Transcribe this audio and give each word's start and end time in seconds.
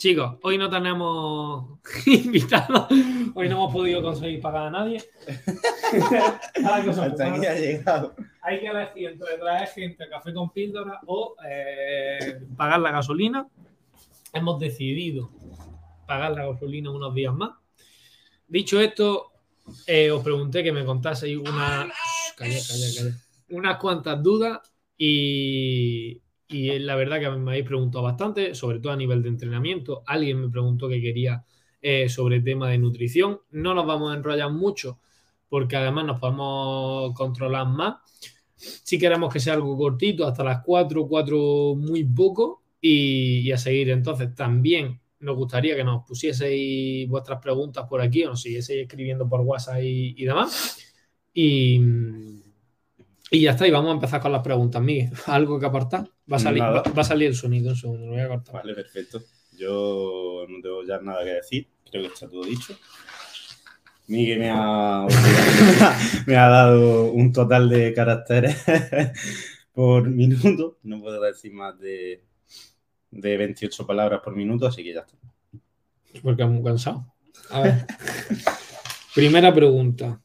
Chicos, 0.00 0.38
hoy 0.44 0.56
no 0.56 0.70
tenemos 0.70 1.78
invitados. 2.06 2.86
Hoy 3.34 3.50
no 3.50 3.56
hemos 3.56 3.70
podido 3.70 4.00
conseguir 4.00 4.40
pagar 4.40 4.68
a 4.68 4.70
nadie. 4.70 5.04
Hasta 6.64 7.26
aquí 7.26 7.44
ha 7.44 7.54
llegado. 7.54 8.14
Hay 8.40 8.60
que 8.60 8.66
elegir 8.68 9.10
entre 9.10 9.36
traer 9.36 9.68
gente 9.68 10.04
a 10.04 10.08
café 10.08 10.32
con 10.32 10.48
píldora 10.54 11.00
o 11.06 11.36
eh, 11.46 12.40
pagar 12.56 12.80
la 12.80 12.92
gasolina. 12.92 13.46
Hemos 14.32 14.58
decidido 14.58 15.32
pagar 16.06 16.30
la 16.30 16.46
gasolina 16.46 16.90
unos 16.90 17.14
días 17.14 17.34
más. 17.34 17.50
Dicho 18.48 18.80
esto, 18.80 19.32
eh, 19.86 20.10
os 20.10 20.24
pregunté 20.24 20.62
que 20.62 20.72
me 20.72 20.82
contaseis 20.82 21.36
una, 21.36 21.92
Calla, 22.38 22.58
calla, 22.66 22.86
calla. 22.96 23.16
unas 23.50 23.76
cuantas 23.76 24.22
dudas 24.22 24.60
y, 24.96 26.22
y 26.50 26.78
la 26.80 26.96
verdad 26.96 27.20
que 27.20 27.30
me 27.30 27.52
habéis 27.52 27.64
preguntado 27.66 28.02
bastante, 28.04 28.54
sobre 28.54 28.80
todo 28.80 28.92
a 28.92 28.96
nivel 28.96 29.22
de 29.22 29.28
entrenamiento. 29.28 30.02
Alguien 30.06 30.40
me 30.40 30.48
preguntó 30.48 30.88
que 30.88 31.00
quería 31.00 31.44
eh, 31.80 32.08
sobre 32.08 32.40
tema 32.40 32.68
de 32.68 32.78
nutrición. 32.78 33.40
No 33.52 33.72
nos 33.74 33.86
vamos 33.86 34.12
a 34.12 34.16
enrollar 34.16 34.50
mucho 34.50 34.98
porque 35.48 35.76
además 35.76 36.06
nos 36.06 36.20
podemos 36.20 37.14
controlar 37.14 37.66
más. 37.68 37.96
Si 38.56 38.98
queremos 38.98 39.32
que 39.32 39.40
sea 39.40 39.54
algo 39.54 39.76
cortito, 39.76 40.26
hasta 40.26 40.44
las 40.44 40.62
4, 40.64 41.06
4 41.06 41.74
muy 41.76 42.04
poco 42.04 42.62
y, 42.80 43.40
y 43.40 43.52
a 43.52 43.58
seguir. 43.58 43.90
Entonces 43.90 44.34
también 44.34 45.00
nos 45.20 45.36
gustaría 45.36 45.76
que 45.76 45.84
nos 45.84 46.04
pusieseis 46.04 47.08
vuestras 47.08 47.40
preguntas 47.40 47.86
por 47.88 48.00
aquí 48.00 48.24
o 48.24 48.30
nos 48.30 48.42
siguieseis 48.42 48.82
escribiendo 48.82 49.28
por 49.28 49.40
WhatsApp 49.42 49.82
y, 49.82 50.14
y 50.16 50.24
demás. 50.24 50.78
Y, 51.32 52.39
y 53.30 53.42
ya 53.42 53.52
está, 53.52 53.66
y 53.66 53.70
vamos 53.70 53.90
a 53.90 53.94
empezar 53.94 54.20
con 54.20 54.32
las 54.32 54.42
preguntas, 54.42 54.82
Miguel. 54.82 55.10
¿Algo 55.26 55.60
que 55.60 55.66
aportar? 55.66 56.10
Va 56.30 56.36
a 56.36 56.40
salir, 56.40 56.62
va, 56.62 56.82
va 56.82 57.02
a 57.02 57.04
salir 57.04 57.28
el 57.28 57.36
sonido, 57.36 57.70
un 57.70 57.76
segundo, 57.76 58.06
lo 58.06 58.12
voy 58.12 58.20
a 58.20 58.28
cortar. 58.28 58.54
Vale, 58.54 58.74
perfecto. 58.74 59.22
Yo 59.56 60.46
no 60.48 60.60
tengo 60.62 60.82
ya 60.84 60.98
nada 61.00 61.22
que 61.22 61.34
decir. 61.34 61.68
Creo 61.90 62.02
que 62.02 62.08
está 62.08 62.28
todo 62.28 62.42
dicho. 62.44 62.76
Miguel 64.06 64.40
me 64.40 64.50
ha, 64.50 65.06
me 66.26 66.36
ha 66.36 66.48
dado 66.48 67.12
un 67.12 67.32
total 67.32 67.68
de 67.68 67.94
caracteres 67.94 68.56
por 69.72 70.08
minuto. 70.08 70.78
No 70.82 71.00
puedo 71.00 71.20
decir 71.20 71.52
más 71.52 71.78
de, 71.78 72.24
de 73.12 73.36
28 73.36 73.86
palabras 73.86 74.20
por 74.24 74.34
minuto, 74.34 74.66
así 74.66 74.82
que 74.82 74.94
ya 74.94 75.00
está. 75.00 75.16
Porque 76.22 76.42
es 76.42 76.48
muy 76.48 76.64
cansado. 76.64 77.06
A 77.50 77.60
ver. 77.60 77.86
Primera 79.14 79.54
pregunta. 79.54 80.20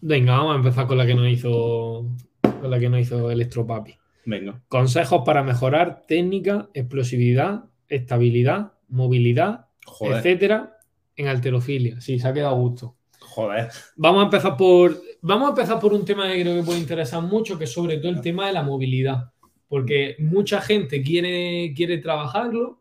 Venga, 0.00 0.36
vamos 0.36 0.54
a 0.54 0.56
empezar 0.58 0.86
con 0.86 0.98
la 0.98 1.06
que 1.06 1.14
nos 1.14 1.28
hizo. 1.28 2.06
Con 2.42 2.70
la 2.70 2.78
que 2.78 2.88
nos 2.88 3.00
hizo 3.00 3.30
Electropapi. 3.30 3.94
Venga. 4.26 4.60
Consejos 4.68 5.22
para 5.24 5.42
mejorar 5.42 6.04
técnica, 6.06 6.68
explosividad, 6.74 7.64
estabilidad, 7.88 8.72
movilidad, 8.88 9.66
Joder, 9.84 10.16
etcétera, 10.18 10.76
en 11.16 11.28
alterofilia. 11.28 12.00
Sí, 12.00 12.18
se 12.18 12.26
ha 12.28 12.32
quedado 12.34 12.54
a 12.54 12.58
gusto. 12.58 12.96
joder. 13.20 13.68
Vamos 13.96 14.22
a 14.22 14.24
empezar 14.24 14.56
por. 14.56 15.00
Vamos 15.22 15.46
a 15.46 15.50
empezar 15.50 15.80
por 15.80 15.92
un 15.92 16.04
tema 16.04 16.28
que 16.32 16.40
creo 16.42 16.56
que 16.56 16.62
puede 16.66 16.78
interesar 16.78 17.22
mucho, 17.22 17.56
que 17.58 17.64
es 17.64 17.72
sobre 17.72 17.98
todo 17.98 18.10
el 18.10 18.20
tema 18.20 18.46
de 18.46 18.52
la 18.52 18.62
movilidad. 18.62 19.32
Porque 19.68 20.14
mucha 20.20 20.60
gente 20.60 21.02
quiere, 21.02 21.72
quiere 21.74 21.98
trabajarlo 21.98 22.80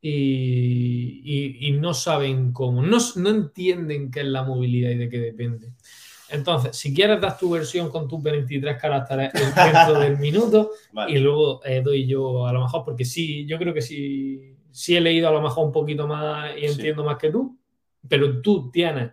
y, 0.00 1.20
y- 1.24 1.68
y 1.68 1.72
no 1.72 1.92
saben 1.94 2.52
cómo, 2.52 2.82
no, 2.82 2.98
no 3.16 3.28
entienden 3.30 4.10
qué 4.10 4.20
es 4.20 4.26
la 4.26 4.42
movilidad 4.44 4.90
y 4.90 4.96
de 4.96 5.08
qué 5.08 5.18
depende. 5.18 5.72
Entonces, 6.32 6.76
si 6.76 6.94
quieres, 6.94 7.20
das 7.20 7.38
tu 7.38 7.50
versión 7.50 7.90
con 7.90 8.06
tus 8.08 8.22
23 8.22 8.80
caracteres 8.80 9.32
dentro 9.32 9.98
del 9.98 10.18
minuto 10.18 10.70
y 11.08 11.18
luego 11.18 11.60
eh, 11.64 11.82
doy 11.84 12.06
yo 12.06 12.46
a 12.46 12.52
lo 12.52 12.62
mejor, 12.62 12.84
porque 12.84 13.04
sí, 13.04 13.46
yo 13.46 13.58
creo 13.58 13.74
que 13.74 13.82
sí, 13.82 14.56
sí 14.70 14.96
he 14.96 15.00
leído 15.00 15.28
a 15.28 15.32
lo 15.32 15.42
mejor 15.42 15.66
un 15.66 15.72
poquito 15.72 16.06
más 16.06 16.56
y 16.56 16.60
Sí. 16.60 16.66
entiendo 16.74 17.04
más 17.04 17.16
que 17.18 17.30
tú, 17.30 17.58
pero 18.08 18.40
tú 18.40 18.70
tienes, 18.70 19.10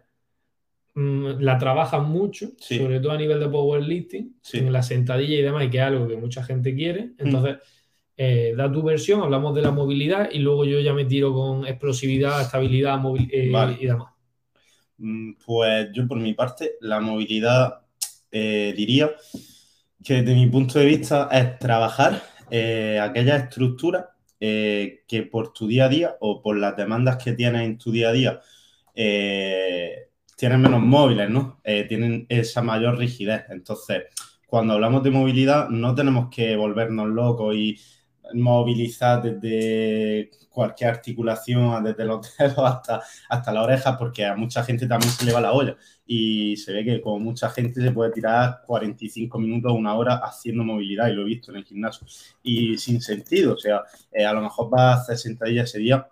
mm, 0.96 1.40
la 1.40 1.58
trabajas 1.58 2.02
mucho, 2.03 2.50
Sí. 2.59 2.78
sobre 2.78 3.00
todo 3.00 3.12
a 3.12 3.18
nivel 3.18 3.40
de 3.40 3.47
powerlifting, 3.50 4.38
Sí. 4.41 4.59
en 4.59 4.72
la 4.72 4.81
sentadilla 4.84 5.38
y 5.38 5.41
demás, 5.41 5.66
y 5.66 5.70
que 5.70 5.78
es 5.78 5.84
algo 5.84 6.08
que 6.08 6.16
mucha 6.18 6.44
gente 6.44 6.74
quiere. 6.75 7.12
Entonces, 7.18 7.58
eh, 8.16 8.53
da 8.58 8.72
tu 8.72 8.81
versión, 8.81 9.22
hablamos 9.22 9.53
de 9.53 9.62
la 9.62 9.70
movilidad 9.72 10.30
y 10.31 10.40
luego 10.40 10.66
yo 10.66 10.80
ya 10.80 10.91
me 10.94 11.06
tiro 11.06 11.34
con 11.34 11.68
explosividad, 11.68 12.41
estabilidad 12.41 13.00
eh, 13.30 13.50
Vale. 13.52 13.78
y 13.80 13.86
demás. 13.86 14.12
Mm, 14.97 15.34
Pues 15.46 15.90
yo 15.94 16.08
por 16.08 16.18
mi 16.19 16.34
parte, 16.34 16.74
la 16.81 17.00
movilidad 17.00 17.81
eh, 18.31 18.74
diría 18.75 19.12
que 20.03 20.16
desde 20.22 20.35
mi 20.35 20.47
punto 20.47 20.80
de 20.80 20.85
vista 20.85 21.30
es 21.31 21.59
trabajar 21.59 22.24
eh, 22.52 23.00
aquellas 23.02 23.44
estructuras 23.44 24.06
eh, 24.40 25.03
que 25.08 25.24
por 25.24 25.53
tu 25.53 25.68
día 25.68 25.85
a 25.85 25.90
día 25.90 26.18
o 26.22 26.41
por 26.41 26.58
las 26.58 26.75
demandas 26.78 27.24
que 27.24 27.34
tienes 27.34 27.63
en 27.63 27.78
tu 27.78 27.91
día 27.91 28.09
a 28.09 28.13
día 28.13 28.41
eh, 28.96 30.09
tienen 30.38 30.62
menos 30.62 30.81
móviles, 30.81 31.29
¿no? 31.29 31.62
Tienen 31.64 32.25
esa 32.29 32.62
mayor 32.62 32.97
rigidez. 32.97 33.44
Entonces, 33.50 34.03
cuando 34.47 34.74
hablamos 34.74 35.03
de 35.03 35.09
movilidad, 35.12 35.68
no 35.69 35.96
tenemos 35.96 36.29
que 36.29 36.56
volvernos 36.56 37.08
locos 37.09 37.56
y 37.56 37.78
movilizar 38.34 39.22
desde 39.22 40.30
cualquier 40.50 40.90
articulación, 40.90 41.84
desde 41.84 42.06
los 42.06 42.36
dedos 42.38 42.58
hasta, 42.58 43.02
hasta 43.30 43.52
la 43.52 43.64
oreja, 43.64 43.98
porque 43.98 44.26
a 44.26 44.36
mucha 44.36 44.64
gente 44.64 44.88
también 44.88 45.12
se 45.12 45.26
le 45.26 45.34
va 45.34 45.42
la 45.42 45.54
olla. 45.54 45.76
Y 46.06 46.58
se 46.58 46.74
ve 46.74 46.84
que 46.84 47.02
como 47.02 47.20
mucha 47.20 47.50
gente 47.50 47.82
se 47.82 47.92
puede 47.92 48.12
tirar 48.12 48.62
45 48.66 49.38
minutos, 49.40 49.72
una 49.74 49.96
hora 49.96 50.16
haciendo 50.16 50.64
movilidad, 50.64 51.10
y 51.10 51.14
lo 51.14 51.22
he 51.24 51.26
visto 51.26 51.52
en 51.52 51.58
el 51.58 51.66
gimnasio. 51.66 52.08
Y 52.44 52.78
sin 52.78 53.02
sentido, 53.02 53.54
o 53.54 53.58
sea, 53.58 53.84
eh, 54.12 54.26
a 54.26 54.34
lo 54.34 54.42
mejor 54.42 54.70
vas 54.70 54.98
a 54.98 55.02
hacer 55.02 55.18
sentadillas 55.18 55.70
ese 55.70 55.80
día, 55.80 56.08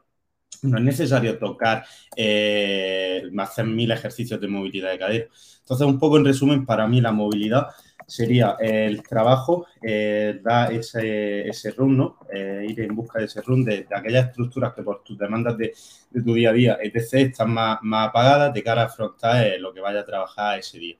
no 0.62 0.78
es 0.78 0.84
necesario 0.84 1.38
tocar, 1.38 1.86
eh, 2.16 3.24
hacer 3.38 3.66
mil 3.66 3.92
ejercicios 3.92 4.40
de 4.40 4.48
movilidad 4.48 4.92
de 4.92 5.00
cadera. 5.00 5.26
Entonces, 5.60 5.88
un 5.88 6.00
poco 6.00 6.18
en 6.18 6.26
resumen, 6.26 6.66
para 6.66 6.88
mí 6.88 7.02
la 7.02 7.12
movilidad 7.12 7.68
sería 8.08 8.58
el 8.60 9.02
trabajo, 9.04 9.66
eh, 9.82 10.40
dar 10.44 10.72
ese, 10.74 11.48
ese 11.48 11.72
run, 11.72 11.98
¿no? 11.98 12.20
Eh, 12.34 12.66
ir 12.70 12.82
en 12.82 12.96
busca 12.96 13.20
de 13.20 13.26
ese 13.26 13.42
run, 13.42 13.64
de, 13.66 13.84
de 13.84 13.96
aquellas 13.96 14.28
estructuras 14.28 14.74
que 14.74 14.84
por 14.84 15.04
tus 15.04 15.18
demandas 15.18 15.58
de, 15.58 15.74
de 16.12 16.22
tu 16.24 16.34
día 16.34 16.50
a 16.52 16.54
día, 16.54 16.78
etc., 16.82 17.14
están 17.32 17.52
más, 17.54 17.80
más 17.82 18.10
apagadas 18.10 18.54
de 18.54 18.64
cara 18.64 18.84
a 18.84 18.86
afrontar 18.86 19.46
eh, 19.48 19.60
lo 19.60 19.74
que 19.74 19.82
vaya 19.82 20.02
a 20.02 20.06
trabajar 20.06 20.60
ese 20.60 20.80
día. 20.80 20.96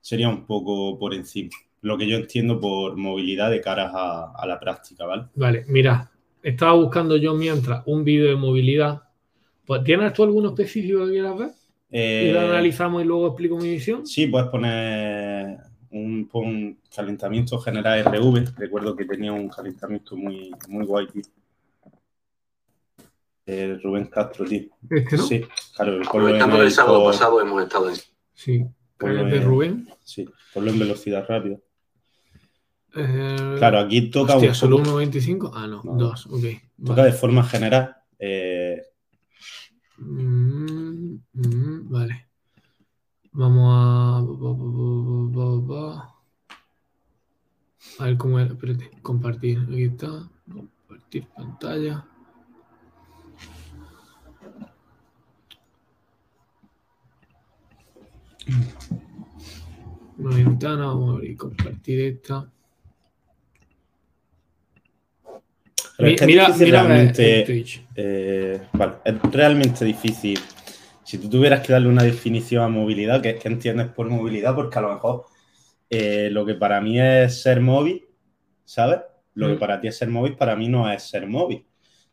Sería 0.00 0.28
un 0.28 0.46
poco 0.46 0.98
por 0.98 1.14
encima, 1.14 1.50
lo 1.82 1.98
que 1.98 2.08
yo 2.08 2.16
entiendo 2.16 2.60
por 2.60 2.96
movilidad 2.96 3.50
de 3.50 3.60
cara 3.60 3.90
a, 3.94 4.32
a 4.36 4.46
la 4.46 4.58
práctica, 4.60 5.04
¿vale? 5.06 5.26
Vale, 5.34 5.64
mira, 5.68 6.10
estaba 6.42 6.72
buscando 6.74 7.16
yo 7.16 7.34
mientras 7.34 7.82
un 7.86 8.04
vídeo 8.04 8.26
de 8.28 8.36
movilidad. 8.36 9.02
Pues, 9.66 9.84
¿Tienes 9.84 10.12
tú 10.12 10.24
alguno 10.24 10.50
específico 10.50 11.06
que 11.06 11.12
quieras 11.12 11.38
ver? 11.38 11.50
Y 12.18 12.28
Eh, 12.28 12.30
lo 12.30 12.40
analizamos 12.40 13.02
y 13.02 13.06
luego 13.06 13.28
explico 13.28 13.58
mi 13.58 13.70
visión. 13.70 14.06
Sí, 14.06 14.26
puedes 14.28 14.48
poner 14.48 15.58
un, 16.00 16.78
calentamiento 16.94 17.58
general 17.58 18.04
RV. 18.04 18.54
Recuerdo 18.58 18.94
que 18.96 19.04
tenía 19.04 19.32
un 19.32 19.48
calentamiento 19.48 20.16
muy, 20.16 20.50
muy 20.68 20.84
guay, 20.84 21.06
tío. 21.08 21.22
Eh, 23.46 23.78
Rubén 23.82 24.06
Castro, 24.06 24.44
tío. 24.44 24.62
Este, 24.90 25.16
¿no? 25.16 25.22
Sí. 25.22 25.38
Sí, 25.40 25.44
claro, 25.76 26.00
Aprovechando 26.06 26.56
el 26.56 26.62
el 26.66 26.72
sábado 26.72 27.02
por- 27.02 27.12
pasado 27.12 27.40
hemos 27.40 27.62
estado 27.62 27.90
en 27.90 27.96
Ponlo 28.98 29.26
¿Es 29.26 29.30
de 29.30 29.36
en- 29.38 29.44
Rubén. 29.44 29.88
sí, 30.02 30.26
ponlo 30.54 30.70
en 30.70 30.78
velocidad 30.78 31.24
rápida. 31.28 31.58
Eh, 32.96 33.54
Claro, 33.58 33.78
aquí 33.78 34.10
toca, 34.10 34.34
hostia, 34.34 34.48
un 34.50 34.54
¿solo 34.54 34.76
poco- 34.78 34.90
1.25? 35.02 35.50
Ah, 35.54 35.66
no, 35.66 35.82
No. 35.84 35.94
2, 35.94 36.26
ok. 36.26 36.42
toca 36.84 37.02
Vale. 37.02 37.12
de 37.12 37.12
forma 37.12 37.44
general. 37.44 37.96
eh, 38.18 38.82
Mm, 39.98 41.14
mm, 41.32 41.90
vale. 41.90 42.25
Vamos 43.38 43.66
a... 43.70 44.18
A 47.98 48.04
ver 48.06 48.16
cómo 48.16 48.38
era. 48.38 48.52
Espérate, 48.54 48.90
compartir. 49.02 49.58
Aquí 49.60 49.84
está. 49.84 50.28
Compartir 50.50 51.26
pantalla. 51.36 52.04
Una 60.18 60.36
ventana, 60.36 60.86
vamos 60.86 61.10
a 61.10 61.12
abrir, 61.16 61.36
compartir 61.36 62.00
esta. 62.00 62.50
pero 65.98 66.08
es 66.08 66.12
Mi- 66.12 66.16
que 66.16 66.24
es 66.24 66.26
mira, 66.26 66.46
difícil 66.46 66.66
mira 66.66 66.82
realmente- 66.84 67.42
Twitch. 67.46 67.86
Eh, 67.94 68.66
vale, 68.72 68.92
es 69.04 69.22
realmente 69.32 69.84
difícil. 69.84 70.38
Si 71.06 71.18
tú 71.18 71.30
tuvieras 71.30 71.64
que 71.64 71.72
darle 71.72 71.88
una 71.88 72.02
definición 72.02 72.62
a 72.64 72.68
movilidad, 72.68 73.22
¿qué, 73.22 73.38
qué 73.38 73.48
entiendes 73.48 73.88
por 73.88 74.08
movilidad? 74.10 74.54
Porque 74.54 74.78
a 74.78 74.82
lo 74.82 74.92
mejor 74.94 75.26
eh, 75.88 76.28
lo 76.30 76.44
que 76.44 76.54
para 76.54 76.80
mí 76.80 77.00
es 77.00 77.42
ser 77.42 77.60
móvil, 77.60 78.04
¿sabes? 78.64 79.00
Lo 79.34 79.46
que 79.48 79.54
Mm. 79.54 79.58
para 79.58 79.80
ti 79.80 79.86
es 79.88 79.96
ser 79.96 80.08
móvil, 80.08 80.34
para 80.36 80.56
mí 80.56 80.68
no 80.68 80.90
es 80.90 81.02
ser 81.04 81.26
móvil. 81.28 81.64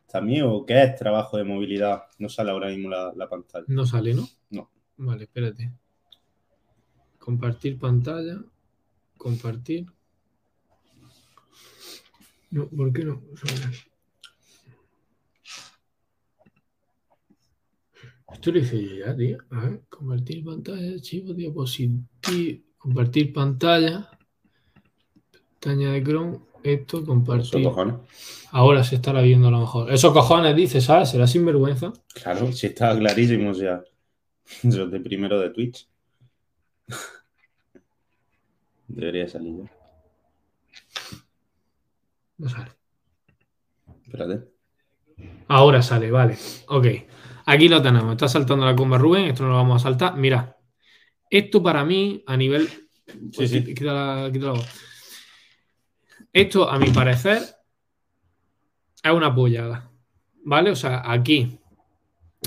También, 0.06 0.44
¿o 0.44 0.64
qué 0.64 0.80
es 0.84 0.94
trabajo 0.94 1.36
de 1.36 1.44
movilidad? 1.44 2.04
No 2.18 2.28
sale 2.28 2.52
ahora 2.52 2.68
mismo 2.68 2.88
la, 2.88 3.12
la 3.16 3.28
pantalla. 3.28 3.64
No 3.66 3.84
sale, 3.84 4.14
¿no? 4.14 4.28
No. 4.50 4.70
Vale, 4.98 5.24
espérate. 5.24 5.72
Compartir 7.18 7.78
pantalla. 7.78 8.38
Compartir. 9.16 9.86
No, 12.50 12.68
¿por 12.68 12.92
qué 12.92 13.04
no? 13.04 13.22
Esto 18.32 18.50
lo 18.52 18.58
hice 18.58 18.82
yo 18.82 18.96
ya, 19.06 19.16
tío. 19.16 19.38
A 19.50 19.60
ver, 19.60 19.82
convertir 19.88 20.44
pantalla, 20.44 20.92
archivo, 20.94 21.32
diapositiva, 21.34 22.02
compartir 22.78 23.32
pantalla, 23.32 24.10
pestaña 25.60 25.92
de 25.92 26.02
Chrome, 26.02 26.38
esto, 26.62 26.96
Esos 26.98 27.06
compartir. 27.08 27.62
cojones. 27.64 27.94
Ahora 28.50 28.82
se 28.84 28.96
estará 28.96 29.20
viendo 29.20 29.48
a 29.48 29.50
lo 29.50 29.60
mejor. 29.60 29.92
Esos 29.92 30.12
cojones, 30.12 30.56
dice, 30.56 30.80
¿sabes? 30.80 31.10
Será 31.10 31.26
sinvergüenza. 31.26 31.92
Claro, 32.14 32.50
sí 32.52 32.66
estaba 32.68 32.98
clarísimo, 32.98 33.50
o 33.50 33.54
sea, 33.54 33.82
eso 34.62 34.86
de 34.86 35.00
primero 35.00 35.38
de 35.40 35.50
Twitch. 35.50 35.88
Debería 38.88 39.28
salir 39.28 39.64
ya. 39.64 39.72
No 42.38 42.48
sale. 42.48 42.70
Espérate. 44.04 44.48
Ahora 45.48 45.82
sale, 45.82 46.10
vale. 46.10 46.36
Ok. 46.68 46.86
Aquí 47.46 47.68
lo 47.68 47.82
tenemos. 47.82 48.12
Está 48.12 48.28
saltando 48.28 48.64
la 48.64 48.74
comba 48.74 48.98
Rubén. 48.98 49.26
Esto 49.26 49.42
no 49.44 49.50
lo 49.50 49.56
vamos 49.56 49.82
a 49.82 49.84
saltar. 49.88 50.16
Mira. 50.16 50.56
Esto 51.30 51.62
para 51.62 51.84
mí, 51.84 52.22
a 52.26 52.36
nivel. 52.36 52.68
Sí, 53.32 53.48
sí. 53.48 53.64
Quita 53.74 53.92
la- 53.92 54.30
quita 54.32 54.46
la 54.46 54.52
voz. 54.52 54.68
Esto, 56.32 56.68
a 56.68 56.78
mi 56.78 56.90
parecer, 56.90 57.42
es 59.02 59.12
una 59.12 59.34
pollada. 59.34 59.90
¿Vale? 60.44 60.70
O 60.70 60.76
sea, 60.76 61.02
aquí. 61.10 61.58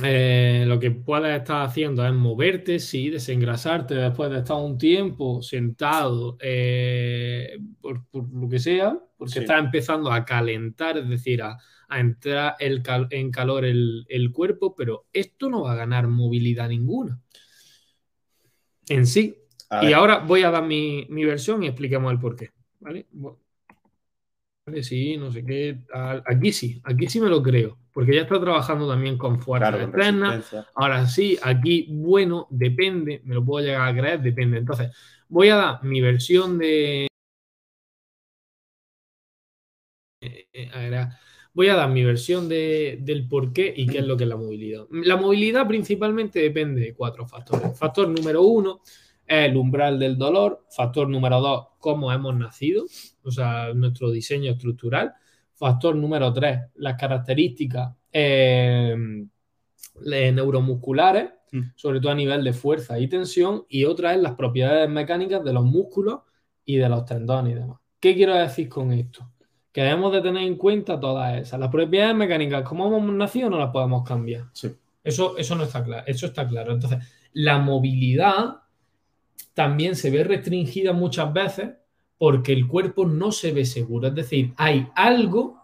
Eh, 0.03 0.63
lo 0.67 0.79
que 0.79 0.91
puedes 0.91 1.37
estar 1.39 1.65
haciendo 1.65 2.05
es 2.05 2.13
moverte, 2.13 2.79
sí, 2.79 3.09
desengrasarte 3.09 3.95
después 3.95 4.29
de 4.31 4.39
estar 4.39 4.57
un 4.57 4.77
tiempo 4.77 5.41
sentado, 5.41 6.37
eh, 6.41 7.57
por, 7.81 8.05
por 8.09 8.29
lo 8.33 8.47
que 8.49 8.59
sea, 8.59 8.97
porque 9.17 9.33
Sí. 9.33 9.39
estás 9.39 9.59
empezando 9.59 10.11
a 10.11 10.23
calentar, 10.25 10.97
es 10.97 11.09
decir, 11.09 11.41
a, 11.41 11.57
a 11.89 11.99
entrar 11.99 12.55
el 12.59 12.83
cal- 12.83 13.07
en 13.11 13.31
calor 13.31 13.65
el, 13.65 14.05
el 14.09 14.31
cuerpo, 14.31 14.75
pero 14.75 15.07
esto 15.13 15.49
no 15.49 15.63
va 15.63 15.73
a 15.73 15.75
ganar 15.75 16.07
movilidad 16.07 16.69
ninguna 16.69 17.19
en 18.89 19.05
sí. 19.05 19.35
Y 19.81 19.93
ahora 19.93 20.19
voy 20.19 20.43
a 20.43 20.51
dar 20.51 20.63
mi, 20.63 21.05
mi 21.09 21.25
versión 21.25 21.63
y 21.63 21.67
expliquemos 21.67 22.11
el 22.11 22.19
porqué. 22.19 22.51
¿Vale? 22.79 23.05
Vale, 24.65 24.83
sí, 24.83 25.17
no 25.17 25.31
sé 25.31 25.43
qué. 25.45 25.79
tal. 25.91 26.23
Aquí 26.25 26.51
sí, 26.51 26.81
aquí 26.83 27.07
sí 27.07 27.19
me 27.21 27.29
lo 27.29 27.41
creo, 27.41 27.79
porque 27.97 28.13
ya 28.13 28.21
está 28.21 28.39
trabajando 28.39 28.87
también 28.87 29.17
con 29.17 29.41
fuerzas 29.41 29.71
claro, 29.71 29.91
resistencia. 29.91 30.67
Ahora 30.75 31.07
sí, 31.07 31.35
aquí, 31.41 31.87
bueno, 31.89 32.45
depende, 32.51 33.21
me 33.23 33.33
lo 33.33 33.43
puedo 33.43 33.65
llegar 33.65 33.87
a 33.89 33.99
creer, 33.99 34.21
depende. 34.21 34.59
Entonces, 34.59 34.95
voy 35.27 35.49
a 35.49 35.55
dar 35.55 35.83
mi 35.83 35.99
versión 35.99 36.59
de. 36.59 37.07
eh, 40.21 40.47
eh, 40.53 41.07
voy 41.55 41.69
a 41.69 41.75
dar 41.75 41.89
mi 41.89 42.03
versión 42.03 42.47
de- 42.47 42.99
del 43.01 43.27
por 43.27 43.51
qué 43.51 43.73
y 43.75 43.87
qué 43.87 43.97
es 43.97 44.05
lo 44.05 44.15
que 44.15 44.25
es 44.25 44.29
la 44.29 44.37
movilidad. 44.37 44.85
La 44.91 45.15
movilidad 45.17 45.67
principalmente 45.67 46.39
depende 46.39 46.81
de 46.81 46.93
cuatro 46.93 47.25
factores. 47.25 47.79
Factor 47.79 48.07
número 48.09 48.43
uno 48.43 48.81
es 49.25 49.49
el 49.49 49.57
umbral 49.57 49.97
del 49.97 50.19
dolor. 50.19 50.67
Factor 50.69 51.09
número 51.09 51.41
dos, 51.41 51.67
cómo 51.79 52.13
hemos 52.13 52.35
nacido, 52.35 52.85
o 53.23 53.31
sea, 53.31 53.73
nuestro 53.73 54.11
diseño 54.11 54.51
estructural. 54.51 55.15
Factor 55.57 55.95
número 55.95 56.31
tres, 56.31 56.59
las 56.75 56.95
características 56.95 57.93
eh, 58.13 58.95
le- 60.01 60.31
neuromusculares, 60.31 61.31
Mm. 61.51 61.61
sobre 61.75 61.99
todo 62.01 62.11
a 62.11 62.15
nivel 62.15 62.43
de 62.43 62.51
fuerza 62.51 62.99
y 62.99 63.07
tensión. 63.07 63.63
Y 63.69 63.85
otra 63.85 64.13
es 64.13 64.21
las 64.21 64.35
propiedades 64.35 64.89
mecánicas 64.89 65.43
de 65.43 65.53
los 65.53 65.63
músculos 65.63 66.19
y 66.65 66.75
de 66.75 66.89
los 66.89 67.05
tendones 67.05 67.53
y 67.53 67.55
demás. 67.55 67.77
¿Qué 68.01 68.13
quiero 68.15 68.35
decir 68.35 68.67
con 68.67 68.91
esto? 68.91 69.29
Que 69.71 69.81
debemos 69.83 70.11
de 70.11 70.21
tener 70.21 70.43
en 70.43 70.55
cuenta 70.57 70.99
todas 70.99 71.37
esas. 71.39 71.57
Las 71.59 71.69
propiedades 71.69 72.15
mecánicas, 72.15 72.63
como 72.63 72.85
hemos 72.87 73.13
nacido, 73.13 73.49
no 73.49 73.57
las 73.59 73.69
podemos 73.71 74.03
cambiar. 74.07 74.45
Sí. 74.51 74.69
Eso, 75.03 75.37
eso 75.37 75.55
no 75.55 75.63
está 75.63 75.81
claro. 75.83 76.03
Eso 76.05 76.25
está 76.25 76.45
claro. 76.45 76.73
Entonces, 76.73 76.99
la 77.33 77.57
movilidad 77.59 78.57
también 79.53 79.95
se 79.95 80.09
ve 80.11 80.23
restringida 80.25 80.91
muchas 80.91 81.31
veces 81.31 81.69
porque 82.17 82.53
el 82.53 82.67
cuerpo 82.67 83.05
no 83.05 83.31
se 83.31 83.51
ve 83.51 83.65
seguro. 83.65 84.07
Es 84.07 84.15
decir, 84.15 84.53
hay 84.57 84.87
algo 84.95 85.57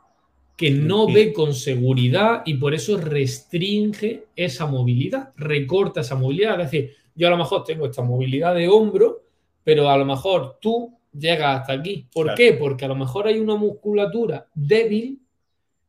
que 0.55 0.69
no 0.71 1.07
ve 1.11 1.33
con 1.33 1.53
seguridad 1.53 2.43
y 2.45 2.53
por 2.55 2.73
eso 2.75 2.97
restringe 2.97 4.25
esa 4.35 4.65
movilidad, 4.67 5.31
recorta 5.35 6.01
esa 6.01 6.15
movilidad. 6.15 6.59
Es 6.61 6.71
decir, 6.71 6.91
yo 7.15 7.27
a 7.27 7.31
lo 7.31 7.37
mejor 7.37 7.63
tengo 7.63 7.85
esta 7.85 8.03
movilidad 8.03 8.53
de 8.53 8.67
hombro, 8.67 9.23
pero 9.63 9.89
a 9.89 9.97
lo 9.97 10.05
mejor 10.05 10.57
tú 10.61 10.93
llegas 11.11 11.61
hasta 11.61 11.73
aquí. 11.73 12.07
¿Por 12.13 12.25
Claro. 12.25 12.37
qué? 12.37 12.53
Porque 12.53 12.85
a 12.85 12.87
lo 12.87 12.95
mejor 12.95 13.27
hay 13.27 13.39
una 13.39 13.55
musculatura 13.55 14.47
débil 14.53 15.19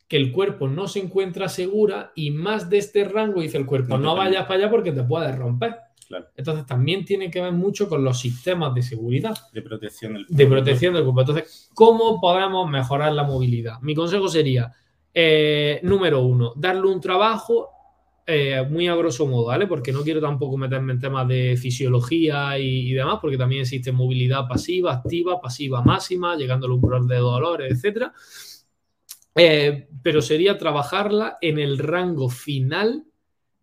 que 0.09 0.17
el 0.17 0.33
cuerpo 0.33 0.69
no 0.69 0.87
se 0.87 1.01
encuentra 1.01 1.49
segura 1.49 2.13
y 2.15 2.31
más 2.31 2.69
de 2.71 2.79
este 2.79 3.05
rango 3.05 3.41
dice 3.41 3.57
el 3.59 3.67
cuerpo, 3.67 3.99
No 3.99 4.15
vayas 4.17 4.45
para 4.47 4.61
allá 4.61 4.71
porque 4.71 4.93
te 4.93 5.03
puedes 5.03 5.35
romper. 5.37 5.77
Claro. 6.15 6.31
Entonces 6.37 6.65
también 6.65 7.05
tiene 7.05 7.29
que 7.29 7.41
ver 7.41 7.53
mucho 7.53 7.89
con 7.89 8.05
los 8.05 8.21
sistemas 8.21 8.73
de 8.73 8.83
seguridad, 8.83 9.37
De 9.53 9.63
protección 9.63 10.15
del 10.15 10.27
de 10.29 10.47
protección 10.47 10.95
del 10.95 11.03
cuerpo. 11.03 11.21
Entonces, 11.23 11.71
¿cómo 11.75 12.21
podemos 12.21 12.71
mejorar 12.71 13.13
la 13.13 13.25
movilidad? 13.25 13.81
Mi 13.81 13.97
consejo 13.97 14.29
sería, 14.29 14.73
eh, 15.13 15.81
número 15.83 16.21
uno, 16.23 16.53
darle 16.55 16.87
un 16.87 17.01
trabajo 17.01 17.69
eh, 18.25 18.65
muy 18.71 18.87
a 18.87 18.95
grosso 18.95 19.27
modo, 19.27 19.47
¿vale? 19.47 19.67
Porque 19.67 19.91
no 19.91 20.03
quiero 20.03 20.21
tampoco 20.21 20.57
meterme 20.57 20.93
en 20.93 21.01
temas 21.01 21.27
de 21.27 21.57
fisiología 21.57 22.61
y, 22.61 22.91
y 22.91 22.93
demás, 22.93 23.19
porque 23.21 23.37
también 23.37 23.63
existe 23.63 23.91
movilidad 23.91 24.47
pasiva, 24.47 24.93
activa, 24.93 25.41
pasiva 25.41 25.83
máxima, 25.83 26.37
llegando 26.37 26.67
al 26.67 26.73
umbral 26.75 27.09
de 27.09 27.17
dolores, 27.17 27.73
etcétera. 27.73 28.13
Eh, 29.35 29.89
pero 30.01 30.23
sería 30.23 30.57
trabajarla 30.57 31.39
en 31.41 31.59
el 31.59 31.77
rango 31.79 32.29
final 32.29 33.05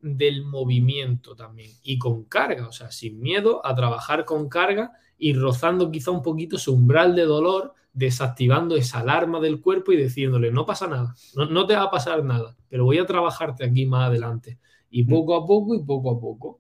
del 0.02 0.44
movimiento 0.44 1.36
también 1.36 1.72
y 1.84 1.98
con 1.98 2.24
carga, 2.26 2.68
o 2.68 2.72
sea, 2.72 2.92
sin 2.92 3.20
miedo 3.20 3.66
a 3.66 3.76
trabajar 3.76 4.26
con 4.26 4.50
carga 4.50 4.92
y 5.18 5.34
rozando 5.34 5.92
quizá 5.92 6.12
un 6.12 6.22
poquito 6.22 6.58
su 6.58 6.74
umbral 6.74 7.16
de 7.16 7.24
dolor, 7.24 7.74
desactivando 7.94 8.76
esa 8.76 9.00
alarma 9.00 9.40
del 9.40 9.62
cuerpo 9.62 9.92
y 9.92 9.98
diciéndole, 9.98 10.52
no 10.52 10.66
pasa 10.66 10.88
nada, 10.88 11.16
no, 11.36 11.46
no 11.46 11.66
te 11.66 11.76
va 11.76 11.84
a 11.84 11.92
pasar 11.92 12.24
nada, 12.24 12.56
pero 12.70 12.86
voy 12.86 12.98
a 12.98 13.06
trabajarte 13.06 13.64
aquí 13.64 13.86
más 13.86 14.08
adelante. 14.08 14.58
Y 14.94 15.06
poco 15.06 15.36
a 15.36 15.46
poco 15.46 15.74
y 15.74 15.84
poco 15.84 16.12
a 16.12 16.20
poco. 16.20 16.60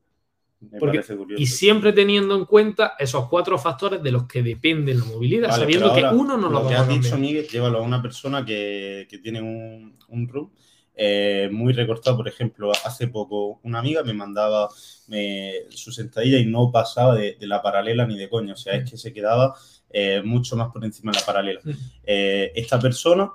Porque-. 0.79 1.01
Y 1.37 1.47
siempre 1.47 1.91
teniendo 1.91 2.35
en 2.35 2.45
cuenta 2.45 2.93
esos 2.97 3.27
cuatro 3.27 3.57
factores 3.57 4.01
de 4.01 4.11
los 4.11 4.25
que 4.25 4.41
depende 4.41 4.93
la 4.93 5.03
movilidad, 5.03 5.49
Vale, 5.49 5.61
sabiendo 5.63 5.93
que 5.93 6.05
uno 6.05 6.37
no 6.37 6.49
lo 6.49 6.61
lo 6.61 6.67
que 6.67 6.75
va 6.75 6.79
a 6.79 6.83
has 6.83 6.87
dicho. 6.87 7.17
Miguel, 7.17 7.47
llévalo 7.47 7.79
a 7.79 7.81
una 7.81 8.01
persona 8.01 8.45
que, 8.45 9.05
que 9.09 9.17
tiene 9.17 9.41
un, 9.41 9.97
un 10.07 10.27
room 10.29 10.51
eh, 11.03 11.49
muy 11.51 11.73
recortado. 11.73 12.15
Por 12.17 12.27
ejemplo, 12.27 12.71
hace 12.85 13.07
poco 13.07 13.59
una 13.63 13.79
amiga 13.79 14.03
me 14.03 14.13
mandaba 14.13 14.69
me- 15.07 15.61
su 15.69 15.91
sentadilla 15.91 16.37
y 16.37 16.45
no 16.45 16.71
pasaba 16.71 17.15
de, 17.15 17.37
de 17.39 17.47
la 17.47 17.59
paralela 17.61 18.05
ni 18.05 18.17
de 18.17 18.29
coña. 18.29 18.53
O 18.53 18.57
sea, 18.57 18.75
es 18.75 18.89
que 18.89 18.97
se 18.97 19.11
quedaba 19.11 19.55
eh, 19.89 20.21
mucho 20.23 20.55
más 20.55 20.69
por 20.71 20.85
encima 20.85 21.11
de 21.11 21.19
la 21.19 21.25
paralela. 21.25 21.59
Mm. 21.63 21.71
Eh, 22.03 22.51
esta 22.55 22.79
persona, 22.79 23.31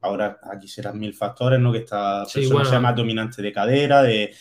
ahora 0.00 0.38
aquí 0.52 0.68
serán 0.68 0.98
mil 0.98 1.14
factores, 1.14 1.58
¿no? 1.60 1.72
Que 1.72 1.78
esta 1.78 2.24
Sí, 2.26 2.40
persona 2.40 2.54
bueno. 2.56 2.70
sea 2.70 2.80
más 2.80 2.94
dominante 2.96 3.42
de 3.42 3.52
cadera, 3.52 4.02
de 4.02 4.34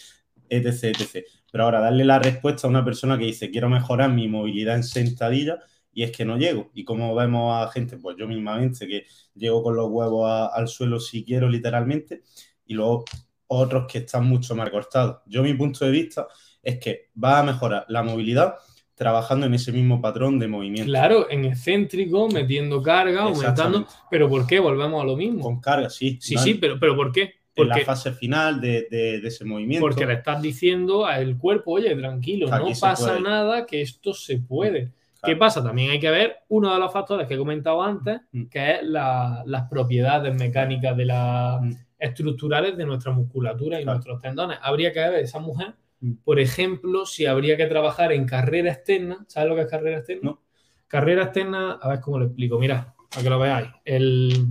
etc, 0.50 0.84
etc. 0.84 1.26
Pero 1.52 1.64
ahora 1.64 1.80
darle 1.80 2.04
la 2.06 2.20
respuesta 2.20 2.68
a 2.68 2.70
una 2.70 2.84
persona 2.86 3.18
que 3.18 3.26
dice, 3.26 3.50
quiero 3.50 3.70
mejorar 3.70 4.12
mi 4.12 4.28
movilidad 4.28 4.76
en 4.76 4.84
sentadilla 4.84 5.60
y 5.98 6.04
es 6.04 6.12
que 6.12 6.24
no 6.26 6.38
llego. 6.38 6.70
Y 6.76 6.84
como 6.84 7.16
vemos 7.16 7.56
a 7.56 7.72
gente, 7.72 7.98
pues 7.98 8.16
yo 8.20 8.28
mismamente, 8.28 8.86
que 8.88 9.06
llego 9.34 9.64
con 9.64 9.76
los 9.76 9.90
huevos 9.90 10.30
a- 10.30 10.46
al 10.46 10.68
suelo 10.68 11.00
si 11.00 11.24
quiero 11.24 11.50
literalmente, 11.50 12.22
y 12.68 12.76
luego 12.76 13.04
otros 13.48 13.92
que 13.92 13.98
están 14.00 14.26
mucho 14.28 14.54
más 14.56 14.70
cortados. 14.70 15.22
Yo 15.26 15.42
mi 15.42 15.56
punto 15.56 15.86
de 15.86 15.90
vista 15.90 16.28
es 16.62 16.78
que 16.78 17.10
va 17.22 17.40
a 17.40 17.44
mejorar 17.44 17.86
la 17.88 18.04
movilidad 18.04 18.54
trabajando 18.94 19.48
en 19.48 19.56
ese 19.56 19.72
mismo 19.72 20.00
patrón 20.00 20.38
de 20.38 20.48
movimiento. 20.48 20.86
Claro, 20.92 21.32
en 21.32 21.46
excéntrico, 21.46 22.30
metiendo 22.30 22.80
carga, 22.84 23.24
aumentando. 23.24 23.88
¿Pero 24.12 24.30
por 24.30 24.46
qué? 24.46 24.60
Volvemos 24.60 25.02
a 25.02 25.06
lo 25.06 25.16
mismo. 25.16 25.42
Con 25.42 25.60
carga, 25.60 25.90
sí. 25.90 26.20
Sí, 26.22 26.36
¿vale? 26.36 26.46
sí, 26.46 26.54
pero, 26.60 26.80
pero 26.80 26.96
¿por 26.96 27.12
qué? 27.12 27.22
En 27.56 27.70
la 27.70 27.74
Porque, 27.74 27.86
fase 27.86 28.12
final 28.12 28.62
de, 28.62 28.88
de- 28.92 29.20
de 29.20 29.28
ese 29.30 29.44
movimiento. 29.46 29.82
porque 29.84 30.06
le 30.06 30.14
estás 30.14 30.40
diciendo 30.44 31.08
al 31.08 31.40
cuerpo, 31.40 31.72
oye, 31.72 31.96
tranquilo, 31.96 32.54
Aquí 32.54 32.70
no 32.74 32.80
pasa 32.80 33.08
puede. 33.14 33.22
nada, 33.22 33.66
que 33.66 33.82
esto 33.82 34.14
se 34.14 34.38
puede. 34.38 34.92
¿Qué 35.24 35.36
pasa? 35.36 35.64
También 35.64 35.92
hay 35.92 36.00
que 36.00 36.12
ver 36.12 36.38
uno 36.50 36.74
de 36.74 36.80
los 36.80 36.92
factores 36.94 37.28
que 37.28 37.34
he 37.34 37.38
comentado 37.38 37.82
antes, 37.82 38.22
Mm. 38.32 38.46
que 38.46 38.72
es 38.76 38.84
la- 38.84 39.44
las 39.46 39.64
propiedades 39.70 40.34
mecánicas 40.36 40.96
de 40.96 41.06
las 41.06 41.62
Mm. 41.62 41.72
estructurales 42.00 42.78
de 42.78 42.86
nuestra 42.86 43.12
musculatura 43.12 43.80
y 43.80 43.84
Claro. 43.84 43.98
nuestros 43.98 44.22
tendones. 44.22 44.60
Habría 44.62 44.92
que 44.94 45.00
ver 45.00 45.16
esa 45.16 45.40
mujer, 45.40 45.74
Mm. 46.00 46.12
por 46.24 46.40
ejemplo, 46.40 47.06
si 47.06 47.26
habría 47.26 47.58
que 47.58 47.66
trabajar 47.66 48.12
en 48.12 48.26
carrera 48.26 48.72
externa. 48.72 49.26
¿Sabes 49.28 49.50
lo 49.50 49.56
que 49.56 49.62
es 49.62 49.68
carrera 49.68 49.98
externa? 49.98 50.22
No. 50.32 50.42
Carrera 50.88 51.24
externa, 51.24 51.80
a 51.82 51.90
ver 51.90 52.00
cómo 52.00 52.20
lo 52.20 52.26
explico. 52.26 52.60
Mira, 52.60 52.94
para 53.10 53.24
que 53.24 53.30
lo 53.30 53.40
veáis. 53.40 53.68
El... 53.84 54.48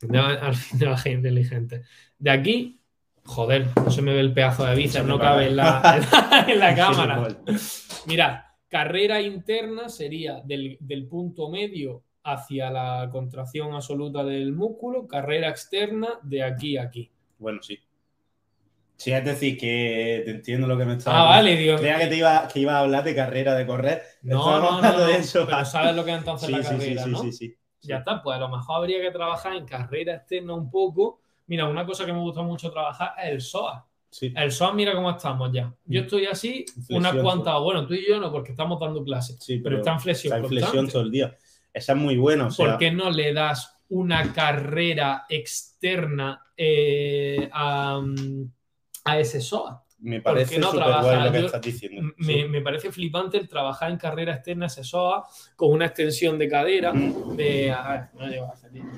de- 0.00 0.18
al 0.18 0.54
fin 0.54 0.78
de 0.78 0.86
la 0.86 0.96
gente 0.96 1.28
inteligente. 1.28 1.82
De 2.18 2.30
aquí, 2.30 2.80
joder, 3.24 3.66
no 3.76 3.90
se 3.90 4.00
me 4.02 4.12
ve 4.12 4.20
el 4.20 4.32
pedazo 4.32 4.64
de 4.64 4.74
bíceps, 4.76 5.04
no 5.06 5.18
cabe 5.18 5.48
en 5.48 5.56
la, 5.56 6.00
en 6.46 6.58
la 6.58 6.74
cámara. 6.76 7.28
Mira, 8.06 8.47
carrera 8.68 9.20
interna 9.20 9.88
sería 9.88 10.40
del, 10.44 10.76
del 10.80 11.06
punto 11.06 11.48
medio 11.50 12.02
hacia 12.24 12.70
la 12.70 13.08
contracción 13.10 13.72
absoluta 13.74 14.24
del 14.24 14.52
músculo, 14.52 15.06
carrera 15.06 15.48
externa 15.48 16.18
de 16.22 16.42
aquí 16.42 16.76
a 16.76 16.82
aquí. 16.84 17.10
Bueno, 17.38 17.62
sí. 17.62 17.78
Sí, 18.96 19.12
es 19.12 19.24
decir, 19.24 19.56
que 19.58 20.22
te 20.24 20.30
entiendo 20.32 20.66
lo 20.66 20.76
que 20.76 20.84
me 20.84 20.94
estás 20.94 21.14
Ah, 21.14 21.24
vale, 21.24 21.56
digo. 21.56 21.76
Creía 21.76 21.98
que 21.98 22.06
te 22.08 22.16
iba, 22.16 22.48
que 22.48 22.58
iba 22.60 22.72
a 22.76 22.80
hablar 22.80 23.04
de 23.04 23.14
carrera, 23.14 23.54
de 23.54 23.64
correr. 23.66 24.02
No, 24.22 24.38
Estábamos 24.40 24.82
no, 24.82 24.82
no, 24.82 24.88
hablando 24.88 25.06
de 25.06 25.12
no, 25.12 25.18
eso. 25.18 25.46
pero 25.46 25.64
sabes 25.64 25.94
lo 25.94 26.04
que 26.04 26.10
es 26.12 26.18
entonces 26.18 26.46
Sí, 26.46 26.52
la 26.52 26.62
sí, 26.62 26.64
sí, 26.64 26.78
carrera, 26.78 27.04
sí, 27.04 27.10
¿no? 27.10 27.18
sí, 27.22 27.32
sí. 27.32 27.58
Ya 27.82 27.98
está, 27.98 28.22
pues 28.22 28.36
a 28.36 28.40
lo 28.40 28.48
mejor 28.48 28.76
habría 28.78 29.00
que 29.00 29.10
trabajar 29.12 29.54
en 29.54 29.66
carrera 29.66 30.14
externa 30.16 30.54
un 30.54 30.70
poco. 30.70 31.20
Mira, 31.46 31.66
una 31.68 31.86
cosa 31.86 32.04
que 32.06 32.12
me 32.12 32.18
gusta 32.20 32.42
mucho 32.42 32.70
trabajar 32.72 33.14
es 33.22 33.30
el 33.32 33.40
SOA. 33.40 33.87
Sí. 34.10 34.32
El 34.34 34.50
SOA, 34.52 34.72
mira 34.72 34.94
cómo 34.94 35.10
estamos 35.10 35.50
ya. 35.52 35.72
Yo 35.84 36.00
estoy 36.00 36.26
así 36.26 36.64
unas 36.90 37.14
cuantas, 37.16 37.60
bueno, 37.60 37.86
tú 37.86 37.94
y 37.94 38.06
yo 38.08 38.18
no, 38.18 38.32
porque 38.32 38.52
estamos 38.52 38.80
dando 38.80 39.04
clases, 39.04 39.36
Sí, 39.40 39.58
pero 39.58 39.78
está 39.78 39.92
en 39.92 40.00
flexión. 40.00 40.32
está 40.34 40.44
en 40.44 40.48
flexión 40.48 40.72
constante. 40.84 40.92
todo 40.92 41.02
el 41.02 41.10
día. 41.10 41.36
Esa 41.72 41.92
es 41.92 41.98
muy 41.98 42.16
buena, 42.16 42.46
o 42.46 42.50
sea, 42.50 42.66
¿Por 42.70 42.78
qué 42.78 42.90
no 42.90 43.10
le 43.10 43.32
das 43.34 43.78
una 43.90 44.32
carrera 44.32 45.24
externa 45.28 46.42
eh, 46.56 47.48
a, 47.52 48.00
a 49.04 49.18
ese 49.18 49.40
SOA? 49.40 49.84
me 50.00 50.20
parece 50.20 50.60
no 50.60 50.70
trabaja? 50.70 51.02
guay 51.02 51.24
lo 51.26 51.32
que 51.32 51.40
Yo- 51.40 51.46
estás 51.46 51.60
diciendo. 51.60 52.12
Me, 52.18 52.24
Sí. 52.42 52.44
me 52.48 52.60
parece 52.62 52.92
flipante 52.92 53.36
el 53.36 53.48
trabajar 53.48 53.90
en 53.90 53.98
carrera 53.98 54.34
externa 54.34 54.66
ese 54.66 54.84
SOA 54.84 55.24
con 55.56 55.72
una 55.72 55.86
extensión 55.86 56.38
de 56.38 56.48
cadera 56.48 56.92
Mm. 56.94 57.36
de, 57.36 57.72
a 57.72 57.90
ver, 57.92 58.00
no 58.14 58.28
llego 58.28 58.44
a 58.46 58.68
bien, 58.70 58.88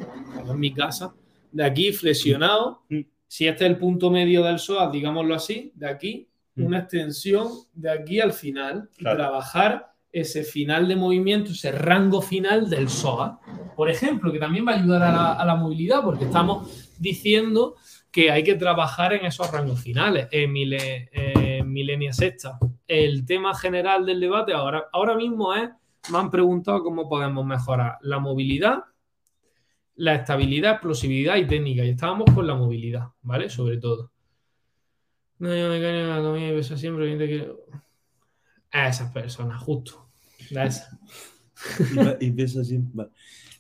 en 0.47 0.61
mi 0.61 0.73
casa, 0.75 1.15
de 1.51 1.65
aquí 1.65 1.93
flexionado. 1.93 2.83
Mm. 2.91 3.01
Si 3.31 3.47
este 3.47 3.65
es 3.65 3.71
el 3.71 3.79
punto 3.79 4.11
medio 4.11 4.43
del 4.43 4.59
SOA, 4.59 4.91
digámoslo 4.91 5.37
así, 5.37 5.71
de 5.77 5.89
aquí, 5.89 6.27
Mm. 6.57 6.65
una 6.65 6.79
extensión 6.81 7.47
de 7.75 7.93
aquí 7.93 8.19
al 8.19 8.33
final 8.33 8.91
y 8.99 9.05
trabajar 9.05 9.93
ese 10.11 10.43
final 10.43 10.89
de 10.89 10.97
movimiento, 10.97 11.53
ese 11.53 11.71
rango 11.71 12.21
final 12.21 12.69
del 12.69 12.89
SOA. 12.89 13.39
Por 13.77 13.89
ejemplo, 13.89 14.33
que 14.33 14.41
también 14.41 14.67
va 14.67 14.73
a 14.73 14.79
ayudar 14.81 15.03
a 15.03 15.13
la, 15.13 15.33
a 15.35 15.45
la 15.45 15.55
movilidad, 15.55 16.03
porque 16.03 16.25
estamos 16.25 16.93
diciendo 16.99 17.77
que 18.11 18.33
hay 18.33 18.43
que 18.43 18.57
trabajar 18.57 19.13
en 19.13 19.25
esos 19.25 19.49
rangos 19.53 19.81
finales. 19.81 20.27
En 20.33 20.53
Milenia 20.53 22.13
Sexta, 22.13 22.59
el 22.89 23.25
tema 23.25 23.55
general 23.55 24.05
del 24.05 24.19
debate 24.19 24.53
ahora, 24.53 24.87
ahora 24.93 25.15
mismo 25.15 25.55
es, 25.55 25.71
me 26.11 26.19
han 26.19 26.31
preguntado 26.33 26.83
cómo 26.83 27.09
podemos 27.09 27.47
mejorar 27.47 27.99
la 28.03 28.19
movilidad, 28.19 28.79
la 30.01 30.15
estabilidad, 30.15 30.73
explosividad 30.73 31.37
y 31.37 31.47
técnica. 31.47 31.85
Y 31.85 31.91
estábamos 31.91 32.25
con 32.35 32.47
la 32.47 32.55
movilidad, 32.55 33.09
¿vale? 33.21 33.51
Sobre 33.51 33.77
todo. 33.77 34.11
No, 35.39 35.55
yo 35.55 35.69
mecánica, 35.69 36.15
anatomía 36.15 36.53
y 36.53 36.57
peso 36.57 36.77
siempre. 36.77 37.19
que- 37.19 37.53
A 38.73 38.89
esas 38.89 39.13
personas, 39.13 39.63
justo. 39.63 40.09
A 40.57 40.65
esas. 40.65 40.89
Y, 42.21 42.43
así. 42.43 42.79
Vale. 42.95 43.11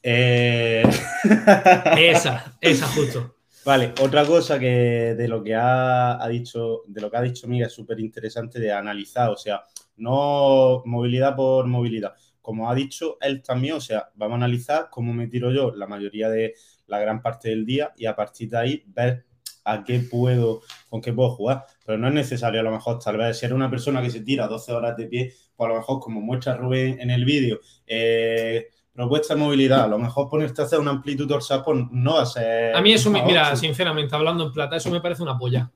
Eh, 0.02 0.82
Esa, 1.98 2.56
esa, 2.58 2.86
justo. 2.86 3.36
Vale, 3.66 3.92
otra 4.00 4.24
cosa 4.24 4.58
que 4.58 5.14
de 5.14 5.28
lo 5.28 5.42
que 5.42 5.54
ha, 5.54 6.22
ha 6.22 6.28
dicho, 6.28 6.84
de 6.86 7.02
lo 7.02 7.10
que 7.10 7.16
ha 7.18 7.22
dicho 7.22 7.46
Miguel 7.46 7.66
es 7.66 7.74
súper 7.74 8.00
interesante 8.00 8.58
de 8.58 8.72
analizar, 8.72 9.28
o 9.28 9.36
sea, 9.36 9.62
no 9.98 10.82
movilidad 10.86 11.36
por 11.36 11.66
movilidad. 11.66 12.14
Como 12.40 12.70
ha 12.70 12.74
dicho 12.74 13.18
él 13.20 13.42
también, 13.42 13.74
o 13.74 13.80
sea, 13.80 14.10
vamos 14.14 14.34
a 14.34 14.36
analizar 14.36 14.88
cómo 14.90 15.12
me 15.12 15.26
tiro 15.26 15.52
yo 15.52 15.72
la 15.74 15.86
mayoría 15.86 16.28
de 16.28 16.54
la 16.86 16.98
gran 16.98 17.22
parte 17.22 17.50
del 17.50 17.64
día 17.64 17.92
y 17.96 18.06
a 18.06 18.16
partir 18.16 18.50
de 18.50 18.58
ahí 18.58 18.84
ver 18.86 19.26
a 19.64 19.84
qué 19.84 20.00
puedo, 20.00 20.62
con 20.88 21.00
qué 21.00 21.12
puedo 21.12 21.30
jugar. 21.30 21.64
Pero 21.84 21.98
no 21.98 22.08
es 22.08 22.14
necesario, 22.14 22.60
a 22.60 22.64
lo 22.64 22.72
mejor, 22.72 22.98
tal 22.98 23.16
vez, 23.16 23.38
si 23.38 23.46
eres 23.46 23.54
una 23.54 23.70
persona 23.70 24.02
que 24.02 24.10
se 24.10 24.20
tira 24.20 24.46
12 24.46 24.72
horas 24.72 24.96
de 24.96 25.06
pie, 25.06 25.34
pues 25.54 25.66
a 25.66 25.72
lo 25.72 25.78
mejor, 25.78 26.00
como 26.00 26.20
muestra 26.20 26.56
Rubén 26.56 27.00
en 27.00 27.10
el 27.10 27.24
vídeo, 27.24 27.60
eh, 27.86 28.68
propuesta 28.92 29.34
de 29.34 29.40
movilidad, 29.40 29.84
a 29.84 29.88
lo 29.88 29.98
mejor 29.98 30.28
ponerte 30.28 30.62
a 30.62 30.64
hacer 30.64 30.78
una 30.78 30.90
amplitud 30.90 31.26
dorsal, 31.26 31.62
pues 31.64 31.78
no 31.90 32.14
va 32.14 32.22
a 32.22 32.26
ser. 32.26 32.74
A 32.74 32.80
mí 32.80 32.92
eso, 32.92 33.10
me, 33.10 33.22
mira, 33.22 33.54
sinceramente, 33.56 34.14
hablando 34.14 34.44
en 34.44 34.52
plata, 34.52 34.76
eso 34.76 34.90
me 34.90 35.00
parece 35.00 35.22
una 35.22 35.38
polla. 35.38 35.70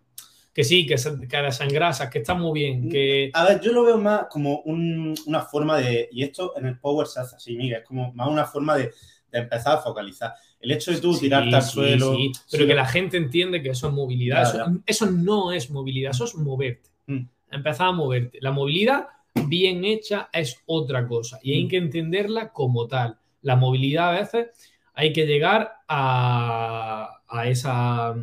Que 0.54 0.62
sí, 0.64 0.86
que, 0.86 0.96
se- 0.96 1.26
que 1.26 1.36
desengrasas, 1.38 2.08
que 2.10 2.20
está 2.20 2.34
muy 2.34 2.60
bien, 2.60 2.88
que... 2.88 3.30
A 3.34 3.44
ver, 3.44 3.60
yo 3.60 3.72
lo 3.72 3.82
veo 3.82 3.98
más 3.98 4.26
como 4.30 4.60
un- 4.60 5.14
una 5.26 5.40
forma 5.42 5.78
de. 5.78 6.08
Y 6.12 6.22
esto 6.22 6.56
en 6.56 6.66
el 6.66 6.78
Power 6.78 7.06
se 7.08 7.18
hace 7.20 7.34
así, 7.36 7.56
Miguel, 7.56 7.80
es 7.82 7.84
como 7.88 8.12
más 8.14 8.28
una 8.28 8.44
forma 8.44 8.76
de, 8.76 8.92
de 9.32 9.38
empezar 9.40 9.78
a 9.78 9.80
focalizar. 9.80 10.32
El 10.60 10.70
hecho 10.70 10.92
de 10.92 11.00
tú 11.00 11.12
Sí, 11.12 11.22
tirarte 11.22 11.54
al 11.56 11.62
suelo. 11.62 12.14
sí, 12.14 12.30
pero 12.50 12.66
que 12.68 12.74
la 12.74 12.86
gente 12.86 13.16
entiende 13.16 13.60
que 13.62 13.70
eso 13.70 13.88
es 13.88 13.92
movilidad. 13.92 14.42
Eso, 14.42 14.80
eso 14.86 15.06
no 15.10 15.50
es 15.52 15.70
movilidad, 15.70 16.12
eso 16.12 16.24
es 16.24 16.36
moverte. 16.36 16.88
Mm. 17.06 17.26
Empezar 17.50 17.88
a 17.88 17.92
moverte. 17.92 18.38
La 18.40 18.52
movilidad 18.52 19.08
bien 19.48 19.84
hecha 19.84 20.28
es 20.32 20.56
otra 20.66 21.06
cosa 21.08 21.40
y 21.42 21.52
hay 21.52 21.64
Mm. 21.64 21.68
que 21.68 21.76
entenderla 21.78 22.52
como 22.52 22.86
tal. 22.86 23.18
La 23.42 23.56
movilidad 23.56 24.10
a 24.10 24.20
veces 24.20 24.46
hay 24.94 25.12
que 25.12 25.26
llegar 25.26 25.72
a, 25.88 27.20
a 27.28 27.48
esa. 27.48 28.14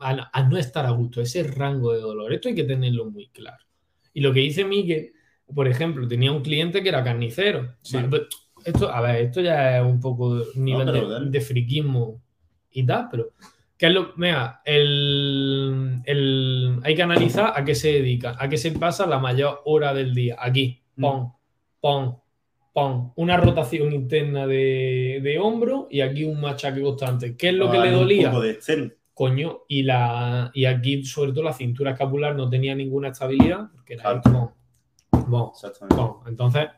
A, 0.00 0.30
a 0.32 0.42
no 0.48 0.56
estar 0.56 0.84
a 0.86 0.90
gusto, 0.90 1.20
ese 1.20 1.42
rango 1.42 1.92
de 1.92 2.00
dolor. 2.00 2.32
Esto 2.32 2.48
hay 2.48 2.54
que 2.54 2.64
tenerlo 2.64 3.10
muy 3.10 3.28
claro. 3.28 3.64
Y 4.12 4.20
lo 4.20 4.32
que 4.32 4.40
dice 4.40 4.64
Miguel, 4.64 5.12
por 5.54 5.68
ejemplo, 5.68 6.06
tenía 6.08 6.32
un 6.32 6.42
cliente 6.42 6.82
que 6.82 6.88
era 6.88 7.04
carnicero. 7.04 7.76
Sí. 7.82 7.96
Vale, 7.96 8.08
pues, 8.08 8.22
esto, 8.64 8.90
a 8.90 9.00
ver, 9.00 9.16
esto 9.22 9.40
ya 9.40 9.78
es 9.78 9.84
un 9.84 10.00
poco 10.00 10.42
nivel 10.56 10.86
pero 10.90 11.20
de, 11.20 11.30
de 11.30 11.40
friquismo 11.40 12.20
y 12.70 12.84
tal, 12.84 13.08
pero 13.10 13.30
¿qué 13.78 13.86
es 13.86 13.92
lo? 13.92 14.12
Mira, 14.16 14.60
el, 14.64 16.00
el- 16.04 16.80
hay 16.82 16.94
que 16.94 17.02
analizar 17.02 17.52
a 17.54 17.64
qué 17.64 17.74
se 17.74 17.92
dedica, 17.92 18.36
a 18.38 18.48
qué 18.48 18.56
se 18.56 18.72
pasa 18.72 19.06
la 19.06 19.18
mayor 19.18 19.60
hora 19.64 19.94
del 19.94 20.14
día. 20.14 20.36
Aquí, 20.38 20.82
Mm. 20.96 21.02
pon, 21.02 21.32
pon, 21.80 22.16
pon. 22.72 23.12
Una 23.16 23.36
rotación 23.36 23.92
interna 23.92 24.46
de, 24.46 25.20
de 25.22 25.38
hombro 25.38 25.88
y 25.90 26.00
aquí 26.00 26.24
un 26.24 26.40
machaque 26.40 26.80
constante. 26.80 27.36
¿Qué 27.36 27.50
es 27.50 27.54
lo 27.54 27.70
que 27.70 27.78
le 27.78 27.88
un 27.90 27.94
dolía? 28.00 28.30
poco 28.30 28.42
de. 28.42 28.58
Coño, 29.16 29.60
y, 29.66 29.82
la, 29.82 30.50
y 30.52 30.66
aquí, 30.66 31.02
sobre 31.02 31.32
todo, 31.32 31.44
la 31.44 31.54
cintura 31.54 31.92
escapular 31.92 32.36
no 32.36 32.50
tenía 32.50 32.74
ninguna 32.74 33.08
estabilidad, 33.08 33.70
porque 33.72 33.94
era 33.94 34.02
Claro. 34.02 34.20
como, 34.22 34.56
bon. 35.26 35.52
Entonces, 36.26 36.68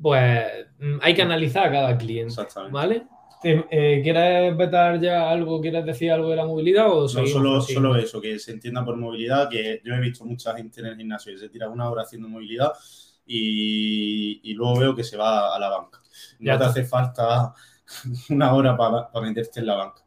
pues 0.00 0.42
mm, 0.78 0.96
hay 1.02 1.12
que 1.12 1.20
analizar 1.20 1.66
a 1.66 1.70
cada 1.72 1.98
cliente, 1.98 2.28
Exactamente. 2.32 2.72
¿vale? 2.72 3.06
Eh, 3.42 4.00
¿Quieres 4.02 4.56
vetar 4.56 4.98
ya 4.98 5.28
algo? 5.30 5.60
¿Quieres 5.60 5.84
decir 5.84 6.10
algo 6.10 6.30
de 6.30 6.36
la 6.36 6.46
movilidad 6.46 6.90
o 6.90 7.02
No 7.02 7.08
solo, 7.08 7.60
solo 7.60 7.96
eso, 7.96 8.18
que 8.18 8.38
se 8.38 8.52
entienda 8.52 8.82
por 8.82 8.96
movilidad, 8.96 9.50
que 9.50 9.82
yo 9.84 9.92
he 9.94 10.00
visto 10.00 10.24
mucha 10.24 10.54
gente 10.56 10.80
en 10.80 10.86
el 10.86 10.96
gimnasio 10.96 11.32
que 11.32 11.38
se 11.38 11.48
tira 11.50 11.68
una 11.68 11.90
hora 11.90 12.02
haciendo 12.02 12.28
movilidad 12.30 12.72
y, 13.26 14.40
y 14.42 14.54
luego 14.54 14.78
veo 14.80 14.94
que 14.94 15.04
se 15.04 15.16
va 15.18 15.54
a 15.54 15.58
la 15.58 15.68
banca. 15.68 16.00
No 16.38 16.46
Ya 16.46 16.58
te 16.58 16.64
está. 16.64 16.66
hace 16.66 16.84
falta 16.84 17.54
una 18.30 18.54
hora 18.54 18.76
para 18.76 19.08
meterte 19.22 19.60
en 19.60 19.66
la 19.66 19.74
banca. 19.74 20.02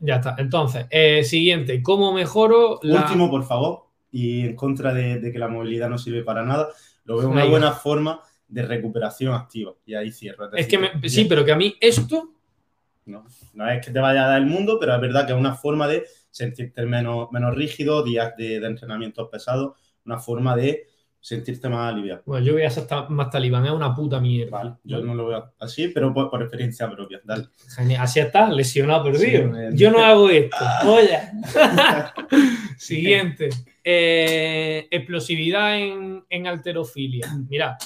Ya 0.00 0.16
está. 0.16 0.36
Entonces, 0.38 0.86
eh, 0.90 1.24
siguiente, 1.24 1.82
¿cómo 1.82 2.12
mejoro 2.12 2.78
la... 2.82 3.02
Último, 3.02 3.30
por 3.30 3.44
favor, 3.44 3.86
y 4.12 4.46
en 4.46 4.56
contra 4.56 4.94
de, 4.94 5.18
de 5.20 5.32
que 5.32 5.38
la 5.38 5.48
movilidad 5.48 5.88
no 5.88 5.98
sirve 5.98 6.22
para 6.22 6.44
nada, 6.44 6.68
lo 7.04 7.16
veo 7.18 7.28
una 7.28 7.40
Venga. 7.42 7.50
buena 7.50 7.72
forma 7.72 8.20
de 8.46 8.62
recuperación 8.62 9.34
activa. 9.34 9.74
Y 9.84 9.94
ahí 9.94 10.10
cierro. 10.12 10.50
Es 10.52 10.66
que 10.68 10.78
me- 10.78 11.08
sí, 11.08 11.24
pero 11.24 11.44
que 11.44 11.52
a 11.52 11.56
mí 11.56 11.74
esto 11.80 12.30
No, 13.06 13.24
no 13.54 13.68
es 13.70 13.84
que 13.84 13.90
te 13.90 13.98
vaya 14.00 14.24
a 14.24 14.28
dar 14.28 14.38
el 14.38 14.46
mundo, 14.46 14.78
pero 14.78 14.94
es 14.94 15.00
verdad 15.00 15.26
que 15.26 15.32
es 15.32 15.38
una 15.38 15.54
forma 15.54 15.88
de 15.88 16.04
sentirte 16.30 16.84
menos, 16.86 17.28
menos 17.32 17.54
rígido, 17.54 18.02
días 18.02 18.36
de, 18.36 18.60
de 18.60 18.66
entrenamientos 18.66 19.28
pesados, 19.30 19.76
una 20.04 20.18
forma 20.18 20.54
de 20.54 20.86
sentirte 21.28 21.68
más 21.68 21.92
aliviado. 21.92 22.22
Bueno, 22.24 22.46
yo 22.46 22.54
voy 22.54 22.62
a 22.62 22.70
ser 22.70 22.86
más 23.10 23.30
talibán, 23.30 23.66
es 23.66 23.72
una 23.72 23.94
puta 23.94 24.18
mierda. 24.18 24.50
Vale, 24.50 24.74
yo 24.82 25.02
no 25.02 25.14
lo 25.14 25.26
veo 25.26 25.52
así, 25.58 25.88
pero 25.88 26.14
por, 26.14 26.30
por 26.30 26.40
experiencia 26.40 26.90
propia. 26.90 27.20
Dale. 27.22 27.48
Así 27.98 28.20
está, 28.20 28.48
lesionado, 28.50 29.04
perdido. 29.04 29.52
Sí, 29.52 29.76
Yo 29.76 29.90
no 29.90 29.98
hago 29.98 30.30
esto. 30.30 30.56
Oye. 30.86 31.18
Siguiente. 32.78 33.50
Eh, 33.84 34.88
explosividad 34.90 35.78
en, 35.78 36.24
en 36.30 36.46
alterofilia. 36.46 37.28
Mira, 37.46 37.76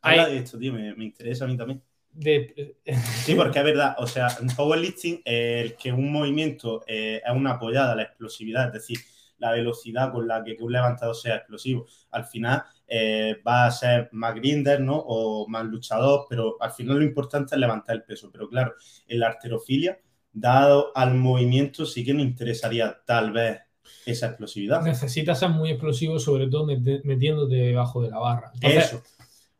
Habla 0.00 0.24
hay 0.24 0.32
de 0.32 0.38
esto, 0.38 0.58
tío, 0.58 0.72
me, 0.72 0.94
me 0.96 1.04
interesa 1.04 1.44
a 1.44 1.48
mí 1.48 1.56
también. 1.56 1.80
de, 2.10 2.76
Sí, 3.24 3.34
porque 3.36 3.60
es 3.60 3.64
verdad, 3.64 3.94
o 3.98 4.06
sea, 4.08 4.26
en 4.40 4.48
powerlifting, 4.48 5.22
eh, 5.24 5.60
el 5.64 5.76
que 5.76 5.92
un 5.92 6.10
movimiento 6.10 6.82
eh, 6.88 7.22
es 7.24 7.32
una 7.32 7.52
apoyada 7.52 7.92
a 7.92 7.96
la 7.96 8.02
explosividad, 8.02 8.66
es 8.66 8.72
decir, 8.72 8.98
la 9.38 9.52
velocidad 9.52 10.12
con 10.12 10.26
la 10.28 10.42
que, 10.44 10.56
que 10.56 10.62
un 10.64 10.72
levantado 10.72 11.14
sea 11.14 11.36
explosivo, 11.36 11.86
al 12.10 12.24
final 12.24 12.62
eh, 12.86 13.36
va 13.46 13.66
a 13.66 13.70
ser 13.70 14.08
más 14.12 14.34
grinder, 14.34 14.80
¿no? 14.80 14.96
O 14.96 15.46
más 15.48 15.64
luchador, 15.64 16.26
pero 16.28 16.56
al 16.60 16.70
final 16.72 16.98
lo 16.98 17.04
importante 17.04 17.54
es 17.54 17.60
levantar 17.60 17.96
el 17.96 18.02
peso. 18.02 18.30
Pero 18.32 18.48
claro, 18.48 18.74
en 19.06 19.20
la 19.20 19.28
arterofilia, 19.28 19.98
dado 20.32 20.92
al 20.94 21.14
movimiento, 21.14 21.84
sí 21.86 22.04
que 22.04 22.14
me 22.14 22.22
interesaría 22.22 22.98
tal 23.04 23.32
vez 23.32 23.60
esa 24.04 24.26
explosividad. 24.26 24.82
necesitas 24.82 25.38
ser 25.38 25.48
muy 25.50 25.70
explosivo, 25.70 26.18
sobre 26.18 26.46
todo 26.48 26.66
meti- 26.66 27.02
metiéndote 27.04 27.54
debajo 27.54 28.02
de 28.02 28.10
la 28.10 28.18
barra. 28.18 28.50
Entonces, 28.54 28.84
Eso. 28.84 29.02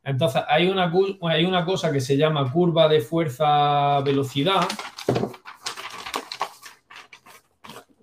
entonces 0.04 0.42
hay, 0.48 0.68
una, 0.68 0.92
hay 1.22 1.44
una 1.44 1.64
cosa 1.64 1.90
que 1.92 2.00
se 2.00 2.16
llama 2.16 2.50
curva 2.52 2.88
de 2.88 3.00
fuerza-velocidad 3.00 4.60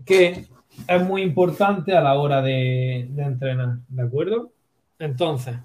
que 0.05 0.47
es 0.87 1.03
muy 1.03 1.21
importante 1.21 1.95
a 1.95 2.01
la 2.01 2.15
hora 2.15 2.41
de, 2.41 3.07
de 3.09 3.23
entrenar, 3.23 3.79
¿de 3.87 4.03
acuerdo? 4.03 4.51
Entonces, 4.99 5.57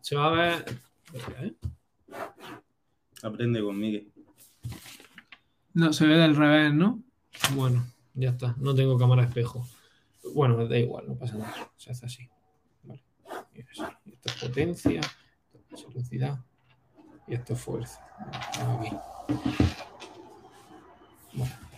se 0.00 0.16
va 0.16 0.26
a 0.26 0.30
ver... 0.30 0.64
¿eh? 1.40 1.54
Aprende 3.22 3.62
conmigo. 3.62 4.04
No, 5.74 5.92
se 5.92 6.06
ve 6.06 6.16
del 6.16 6.36
revés, 6.36 6.72
¿no? 6.74 7.00
Bueno, 7.54 7.86
ya 8.14 8.30
está, 8.30 8.54
no 8.58 8.74
tengo 8.74 8.98
cámara 8.98 9.24
espejo. 9.24 9.66
Bueno, 10.34 10.66
da 10.66 10.78
igual, 10.78 11.04
no 11.08 11.14
pasa 11.14 11.36
nada. 11.36 11.54
Se 11.76 11.90
hace 11.90 12.06
así. 12.06 12.28
Vale. 12.82 13.02
Y 13.54 13.60
esto 13.60 14.28
es 14.28 14.34
potencia, 14.34 15.00
esto 15.00 15.76
es 15.76 15.88
velocidad 15.88 16.38
y 17.26 17.34
esto 17.34 17.54
es 17.54 17.60
fuerza. 17.60 18.00
Aquí. 18.78 18.96
Bueno. 21.32 21.69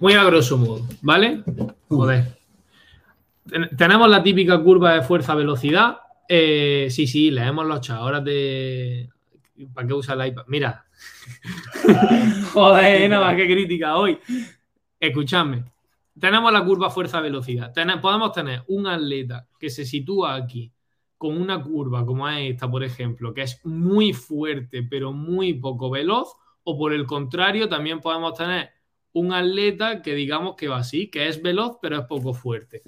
Muy 0.00 0.14
a 0.14 0.24
grosso 0.24 0.56
modo, 0.58 0.86
¿vale? 1.02 1.42
Joder. 1.88 2.38
Ten- 3.48 3.70
tenemos 3.76 4.08
la 4.08 4.22
típica 4.22 4.60
curva 4.62 4.94
de 4.94 5.02
fuerza-velocidad. 5.02 5.98
Eh, 6.28 6.88
sí, 6.90 7.06
sí, 7.06 7.30
leemos 7.30 7.66
los. 7.66 7.88
Ahora 7.90 8.22
te. 8.22 9.08
¿Para 9.72 9.86
qué 9.86 9.94
usa 9.94 10.14
el 10.14 10.28
iPad? 10.28 10.44
Mira. 10.48 10.84
Joder, 12.52 13.08
nada 13.10 13.26
más 13.26 13.36
que 13.36 13.46
crítica 13.46 13.96
hoy. 13.96 14.18
Escuchadme. 14.98 15.64
Tenemos 16.18 16.52
la 16.52 16.64
curva 16.64 16.90
fuerza-velocidad. 16.90 17.72
Podemos 18.00 18.32
tener 18.32 18.62
un 18.68 18.86
atleta 18.86 19.46
que 19.58 19.68
se 19.68 19.84
sitúa 19.84 20.34
aquí 20.34 20.70
con 21.18 21.40
una 21.40 21.62
curva 21.62 22.04
como 22.04 22.28
es 22.28 22.52
esta, 22.52 22.70
por 22.70 22.84
ejemplo, 22.84 23.32
que 23.34 23.42
es 23.42 23.60
muy 23.64 24.12
fuerte 24.12 24.82
pero 24.82 25.12
muy 25.12 25.54
poco 25.54 25.90
veloz, 25.90 26.34
o 26.64 26.78
por 26.78 26.92
el 26.92 27.06
contrario, 27.06 27.68
también 27.68 28.00
podemos 28.00 28.34
tener 28.34 28.70
un 29.14 29.32
atleta 29.32 30.02
que 30.02 30.14
digamos 30.14 30.54
que 30.54 30.68
va 30.68 30.78
así, 30.78 31.08
que 31.08 31.28
es 31.28 31.42
veloz 31.42 31.78
pero 31.80 31.98
es 31.98 32.06
poco 32.06 32.34
fuerte. 32.34 32.82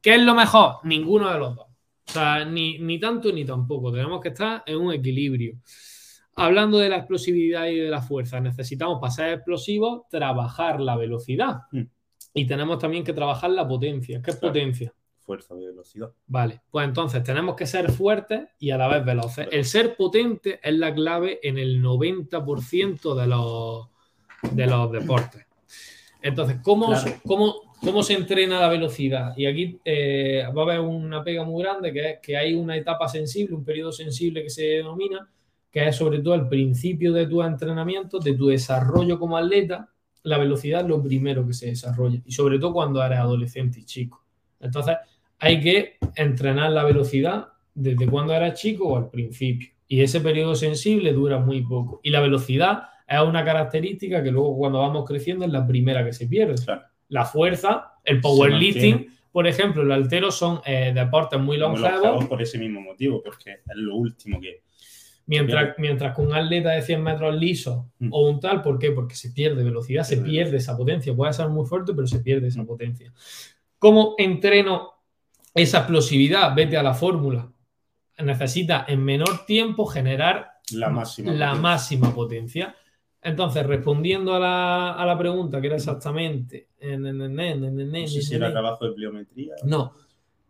¿Qué 0.00 0.14
es 0.14 0.22
lo 0.22 0.34
mejor? 0.34 0.76
Ninguno 0.84 1.30
de 1.30 1.38
los 1.38 1.56
dos. 1.56 1.66
O 1.66 2.12
sea, 2.12 2.44
ni, 2.44 2.78
ni 2.78 2.98
tanto 2.98 3.30
ni 3.32 3.44
tampoco. 3.44 3.92
Tenemos 3.92 4.20
que 4.20 4.28
estar 4.30 4.62
en 4.66 4.78
un 4.78 4.92
equilibrio. 4.92 5.56
Hablando 6.36 6.78
de 6.78 6.88
la 6.88 6.96
explosividad 6.96 7.66
y 7.66 7.76
de 7.76 7.90
la 7.90 8.00
fuerza, 8.00 8.40
necesitamos 8.40 8.98
para 9.00 9.12
ser 9.12 9.32
explosivos 9.34 10.08
trabajar 10.08 10.80
la 10.80 10.96
velocidad. 10.96 11.62
Mm. 11.72 11.82
Y 12.34 12.46
tenemos 12.46 12.78
también 12.78 13.04
que 13.04 13.12
trabajar 13.12 13.50
la 13.50 13.66
potencia. 13.66 14.22
¿Qué 14.22 14.30
es 14.30 14.36
Claro. 14.36 14.52
potencia? 14.52 14.92
Fuerza 15.18 15.54
de 15.54 15.66
velocidad. 15.66 16.10
Vale, 16.26 16.60
pues 16.70 16.86
entonces 16.86 17.22
tenemos 17.22 17.54
que 17.54 17.66
ser 17.66 17.90
fuertes 17.92 18.48
y 18.58 18.70
a 18.70 18.78
la 18.78 18.88
vez 18.88 19.04
veloces. 19.04 19.48
El 19.52 19.64
ser 19.64 19.96
potente 19.96 20.58
es 20.62 20.74
la 20.74 20.92
clave 20.94 21.38
en 21.42 21.58
el 21.58 21.80
90% 21.82 23.14
de 23.14 23.26
los, 23.26 23.88
de 24.52 24.66
los 24.66 24.90
deportes. 24.90 25.46
Entonces, 26.22 26.58
¿cómo, 26.62 26.86
Claro. 26.86 27.12
cómo, 27.26 27.54
cómo 27.80 28.02
se 28.02 28.14
entrena 28.14 28.60
la 28.60 28.68
velocidad? 28.68 29.32
Y 29.36 29.46
aquí 29.46 29.78
eh, 29.84 30.44
va 30.56 30.62
a 30.62 30.64
haber 30.64 30.80
una 30.80 31.22
pega 31.24 31.44
muy 31.44 31.62
grande, 31.62 31.92
que 31.92 32.10
es 32.10 32.18
que 32.22 32.36
hay 32.36 32.54
una 32.54 32.76
etapa 32.76 33.08
sensible, 33.08 33.54
un 33.54 33.64
periodo 33.64 33.92
sensible 33.92 34.42
que 34.42 34.50
se 34.50 34.64
denomina, 34.64 35.28
que 35.70 35.86
es 35.86 35.96
sobre 35.96 36.18
todo 36.20 36.34
el 36.34 36.48
principio 36.48 37.12
de 37.12 37.26
tu 37.26 37.42
entrenamiento, 37.42 38.18
de 38.18 38.34
tu 38.34 38.48
desarrollo 38.48 39.18
como 39.18 39.36
atleta. 39.36 39.88
La 40.22 40.36
velocidad 40.36 40.82
es 40.82 40.86
lo 40.88 41.02
primero 41.02 41.46
que 41.46 41.54
se 41.54 41.68
desarrolla, 41.68 42.20
y 42.24 42.32
sobre 42.32 42.58
todo 42.58 42.72
cuando 42.72 43.02
eres 43.02 43.18
adolescente 43.18 43.80
y 43.80 43.84
chico. 43.84 44.22
Entonces, 44.60 44.96
hay 45.38 45.60
que 45.60 45.96
entrenar 46.16 46.70
la 46.72 46.84
velocidad 46.84 47.48
desde 47.74 48.06
cuando 48.06 48.34
eras 48.34 48.60
chico 48.60 48.88
o 48.88 48.96
al 48.98 49.08
principio. 49.08 49.70
Y 49.88 50.02
ese 50.02 50.20
periodo 50.20 50.54
sensible 50.54 51.12
dura 51.12 51.38
muy 51.38 51.62
poco. 51.62 52.00
Y 52.02 52.10
la 52.10 52.20
velocidad 52.20 52.82
es 53.10 53.20
una 53.20 53.44
característica 53.44 54.22
que 54.22 54.30
luego 54.30 54.56
cuando 54.56 54.78
vamos 54.80 55.04
creciendo 55.06 55.44
es 55.44 55.50
la 55.50 55.66
primera 55.66 56.04
que 56.04 56.12
se 56.12 56.26
pierde. 56.26 56.54
Claro. 56.64 56.82
La 57.08 57.24
fuerza, 57.24 57.94
el 58.04 58.20
powerlifting, 58.20 59.08
por 59.32 59.46
ejemplo, 59.46 59.82
el 59.82 59.90
altero 59.92 60.30
son 60.30 60.60
eh, 60.64 60.92
deportes 60.94 61.40
muy 61.40 61.56
longevos. 61.56 62.24
por 62.26 62.40
ese 62.40 62.58
mismo 62.58 62.80
motivo, 62.80 63.22
porque 63.22 63.50
es 63.50 63.76
lo 63.76 63.96
último 63.96 64.40
que. 64.40 64.62
Mientras, 65.26 65.74
mientras 65.78 66.14
que 66.16 66.22
un 66.22 66.32
atleta 66.34 66.70
de 66.70 66.82
100 66.82 67.02
metros 67.02 67.34
liso 67.36 67.90
Mm. 68.00 68.08
o 68.12 68.28
un 68.28 68.40
tal, 68.40 68.62
¿por 68.62 68.78
qué? 68.78 68.90
Porque 68.90 69.14
se 69.14 69.30
pierde 69.30 69.62
velocidad, 69.62 70.02
se 70.02 70.16
Pierde 70.16 70.30
pierde 70.30 70.56
esa 70.56 70.76
potencia. 70.76 71.14
Puede 71.14 71.32
ser 71.32 71.48
muy 71.48 71.66
fuerte, 71.66 71.92
pero 71.94 72.06
se 72.08 72.18
pierde 72.20 72.48
esa 72.48 72.62
Mm. 72.62 72.66
potencia. 72.66 73.12
¿Cómo 73.78 74.14
entreno 74.18 74.90
esa 75.54 75.78
explosividad? 75.78 76.54
Vete 76.54 76.76
a 76.76 76.82
la 76.82 76.94
fórmula. 76.94 77.48
Necesita 78.18 78.84
en 78.88 79.04
menor 79.04 79.46
tiempo 79.46 79.86
generar 79.86 80.48
La 80.72 80.90
máxima. 80.90 81.32
la 81.32 81.46
potencia. 81.50 81.62
máxima 81.62 82.14
potencia. 82.14 82.74
Entonces, 83.22 83.66
respondiendo 83.66 84.34
a 84.34 84.38
la, 84.38 84.92
a 84.92 85.04
la 85.04 85.18
pregunta, 85.18 85.60
que 85.60 85.66
era 85.66 85.76
exactamente. 85.76 86.68
No 88.16 88.22
sé 88.22 88.22
si 88.22 88.34
era 88.34 88.50
trabajo 88.50 88.86
de 88.86 88.92
pliometría. 88.92 89.54
no. 89.64 89.94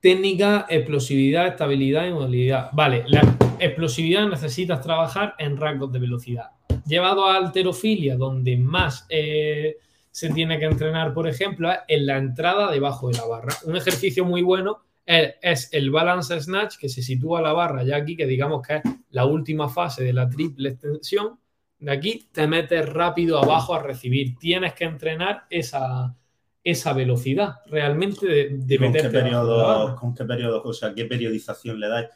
Técnica, 0.00 0.64
explosividad, 0.70 1.48
estabilidad 1.48 2.06
y 2.06 2.12
movilidad. 2.12 2.70
Vale, 2.72 3.04
la 3.08 3.20
explosividad 3.58 4.26
necesitas 4.26 4.80
trabajar 4.80 5.34
en 5.38 5.58
rangos 5.58 5.92
de 5.92 5.98
velocidad. 5.98 6.52
Llevado 6.86 7.26
a 7.26 7.36
alterofilia, 7.36 8.16
donde 8.16 8.56
más 8.56 9.04
eh, 9.10 9.76
se 10.10 10.30
tiene 10.30 10.58
que 10.58 10.64
entrenar, 10.64 11.12
por 11.12 11.28
ejemplo, 11.28 11.70
es 11.70 11.78
en 11.86 12.06
la 12.06 12.16
entrada 12.16 12.70
debajo 12.70 13.10
de 13.10 13.18
la 13.18 13.26
barra. 13.26 13.54
Un 13.64 13.76
ejercicio 13.76 14.24
muy 14.24 14.40
bueno 14.40 14.78
es, 15.04 15.34
es 15.42 15.68
el 15.72 15.90
balance 15.90 16.40
snatch, 16.40 16.78
que 16.78 16.88
se 16.88 17.02
sitúa 17.02 17.42
la 17.42 17.52
barra 17.52 17.84
ya 17.84 17.96
aquí, 17.96 18.16
que 18.16 18.26
digamos 18.26 18.66
que 18.66 18.76
es 18.76 18.82
la 19.10 19.26
última 19.26 19.68
fase 19.68 20.02
de 20.02 20.14
la 20.14 20.30
triple 20.30 20.70
extensión. 20.70 21.39
De 21.80 21.90
aquí 21.90 22.28
te 22.32 22.46
metes 22.46 22.88
rápido 22.88 23.38
abajo 23.42 23.74
a 23.74 23.82
recibir. 23.82 24.36
Tienes 24.38 24.74
que 24.74 24.84
entrenar 24.84 25.44
esa, 25.50 26.14
esa 26.62 26.92
velocidad 26.92 27.56
realmente 27.66 28.26
de, 28.26 28.48
de 28.58 28.74
¿Y 28.74 28.78
¿Con 28.78 28.86
qué, 28.92 28.92
meterte 28.92 29.16
la 29.18 29.24
periodo. 29.24 29.96
¿Con 29.96 30.14
qué 30.14 30.24
periodo, 30.24 30.62
o 30.62 30.72
sea, 30.72 30.94
qué 30.94 31.06
periodización 31.06 31.80
le 31.80 31.88
dais? 31.88 32.08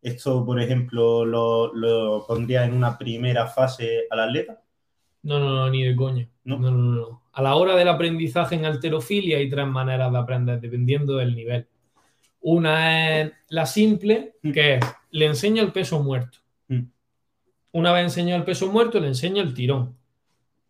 Esto, 0.00 0.44
por 0.46 0.60
ejemplo, 0.60 1.24
lo, 1.24 1.74
lo 1.74 2.24
pondría 2.26 2.64
en 2.64 2.72
una 2.74 2.96
primera 2.96 3.48
fase 3.48 4.06
al 4.08 4.20
atleta. 4.20 4.62
No, 5.24 5.40
no, 5.40 5.50
no, 5.50 5.68
ni 5.70 5.82
de 5.82 5.96
coña. 5.96 6.28
¿No? 6.44 6.58
No, 6.58 6.70
no, 6.70 6.78
no, 6.78 6.92
no. 7.08 7.22
A 7.32 7.42
la 7.42 7.56
hora 7.56 7.74
del 7.74 7.88
aprendizaje 7.88 8.54
en 8.54 8.64
alterofilia 8.64 9.38
hay 9.38 9.50
tres 9.50 9.66
maneras 9.66 10.12
de 10.12 10.18
aprender, 10.18 10.60
dependiendo 10.60 11.16
del 11.16 11.34
nivel. 11.34 11.66
Una 12.40 13.20
es 13.20 13.32
la 13.48 13.66
simple, 13.66 14.36
Mm. 14.42 14.52
que 14.52 14.74
es 14.76 14.84
le 15.10 15.26
enseño 15.26 15.62
el 15.62 15.72
peso 15.72 16.00
muerto. 16.02 16.38
Mm. 16.68 16.82
Una 17.72 17.92
vez 17.92 18.04
enseño 18.04 18.34
el 18.36 18.44
peso 18.44 18.70
muerto, 18.70 18.98
le 19.00 19.08
enseño 19.08 19.42
el 19.42 19.54
tirón. 19.54 19.96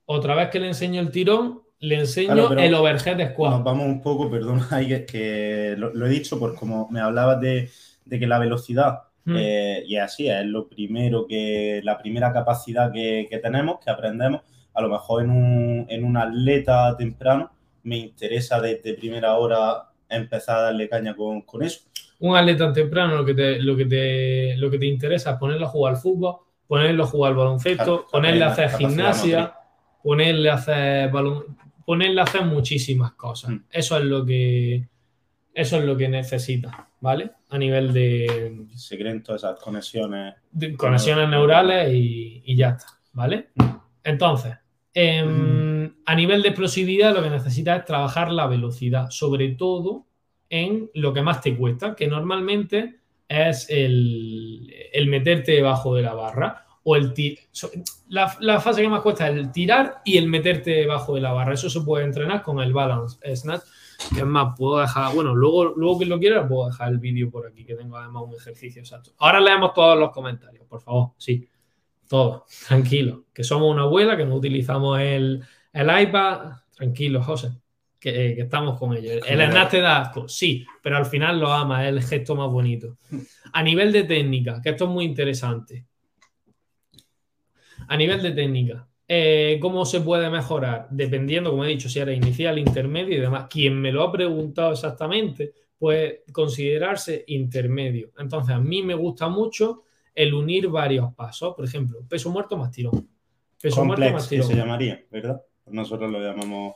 Otra 0.06 0.34
vez 0.34 0.48
que 0.50 0.60
le 0.60 0.68
enseño 0.68 1.00
el 1.00 1.10
tirón, 1.10 1.62
le 1.80 1.96
enseño 2.00 2.32
Claro, 2.32 2.58
el 2.58 2.74
overhead 2.74 3.32
squat. 3.32 3.52
Nos 3.52 3.64
vamos 3.64 3.86
un 3.86 4.00
poco, 4.02 4.30
perdón, 4.30 4.62
ahí 4.70 4.88
que, 4.88 5.04
que 5.06 5.74
lo, 5.78 5.92
lo 5.94 6.06
he 6.06 6.10
dicho, 6.10 6.38
por 6.38 6.54
como 6.54 6.88
me 6.90 7.00
hablabas 7.00 7.40
de, 7.40 7.70
de 8.04 8.18
que 8.18 8.26
la 8.26 8.38
velocidad, 8.38 9.00
Mm. 9.28 9.36
eh, 9.38 9.82
y 9.86 9.96
así 9.96 10.26
es 10.30 10.46
lo 10.46 10.66
primero 10.68 11.26
que, 11.26 11.82
la 11.84 11.98
primera 11.98 12.32
capacidad 12.32 12.90
que, 12.90 13.26
que 13.28 13.36
tenemos, 13.38 13.78
que 13.78 13.90
aprendemos, 13.90 14.40
a 14.72 14.80
lo 14.80 14.88
mejor 14.88 15.22
en 15.22 15.30
un, 15.30 15.86
en 15.90 16.02
un 16.04 16.16
atleta 16.16 16.96
temprano, 16.96 17.50
me 17.82 17.98
interesa 17.98 18.58
desde 18.58 18.94
primera 18.94 19.34
hora 19.36 19.90
empezar 20.08 20.56
a 20.56 20.62
darle 20.62 20.88
caña 20.88 21.14
con, 21.14 21.42
con 21.42 21.62
eso. 21.62 21.80
un 22.20 22.36
atleta 22.36 22.72
temprano 22.72 23.16
lo 23.16 23.24
que 23.26 23.34
te, 23.34 23.58
lo 23.60 23.76
que 23.76 23.84
te, 23.84 24.56
lo 24.56 24.70
que 24.70 24.78
te 24.78 24.86
interesa 24.86 25.32
es 25.32 25.36
ponerlo 25.36 25.66
a 25.66 25.68
jugar 25.68 25.94
al 25.94 26.00
fútbol, 26.00 26.36
ponerlo 26.68 27.02
a 27.02 27.06
jugar 27.06 27.32
al 27.32 27.38
baloncesto, 27.38 28.06
ponerle 28.12 28.44
a 28.44 28.48
hacer 28.52 28.70
gimnasia, 28.70 29.54
ponerle 30.02 30.50
a 30.50 30.54
hacer 30.54 31.10
balon- 31.10 31.56
ponerle 31.84 32.20
a 32.20 32.24
hacer 32.24 32.44
muchísimas 32.44 33.12
cosas. 33.12 33.50
Mm. 33.50 33.64
Eso 33.70 33.98
es 33.98 34.04
lo 34.04 34.24
que 34.24 34.86
eso 35.54 35.78
es 35.78 35.84
lo 35.84 35.96
que 35.96 36.08
necesita, 36.08 36.88
¿vale? 37.00 37.32
A 37.48 37.58
nivel 37.58 37.92
de, 37.92 38.66
Se 38.76 38.96
creen 38.96 39.22
todas 39.24 39.42
esas 39.42 39.58
conexiones. 39.58 40.34
de 40.52 40.76
conexiones 40.76 41.28
neurales 41.28 41.92
y, 41.92 42.42
y 42.44 42.54
ya 42.54 42.68
está, 42.70 42.86
¿vale? 43.12 43.48
Mm. 43.56 43.64
Entonces, 44.04 44.54
em, 44.94 45.94
a 46.06 46.14
nivel 46.14 46.42
de 46.42 46.48
explosividad 46.50 47.14
lo 47.14 47.22
que 47.22 47.30
necesitas 47.30 47.78
es 47.80 47.84
trabajar 47.86 48.30
la 48.30 48.46
velocidad, 48.46 49.10
sobre 49.10 49.48
todo 49.50 50.06
en 50.50 50.90
lo 50.94 51.12
que 51.12 51.22
más 51.22 51.40
te 51.40 51.56
cuesta, 51.56 51.94
que 51.96 52.06
normalmente 52.06 52.97
es 53.28 53.68
el, 53.68 54.74
el 54.92 55.06
meterte 55.06 55.52
debajo 55.52 55.94
de 55.94 56.02
la 56.02 56.14
barra 56.14 56.64
o 56.82 56.96
el 56.96 57.12
ti- 57.12 57.38
so- 57.52 57.70
la, 58.08 58.34
la 58.40 58.60
fase 58.60 58.80
que 58.80 58.88
más 58.88 59.02
cuesta 59.02 59.28
es 59.28 59.36
el 59.36 59.52
tirar 59.52 60.00
y 60.04 60.16
el 60.16 60.28
meterte 60.28 60.70
debajo 60.70 61.14
de 61.14 61.20
la 61.20 61.32
barra. 61.32 61.54
Eso 61.54 61.68
se 61.68 61.82
puede 61.82 62.04
entrenar 62.04 62.42
con 62.42 62.60
el 62.60 62.72
balance 62.72 63.18
snatch. 63.36 63.62
Que 64.14 64.20
es 64.20 64.26
más, 64.26 64.54
puedo 64.56 64.78
dejar, 64.78 65.12
bueno, 65.12 65.34
luego, 65.34 65.64
luego 65.64 65.98
que 65.98 66.06
lo 66.06 66.20
quiera, 66.20 66.46
puedo 66.46 66.68
dejar 66.68 66.92
el 66.92 66.98
vídeo 66.98 67.28
por 67.30 67.48
aquí, 67.48 67.64
que 67.64 67.74
tengo 67.74 67.96
además 67.96 68.22
un 68.28 68.34
ejercicio 68.36 68.80
exacto. 68.80 69.10
Ahora 69.18 69.40
leemos 69.40 69.74
todos 69.74 69.98
los 69.98 70.12
comentarios, 70.12 70.64
por 70.66 70.80
favor, 70.80 71.10
sí. 71.18 71.48
Todo, 72.08 72.46
tranquilo. 72.68 73.24
Que 73.34 73.42
somos 73.42 73.70
una 73.70 73.82
abuela, 73.82 74.16
que 74.16 74.24
no 74.24 74.36
utilizamos 74.36 75.00
el, 75.00 75.42
el 75.72 76.00
iPad. 76.00 76.52
Tranquilo, 76.76 77.22
José, 77.22 77.50
que, 77.98 78.34
que 78.34 78.42
estamos 78.42 78.78
con 78.78 78.96
ellos. 78.96 79.22
El 79.26 79.40
snatch 79.50 79.70
te 79.70 79.80
da 79.80 80.02
asco, 80.02 80.28
sí, 80.28 80.64
pero 80.82 80.96
al 80.96 81.06
final 81.06 81.40
lo 81.40 81.52
ama, 81.52 81.86
es 81.86 81.92
el 81.92 82.02
gesto 82.02 82.34
más 82.36 82.50
bonito. 82.50 82.96
A 83.52 83.62
nivel 83.62 83.92
de 83.92 84.04
técnica, 84.04 84.60
que 84.62 84.70
esto 84.70 84.84
es 84.84 84.90
muy 84.90 85.04
interesante. 85.04 85.84
A 87.88 87.96
nivel 87.96 88.22
de 88.22 88.32
técnica, 88.32 88.88
eh, 89.10 89.58
¿cómo 89.60 89.86
se 89.86 90.02
puede 90.02 90.28
mejorar? 90.28 90.86
Dependiendo, 90.90 91.50
como 91.50 91.64
he 91.64 91.68
dicho, 91.68 91.88
si 91.88 91.98
era 91.98 92.12
inicial, 92.12 92.58
intermedio 92.58 93.16
y 93.16 93.20
demás. 93.20 93.46
Quien 93.48 93.80
me 93.80 93.90
lo 93.90 94.02
ha 94.02 94.12
preguntado 94.12 94.72
exactamente 94.72 95.54
puede 95.78 96.24
considerarse 96.30 97.24
intermedio. 97.28 98.10
Entonces, 98.18 98.54
a 98.54 98.60
mí 98.60 98.82
me 98.82 98.94
gusta 98.94 99.28
mucho 99.28 99.84
el 100.14 100.34
unir 100.34 100.68
varios 100.68 101.14
pasos. 101.14 101.54
Por 101.54 101.64
ejemplo, 101.64 102.00
peso 102.06 102.28
muerto 102.30 102.58
más 102.58 102.70
tirón. 102.70 103.08
Peso 103.60 103.82
muerto 103.84 104.02
Complex, 104.02 104.12
más 104.12 104.28
que 104.28 104.36
tirón. 104.36 104.48
se 104.48 104.56
llamaría, 104.56 105.04
¿verdad? 105.10 105.42
Nosotros 105.66 106.10
lo 106.10 106.20
llamamos 106.20 106.74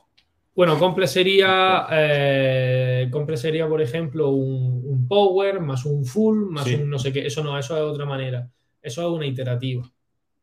Bueno, 0.55 0.79
comple 0.79 1.07
sería, 1.07 1.87
eh, 1.91 3.11
sería, 3.37 3.67
por 3.69 3.81
ejemplo, 3.81 4.29
un, 4.31 4.83
un 4.85 5.09
power 5.09 5.61
más 5.61 5.87
un 5.87 6.05
full 6.05 6.51
más 6.51 6.65
Sí. 6.65 6.75
un 6.75 6.91
no 6.91 6.99
sé 6.99 7.13
qué. 7.13 7.27
Eso 7.27 7.43
no, 7.43 7.59
eso 7.59 7.75
es 7.77 7.83
otra 7.83 8.05
manera. 8.05 8.51
Eso 8.83 9.01
es 9.03 9.09
una 9.09 9.27
iterativa. 9.27 9.91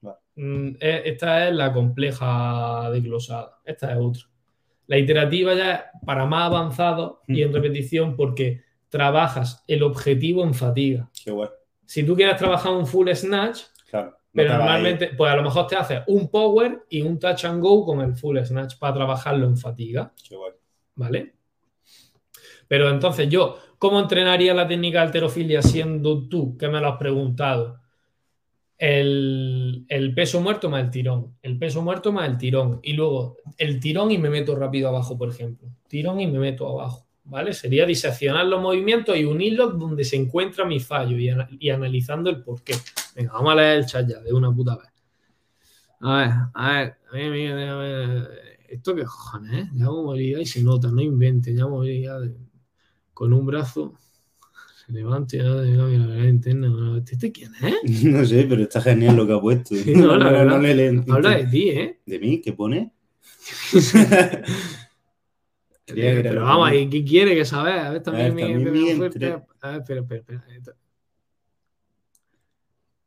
Vale. 0.01 0.17
Mm, 0.35 0.67
e- 0.79 1.01
Esta 1.05 1.47
es 1.47 1.55
la 1.55 1.71
compleja 1.73 2.89
desglosada. 2.91 3.59
Esta 3.65 3.91
es 3.91 3.97
otra. 3.99 4.23
La 4.87 4.97
iterativa 4.97 5.53
ya 5.53 5.73
es 5.75 5.81
para 6.05 6.25
más 6.25 6.45
avanzado 6.47 7.21
y 7.27 7.43
en 7.43 7.51
Mm. 7.51 7.53
repetición 7.53 8.15
porque 8.15 8.61
trabajas 8.89 9.63
el 9.67 9.83
objetivo 9.83 10.43
en 10.43 10.55
fatiga. 10.55 11.09
Qué 11.23 11.29
guay. 11.29 11.49
Si 11.85 12.03
tú 12.03 12.15
quieres 12.15 12.37
trabajar 12.37 12.71
un 12.71 12.87
full 12.87 13.09
snatch, 13.13 13.59
No 14.31 14.43
pero 14.43 14.57
normalmente, 14.57 15.07
pues 15.17 15.31
a 15.31 15.35
lo 15.35 15.43
mejor 15.43 15.65
te 15.65 15.75
haces 15.75 16.01
un 16.07 16.29
power 16.29 16.85
y 16.89 17.01
un 17.01 17.17
touch 17.17 17.45
and 17.45 17.61
go 17.61 17.83
con 17.83 18.01
el 18.01 18.15
full 18.15 18.37
snatch 18.43 18.77
para 18.77 18.93
trabajarlo 18.93 19.47
en 19.47 19.57
fatiga. 19.57 20.13
Qué. 20.27 20.35
¿Vale? 20.95 21.33
Pero 22.67 22.89
entonces 22.89 23.27
yo, 23.27 23.57
¿cómo 23.79 23.99
entrenaría 23.99 24.53
la 24.53 24.67
técnica 24.67 24.99
de 24.99 25.07
alterofilia 25.07 25.61
siendo 25.63 26.27
tú, 26.27 26.55
que 26.55 26.67
me 26.67 26.79
lo 26.79 26.89
has 26.89 26.97
preguntado? 26.97 27.79
El, 28.77 29.85
el 29.89 30.13
peso 30.13 30.39
muerto 30.39 30.69
más 30.69 30.83
el 30.83 30.91
tirón, 30.91 31.35
el 31.41 31.57
peso 31.57 31.81
muerto 31.81 32.11
más 32.11 32.29
el 32.29 32.37
tirón, 32.37 32.79
y 32.83 32.93
luego 32.93 33.37
el 33.57 33.79
tirón 33.79 34.11
y 34.11 34.19
me 34.19 34.29
meto 34.29 34.55
rápido 34.55 34.89
abajo, 34.89 35.17
por 35.17 35.29
ejemplo. 35.29 35.67
Tirón 35.87 36.19
y 36.19 36.27
me 36.27 36.37
meto 36.37 36.69
abajo, 36.69 37.07
¿vale? 37.29 37.53
Sería 37.53 37.85
diseccionar 37.85 38.45
los 38.45 38.61
movimientos 38.61 39.15
y 39.17 39.23
unirlos 39.25 39.77
donde 39.77 40.03
se 40.03 40.15
encuentra 40.15 40.65
mi 40.65 40.79
fallo 40.79 41.17
y, 41.17 41.29
ana- 41.29 41.47
y 41.59 41.69
analizando 41.69 42.29
el 42.29 42.41
por 42.43 42.61
qué. 42.63 42.75
Venga, 43.15 43.33
vamos 43.33 43.53
a 43.53 43.55
leer 43.55 43.77
el 43.79 43.85
chat 43.85 44.07
ya, 44.07 44.19
de 44.19 44.33
una 44.33 44.51
puta 44.53 44.77
vez. 44.77 44.87
A 46.01 46.17
ver, 46.17 46.29
a 46.53 46.73
ver, 47.13 47.51
a 47.51 47.55
ver, 47.55 47.69
a 47.69 47.75
ver, 47.77 48.29
esto 48.69 48.95
qué 48.95 49.03
cojones, 49.03 49.53
¿eh? 49.65 49.69
Ya 49.73 49.85
movilidad 49.85 50.39
y 50.39 50.45
se 50.45 50.63
nota, 50.63 50.89
no 50.89 51.01
inventen, 51.01 51.57
ya 51.57 51.67
movilidad 51.67 52.21
de- 52.21 52.35
con 53.13 53.33
un 53.33 53.45
brazo 53.45 53.95
se 54.85 54.93
levanta 54.93 55.35
y 55.35 55.39
la 55.39 55.55
gravedad 55.55 56.23
interna. 56.23 56.69
bueno, 56.69 56.97
¿Este 56.97 57.31
quién 57.31 57.51
es? 57.55 58.03
No 58.05 58.25
sé, 58.25 58.45
pero 58.47 58.63
está 58.63 58.81
genial 58.81 59.17
lo 59.17 59.27
que 59.27 59.33
ha 59.33 59.41
puesto. 59.41 59.75
Sí, 59.75 59.93
no, 59.93 60.15
la 60.15 60.31
verdad. 60.31 60.61
le. 60.61 61.03
Habla 61.11 61.37
de 61.37 61.47
ti, 61.47 61.69
¿eh? 61.69 61.99
¿De 62.05 62.19
mí? 62.19 62.41
¿Qué 62.41 62.53
pone? 62.53 62.93
Pero 65.95 66.43
vamos, 66.45 66.73
¿y 66.73 66.89
qué 66.89 67.03
quiere 67.03 67.35
que 67.35 67.45
saber? 67.45 67.79
A 67.79 67.89
ver, 67.91 68.03
también, 68.03 68.31
A 68.31 68.35
ver, 68.35 68.39
también 68.43 68.63
mi 68.63 68.79
mi 68.79 69.05
A 69.61 69.71
ver, 69.71 69.81
espera, 69.81 70.01
espera, 70.01 70.19
espera. 70.19 70.75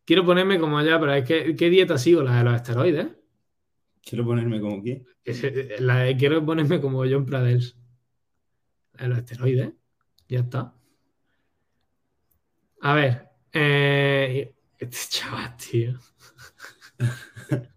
Quiero 0.04 0.24
ponerme 0.24 0.58
como 0.58 0.78
allá, 0.78 0.98
pero 0.98 1.14
es 1.14 1.24
que 1.24 1.54
¿qué 1.54 1.70
dieta 1.70 1.96
sigo? 1.96 2.22
La 2.22 2.38
de 2.38 2.44
los 2.44 2.54
esteroides. 2.56 3.08
Quiero 4.04 4.24
ponerme 4.24 4.60
como 4.60 4.82
que. 4.82 5.04
Ese- 5.24 5.76
La 5.80 5.98
de- 6.00 6.16
quiero 6.16 6.44
ponerme 6.44 6.80
como 6.80 6.98
John 7.08 7.24
Pradels. 7.24 7.76
La 8.94 9.02
de 9.04 9.08
los 9.08 9.18
esteroides. 9.18 9.72
Ya 10.28 10.40
está. 10.40 10.74
A 12.80 12.94
ver. 12.94 13.28
eh, 13.52 14.54
este 14.78 14.96
chaval, 15.08 15.56
tío. 15.56 15.98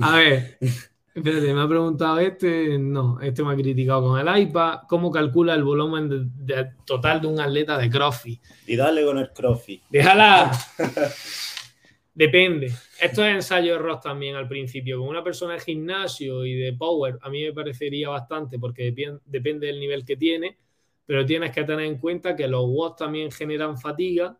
A 0.00 0.16
ver. 0.16 0.58
Espérate, 1.18 1.54
me 1.54 1.60
ha 1.60 1.68
preguntado 1.68 2.18
este. 2.20 2.78
No, 2.78 3.20
este 3.20 3.42
me 3.42 3.52
ha 3.52 3.56
criticado 3.56 4.08
con 4.08 4.18
el 4.28 4.42
iPad. 4.42 4.80
¿Cómo 4.88 5.10
calcula 5.10 5.54
el 5.54 5.64
volumen 5.64 6.08
de- 6.08 6.54
de- 6.54 6.70
total 6.84 7.20
de 7.20 7.26
un 7.26 7.40
atleta 7.40 7.76
de 7.78 7.90
CrossFit? 7.90 8.40
Y 8.66 8.76
dale 8.76 9.04
con 9.04 9.18
el 9.18 9.30
crossfit. 9.32 9.82
Déjala. 9.90 10.50
Depende. 12.14 12.72
Esto 13.00 13.24
es 13.24 13.32
ensayo 13.34 13.72
de 13.74 13.78
error 13.78 14.00
también 14.00 14.34
al 14.34 14.48
principio. 14.48 14.98
Con 14.98 15.08
una 15.08 15.22
persona 15.22 15.54
de 15.54 15.60
gimnasio 15.60 16.44
y 16.44 16.54
de 16.54 16.72
power, 16.72 17.16
a 17.22 17.30
mí 17.30 17.44
me 17.44 17.52
parecería 17.52 18.08
bastante 18.08 18.58
porque 18.58 18.92
depende 19.24 19.68
del 19.68 19.78
nivel 19.78 20.04
que 20.04 20.16
tiene, 20.16 20.58
pero 21.06 21.24
tienes 21.24 21.52
que 21.52 21.62
tener 21.62 21.84
en 21.86 21.98
cuenta 21.98 22.34
que 22.34 22.48
los 22.48 22.64
watts 22.66 22.96
también 22.96 23.30
generan 23.30 23.78
fatiga 23.78 24.36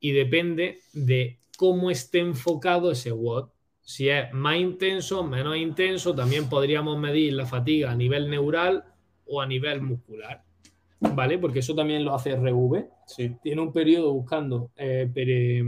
y 0.00 0.12
depende 0.12 0.80
de 0.92 1.40
cómo 1.56 1.90
esté 1.90 2.18
enfocado 2.18 2.90
ese 2.90 3.10
watt. 3.10 3.48
Si 3.86 4.08
es 4.08 4.32
más 4.32 4.56
intenso, 4.56 5.22
menos 5.24 5.56
intenso, 5.56 6.14
también 6.14 6.48
podríamos 6.48 6.98
medir 6.98 7.34
la 7.34 7.44
fatiga 7.46 7.90
a 7.90 7.94
nivel 7.94 8.30
neural 8.30 8.82
o 9.26 9.40
a 9.42 9.46
nivel 9.46 9.82
muscular. 9.82 10.42
¿Vale? 11.00 11.38
Porque 11.38 11.58
eso 11.58 11.74
también 11.74 12.02
lo 12.04 12.14
hace 12.14 12.30
RV 12.34 12.86
Sí. 13.06 13.36
tiene 13.42 13.60
un 13.60 13.72
periodo 13.72 14.14
buscando 14.14 14.70
eh, 14.76 15.06
pere- 15.12 15.62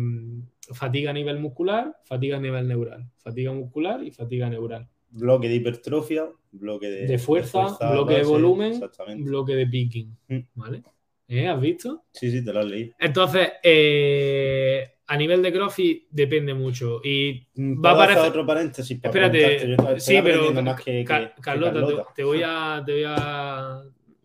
fatiga 0.72 1.10
a 1.10 1.12
nivel 1.12 1.38
muscular, 1.38 1.94
fatiga 2.04 2.38
a 2.38 2.40
nivel 2.40 2.66
neural, 2.66 3.04
fatiga 3.18 3.52
muscular 3.52 4.02
y 4.02 4.10
fatiga 4.12 4.48
neural. 4.48 4.88
Bloque 5.10 5.48
de 5.48 5.56
hipertrofia, 5.56 6.26
bloque 6.52 6.88
de, 6.88 7.06
De 7.06 7.18
fuerza, 7.18 7.76
bloque 7.92 8.14
de 8.14 8.22
volumen. 8.24 8.80
Bloque 9.18 9.54
de 9.54 9.66
picking. 9.66 10.16
Mm. 10.28 10.38
¿Vale? 10.54 10.82
¿Eh? 11.28 11.46
¿Has 11.48 11.60
visto? 11.60 12.04
Sí, 12.12 12.30
sí, 12.30 12.42
te 12.42 12.52
lo 12.52 12.60
has 12.60 12.66
leído. 12.66 12.94
Entonces, 12.98 13.48
eh, 13.62 14.88
a 15.08 15.16
nivel 15.16 15.40
de 15.42 15.52
CrossFit 15.52 16.06
depende 16.10 16.52
mucho. 16.54 17.00
Y 17.04 17.46
Mm, 17.54 17.84
va 17.84 17.90
a 17.90 17.92
¿Puedo 17.94 18.02
hacer 18.02 18.14
parecer- 18.16 18.30
otro 18.30 18.46
paréntesis 18.46 19.00
para 19.00 19.26
Espérate, 19.26 20.00
sí, 20.00 20.18
pero 20.22 20.76
que, 20.84 21.04
Ca- 21.04 21.34
que- 21.34 21.40
Carlota, 21.40 22.04
te- 22.14 22.24
voy 22.24 22.42
a, 22.44 22.82
te, 22.84 22.92
voy 22.92 23.04
a, 23.06 23.82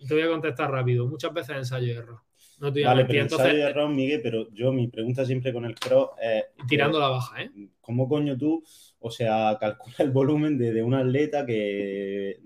te 0.07 0.13
voy 0.13 0.23
a 0.23 0.27
contestar 0.27 0.71
rápido. 0.71 1.07
Muchas 1.07 1.33
veces 1.33 1.55
ensayo 1.57 1.87
y 1.87 1.91
error. 1.91 2.19
No 2.59 2.71
te 2.71 2.79
voy 2.79 2.83
a 2.83 2.87
Vale, 2.89 3.05
pero 3.05 3.21
Entonces, 3.21 3.47
ensayo 3.47 3.63
de 3.65 3.69
error, 3.71 3.89
Miguel, 3.89 4.19
pero 4.23 4.47
yo 4.53 4.71
mi 4.71 4.87
pregunta 4.87 5.25
siempre 5.25 5.51
con 5.53 5.65
el 5.65 5.75
cross 5.75 6.09
es 6.21 6.43
tirando 6.67 6.99
la 6.99 7.07
baja, 7.09 7.41
¿eh? 7.43 7.51
¿cómo 7.79 8.07
coño 8.07 8.37
tú, 8.37 8.63
o 8.99 9.09
sea, 9.11 9.57
calcula 9.59 9.95
el 9.99 10.11
volumen 10.11 10.57
de, 10.57 10.71
de 10.71 10.83
un 10.83 10.93
atleta 10.93 11.43
que, 11.45 12.39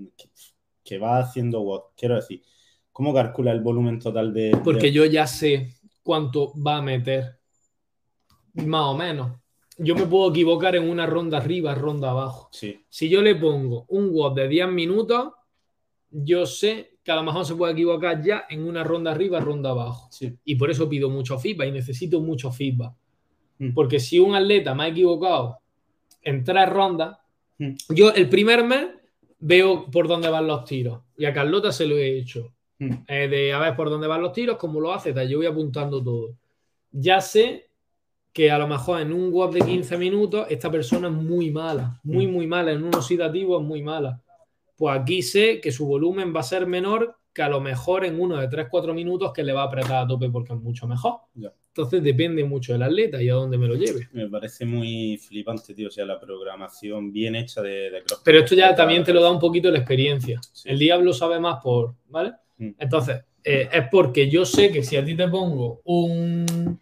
que, 0.84 0.98
va 0.98 1.20
haciendo 1.20 1.62
watts? 1.62 1.94
Quiero 1.98 2.16
decir, 2.16 2.42
¿cómo 2.94 3.14
calcula 3.14 3.52
el 3.52 3.60
volumen 3.62 4.00
total 4.00 4.34
de... 4.34 4.58
Porque 4.64 4.88
de- 4.88 4.92
yo 4.94 5.06
ya 5.06 5.28
sé 5.28 5.74
cuánto 6.02 6.54
va 6.62 6.78
a 6.78 6.82
meter. 6.82 7.38
Más 8.56 8.84
o 8.86 8.96
menos. 8.98 9.32
Yo 9.78 9.94
me 9.96 10.06
puedo 10.06 10.30
equivocar 10.30 10.76
en 10.76 10.90
una 10.90 11.06
ronda 11.06 11.38
arriba, 11.38 11.76
ronda 11.76 12.12
abajo. 12.12 12.48
Sí, 12.52 12.80
Si 12.90 13.10
yo 13.10 13.22
le 13.22 13.36
pongo 13.36 13.86
un 13.90 14.10
watt 14.12 14.34
de 14.36 14.48
10 14.48 14.70
minutos, 14.70 15.34
yo 16.12 16.46
sé 16.46 16.98
que 17.04 17.12
a 17.12 17.16
lo 17.16 17.24
mejor 17.24 17.46
se 17.46 17.56
puede 17.56 17.74
equivocar 17.74 18.24
ya 18.24 18.46
en 18.50 18.64
una 18.66 18.84
ronda 18.84 19.12
arriba, 19.12 19.40
ronda 19.40 19.72
abajo. 19.72 20.08
sí. 20.12 20.34
Y 20.46 20.56
por 20.56 20.72
eso 20.72 20.88
pido 20.88 21.10
mucho 21.10 21.38
feedback 21.38 21.68
y 21.68 21.72
necesito 21.72 22.22
mucho 22.22 22.52
feedback. 22.52 22.94
Mm. 23.60 23.74
Porque 23.74 24.00
si 24.00 24.18
un 24.20 24.34
atleta 24.34 24.74
me 24.74 24.84
ha 24.86 24.88
equivocado 24.88 25.60
en 26.22 26.44
tres 26.44 26.70
rondas, 26.70 27.18
Mm. 27.58 27.72
yo 27.96 28.12
el 28.14 28.28
primer 28.28 28.66
mes 28.66 28.88
veo 29.40 29.90
por 29.90 30.08
dónde 30.10 30.28
van 30.30 30.46
los 30.48 30.66
tiros. 30.66 31.00
Y 31.18 31.24
a 31.26 31.34
Carlota 31.34 31.72
se 31.72 31.86
lo 31.86 31.98
he 31.98 32.18
hecho. 32.18 32.54
Mm. 32.80 32.92
Eh, 33.08 33.28
de 33.30 33.54
a 33.54 33.60
ver 33.60 33.76
por 33.78 33.90
dónde 33.90 34.08
van 34.08 34.22
los 34.22 34.34
tiros, 34.34 34.58
cómo 34.58 34.80
lo 34.82 34.92
hace, 34.94 35.14
tal. 35.14 35.28
yo 35.30 35.38
voy 35.38 35.46
apuntando 35.48 36.04
todo. 36.04 36.36
Ya 36.92 37.22
sé 37.22 37.65
que 38.36 38.52
a 38.52 38.58
lo 38.58 38.68
mejor 38.68 39.00
en 39.00 39.14
un 39.14 39.30
WhatsApp 39.32 39.62
de 39.62 39.72
15 39.72 39.98
minutos 39.98 40.48
esta 40.50 40.70
persona 40.70 41.08
es 41.08 41.14
muy 41.14 41.52
mala, 41.52 42.02
muy, 42.04 42.28
Mm. 42.28 42.32
muy 42.34 42.48
mala, 42.48 42.74
en 42.74 42.84
un 42.84 42.94
oxidativo 42.94 43.58
es 43.58 43.66
muy 43.66 43.82
mala. 43.82 44.22
Pues 44.76 45.00
aquí 45.00 45.22
sé 45.22 45.62
que 45.62 45.72
su 45.72 45.88
volumen 45.88 46.36
va 46.36 46.42
a 46.42 46.44
ser 46.44 46.68
menor 46.68 47.16
que 47.34 47.42
a 47.42 47.48
lo 47.48 47.62
mejor 47.62 48.04
en 48.04 48.20
uno 48.20 48.36
de 48.36 48.50
3-4 48.50 48.94
minutos 48.94 49.32
que 49.32 49.42
le 49.42 49.54
va 49.54 49.62
a 49.62 49.68
apretar 49.68 50.04
a 50.04 50.08
tope 50.08 50.30
porque 50.30 50.52
es 50.52 50.60
mucho 50.60 50.86
mejor. 50.86 51.14
Ya. 51.34 51.54
Entonces 51.70 52.04
depende 52.04 52.44
mucho 52.44 52.74
del 52.74 52.84
atleta 52.84 53.24
y 53.24 53.30
a 53.30 53.36
dónde 53.36 53.58
me 53.58 53.68
lo 53.68 53.76
lleve. 53.76 54.10
Me 54.12 54.28
parece 54.28 54.66
muy 54.66 55.18
flipante, 55.18 55.74
tío. 55.74 55.88
O 55.88 55.92
sea, 55.92 56.06
la 56.06 56.20
programación 56.20 57.14
bien 57.14 57.38
hecha 57.38 57.62
de, 57.62 57.90
de 57.90 58.04
CrossFit. 58.04 58.26
Pero 58.26 58.40
esto 58.40 58.54
ya 58.56 58.76
también 58.76 59.06
te 59.06 59.14
lo 59.14 59.22
da 59.22 59.32
un 59.32 59.40
poquito 59.40 59.72
la 59.72 59.78
experiencia. 59.80 60.42
Sí. 60.52 60.68
El 60.70 60.78
diablo 60.80 61.14
sabe 61.14 61.40
más 61.40 61.64
por, 61.64 61.96
¿vale? 62.10 62.34
Mm. 62.58 62.72
Entonces, 62.80 63.24
eh, 63.46 63.70
es 63.72 63.84
porque 63.90 64.30
yo 64.30 64.44
sé 64.44 64.74
que 64.74 64.84
si 64.84 64.98
a 64.98 65.06
ti 65.06 65.16
te 65.16 65.28
pongo 65.30 65.82
un, 65.86 66.80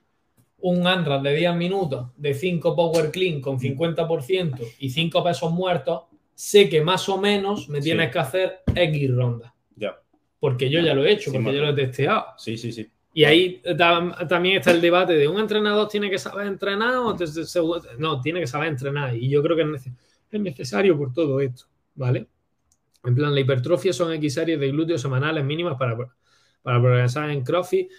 un 0.66 0.88
ANRAD 0.88 1.22
de 1.22 1.36
10 1.36 1.56
minutos 1.56 2.08
de 2.16 2.34
5 2.34 2.74
Power 2.76 3.12
Clean 3.12 3.42
con 3.42 3.60
50% 3.60 4.66
y 4.80 4.90
5 4.90 5.24
pesos 5.24 5.52
muertos, 5.52 6.04
sé 6.34 6.70
que 6.70 6.82
más 6.82 7.08
o 7.10 7.18
menos 7.18 7.68
me 7.68 7.80
Sí. 7.82 7.90
tienes 7.90 8.12
que 8.12 8.20
hacer 8.20 8.60
X 8.74 9.12
rondas. 9.14 9.52
Ya. 9.76 10.00
Porque 10.40 10.70
yo 10.70 10.80
ya 10.80 10.94
lo 10.94 11.06
he 11.06 11.12
hecho, 11.12 11.32
Sí, 11.32 11.32
porque 11.32 11.44
más 11.46 11.54
yo 11.56 11.62
lo 11.64 11.70
he 11.70 11.74
testeado. 11.74 12.26
Sí, 12.38 12.58
sí, 12.58 12.72
sí. 12.72 12.90
Y 13.14 13.26
ahí 13.26 13.62
tam- 13.78 14.26
también 14.28 14.58
está 14.58 14.72
el 14.72 14.80
debate 14.82 15.14
de 15.14 15.28
un 15.28 15.40
entrenador 15.40 15.88
tiene 15.90 16.10
que 16.10 16.18
saber 16.18 16.48
entrenar 16.48 16.96
o 16.96 17.16
no, 18.00 18.22
tiene 18.22 18.40
que 18.40 18.48
saber 18.48 18.70
entrenar. 18.70 19.16
Y 19.16 19.30
yo 19.30 19.44
creo 19.44 19.56
que 19.58 19.64
es 19.64 19.68
nece- 19.68 19.96
es 20.32 20.40
necesario 20.42 20.98
por 20.98 21.14
todo 21.14 21.40
esto, 21.42 21.66
¿vale? 21.96 22.28
En 23.04 23.14
plan, 23.16 23.34
la 23.36 23.42
hipertrofia 23.42 23.92
son 23.92 24.14
X 24.14 24.34
series 24.36 24.60
de 24.60 24.70
glúteos 24.70 25.02
semanales 25.02 25.44
mínimas 25.44 25.76
para, 25.78 25.96
para 26.62 26.82
progresar 26.82 27.30
en 27.32 27.44
CrossFit. 27.44 27.92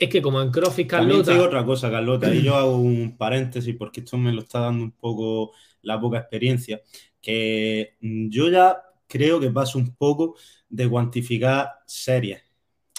Es 0.00 0.08
que 0.08 0.22
como 0.22 0.40
en 0.40 0.50
CrossFit, 0.50 0.88
También 0.88 1.22
te 1.22 1.32
digo 1.32 1.44
Carlota, 1.44 1.58
otra 1.58 1.66
cosa, 1.66 1.90
Carlota, 1.90 2.34
y 2.34 2.42
yo 2.42 2.54
hago 2.54 2.74
un 2.76 3.18
paréntesis 3.18 3.76
porque 3.76 4.00
esto 4.00 4.16
me 4.16 4.32
lo 4.32 4.40
está 4.40 4.60
dando 4.60 4.82
un 4.82 4.92
poco 4.92 5.52
la 5.82 6.00
poca 6.00 6.16
experiencia, 6.16 6.80
que 7.20 7.98
mm, 8.00 8.30
yo 8.30 8.48
ya 8.48 8.82
creo 9.06 9.38
que 9.38 9.50
paso 9.50 9.78
un 9.78 9.94
poco 9.94 10.36
de 10.70 10.88
cuantificar 10.88 11.68
series. 11.84 12.40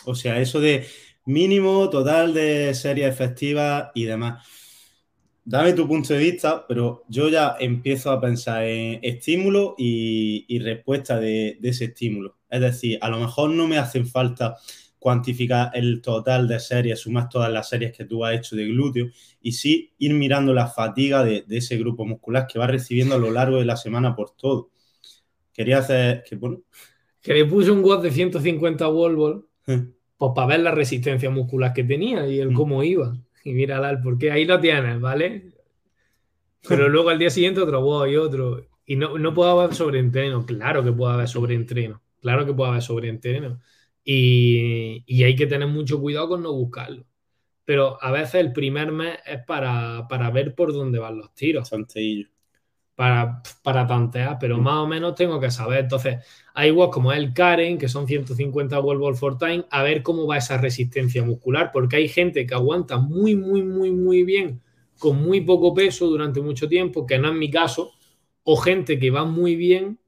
O 0.06 0.14
sea, 0.14 0.40
eso 0.40 0.60
de 0.60 0.86
mínimo 1.26 1.90
total 1.90 2.36
de 2.36 2.72
series 2.76 3.10
efectivas 3.10 3.90
y 3.96 4.04
demás. 4.04 4.48
dame 5.44 5.74
tu 5.74 5.88
punto 5.88 6.14
de 6.14 6.20
vista, 6.20 6.68
pero 6.68 7.04
yo 7.10 7.30
ya 7.30 7.56
empiezo 7.60 8.12
a 8.12 8.22
pensar 8.22 8.64
en 8.64 9.00
estímulo 9.02 9.74
y, 9.76 10.46
y 10.48 10.60
respuesta 10.60 11.20
de, 11.20 11.58
de, 11.60 11.70
ese 11.70 11.86
estímulo. 11.86 12.38
Es 12.48 12.62
decir, 12.62 13.00
a 13.02 13.10
lo 13.10 13.20
mejor 13.20 13.50
no 13.50 13.68
me 13.68 13.80
hacen 13.80 14.06
falta 14.06 14.58
cuantificar 15.02 15.72
el 15.74 16.00
total 16.00 16.48
de 16.48 16.60
series, 16.60 17.00
sumar 17.00 17.28
todas 17.28 17.52
las 17.52 17.68
series 17.68 17.92
que 17.92 18.06
tú 18.06 18.24
has 18.24 18.36
hecho 18.36 18.56
de 18.56 18.68
glúteo 18.68 19.08
y 19.42 19.52
sí 19.54 19.92
ir 19.98 20.14
mirando 20.14 20.54
la 20.54 20.68
fatiga 20.68 21.24
de, 21.24 21.44
de 21.48 21.58
ese 21.58 21.76
grupo 21.80 22.06
muscular 22.06 22.46
que 22.46 22.60
va 22.60 22.68
recibiendo 22.68 23.16
a 23.16 23.18
lo 23.18 23.32
largo 23.32 23.58
de 23.58 23.66
la 23.66 23.76
semana 23.78 24.16
por 24.16 24.36
todo. 24.36 24.70
Quería 25.52 25.80
hacer 25.80 26.24
que, 26.24 26.36
bueno. 26.36 26.62
Que 27.20 27.34
le 27.34 27.46
puse 27.46 27.72
un 27.72 27.84
WOD 27.84 28.04
de 28.04 28.12
150 28.12 28.88
wall 28.90 29.16
ball, 29.16 29.48
pues 29.66 29.82
para 30.36 30.48
ver 30.48 30.60
la 30.60 30.70
resistencia 30.70 31.32
muscular 31.32 31.74
que 31.74 31.84
tenía 31.84 32.28
y 32.28 32.40
el 32.40 32.54
cómo 32.54 32.84
iba. 32.84 33.18
Y 33.44 33.54
mira 33.54 33.90
el 33.90 34.02
porqué. 34.02 34.32
Ahí 34.32 34.46
lo 34.46 34.60
tienes, 34.60 35.02
¿vale? 35.02 35.52
Pero 36.68 36.90
luego 36.90 37.10
al 37.10 37.18
día 37.18 37.32
siguiente 37.32 37.60
otro 37.60 37.84
WOD 37.84 38.08
y 38.08 38.16
otro. 38.18 38.68
Y 38.86 38.98
no, 38.98 39.18
no 39.18 39.34
puede 39.34 39.50
haber 39.50 39.74
sobreentreno. 39.74 40.46
Claro 40.46 40.84
que 40.84 40.92
puede 40.92 41.16
haber 41.16 41.28
sobreentreno. 41.28 42.04
Claro 42.22 42.46
que 42.46 42.54
puede 42.54 42.70
haber 42.70 42.84
sobreentreno. 42.84 43.60
Y, 44.04 45.04
y, 45.06 45.24
hay 45.24 45.36
que 45.36 45.48
tener 45.48 45.68
mucho 45.68 46.00
cuidado 46.02 46.30
con 46.30 46.44
no 46.44 46.54
buscarlo. 46.54 47.06
Pero 47.66 48.02
a 48.04 48.12
veces 48.12 48.36
el 48.36 48.54
primer 48.54 48.92
mes 48.92 49.20
es 49.26 49.44
para, 49.46 50.08
para 50.10 50.32
ver 50.32 50.56
por 50.56 50.74
dónde 50.74 51.00
van 51.00 51.18
los 51.18 51.34
tiros. 51.36 51.70
Tanteillo. 51.70 52.28
Para, 52.96 53.42
para 53.64 53.88
tantear, 53.88 54.38
pero 54.40 54.60
más 54.60 54.76
o 54.78 54.88
menos 54.88 55.16
tengo 55.16 55.40
que 55.40 55.50
saber. 55.52 55.82
Entonces, 55.82 56.20
hay 56.54 56.70
igual 56.70 56.90
como 56.92 57.12
el 57.14 57.34
Karen, 57.34 57.78
que 57.78 57.88
son 57.90 58.08
150 58.08 58.80
World 58.80 59.02
Ball 59.02 59.16
for 59.16 59.38
Time, 59.38 59.66
a 59.72 59.84
ver 59.84 60.04
cómo 60.04 60.28
va 60.28 60.38
esa 60.38 60.58
resistencia 60.58 61.24
muscular, 61.24 61.72
porque 61.74 61.96
hay 61.96 62.08
gente 62.10 62.46
que 62.46 62.54
aguanta 62.54 62.98
muy, 63.00 63.36
muy, 63.36 63.64
muy, 63.64 63.92
muy 63.92 64.24
bien 64.24 64.62
con 65.02 65.18
muy 65.20 65.42
poco 65.42 65.74
peso 65.74 66.06
durante 66.08 66.42
mucho 66.42 66.70
tiempo, 66.70 67.08
que 67.08 67.18
no 67.18 67.30
es 67.30 67.36
mi 67.36 67.50
caso, 67.50 67.92
o 68.44 68.56
gente 68.56 69.00
que 69.00 69.10
va 69.10 69.26
muy 69.26 69.56
bien 69.56 70.00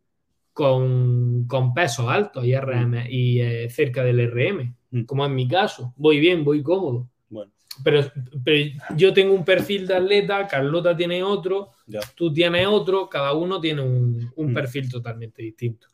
con, 0.54 1.46
con 1.48 1.74
pesos 1.74 2.08
altos 2.08 2.46
y 2.46 2.56
RM 2.56 3.08
y 3.10 3.42
eh, 3.42 3.70
cerca 3.70 4.04
del 4.04 4.32
RM, 4.32 4.76
mm. 4.92 5.04
como 5.04 5.26
en 5.26 5.36
mi 5.36 5.48
caso. 5.48 5.94
Voy 5.98 6.20
bien, 6.20 6.46
voy 6.46 6.62
cómodo. 6.62 7.10
Bueno. 7.28 7.52
Pero, 7.84 8.02
pero, 8.46 8.72
yo 8.96 9.14
tengo 9.14 9.34
un 9.34 9.44
perfil 9.44 9.88
de 9.88 9.96
atleta, 9.96 10.48
Carlota 10.48 10.96
tiene 10.96 11.24
otro, 11.24 11.72
ya. 11.88 12.00
tú 12.16 12.32
tienes 12.32 12.68
otro, 12.68 13.10
cada 13.10 13.34
uno 13.34 13.60
tiene 13.60 13.82
un, 13.82 14.32
un 14.36 14.52
mm. 14.52 14.54
perfil 14.54 14.90
totalmente 14.90 15.42
distinto. 15.42 15.88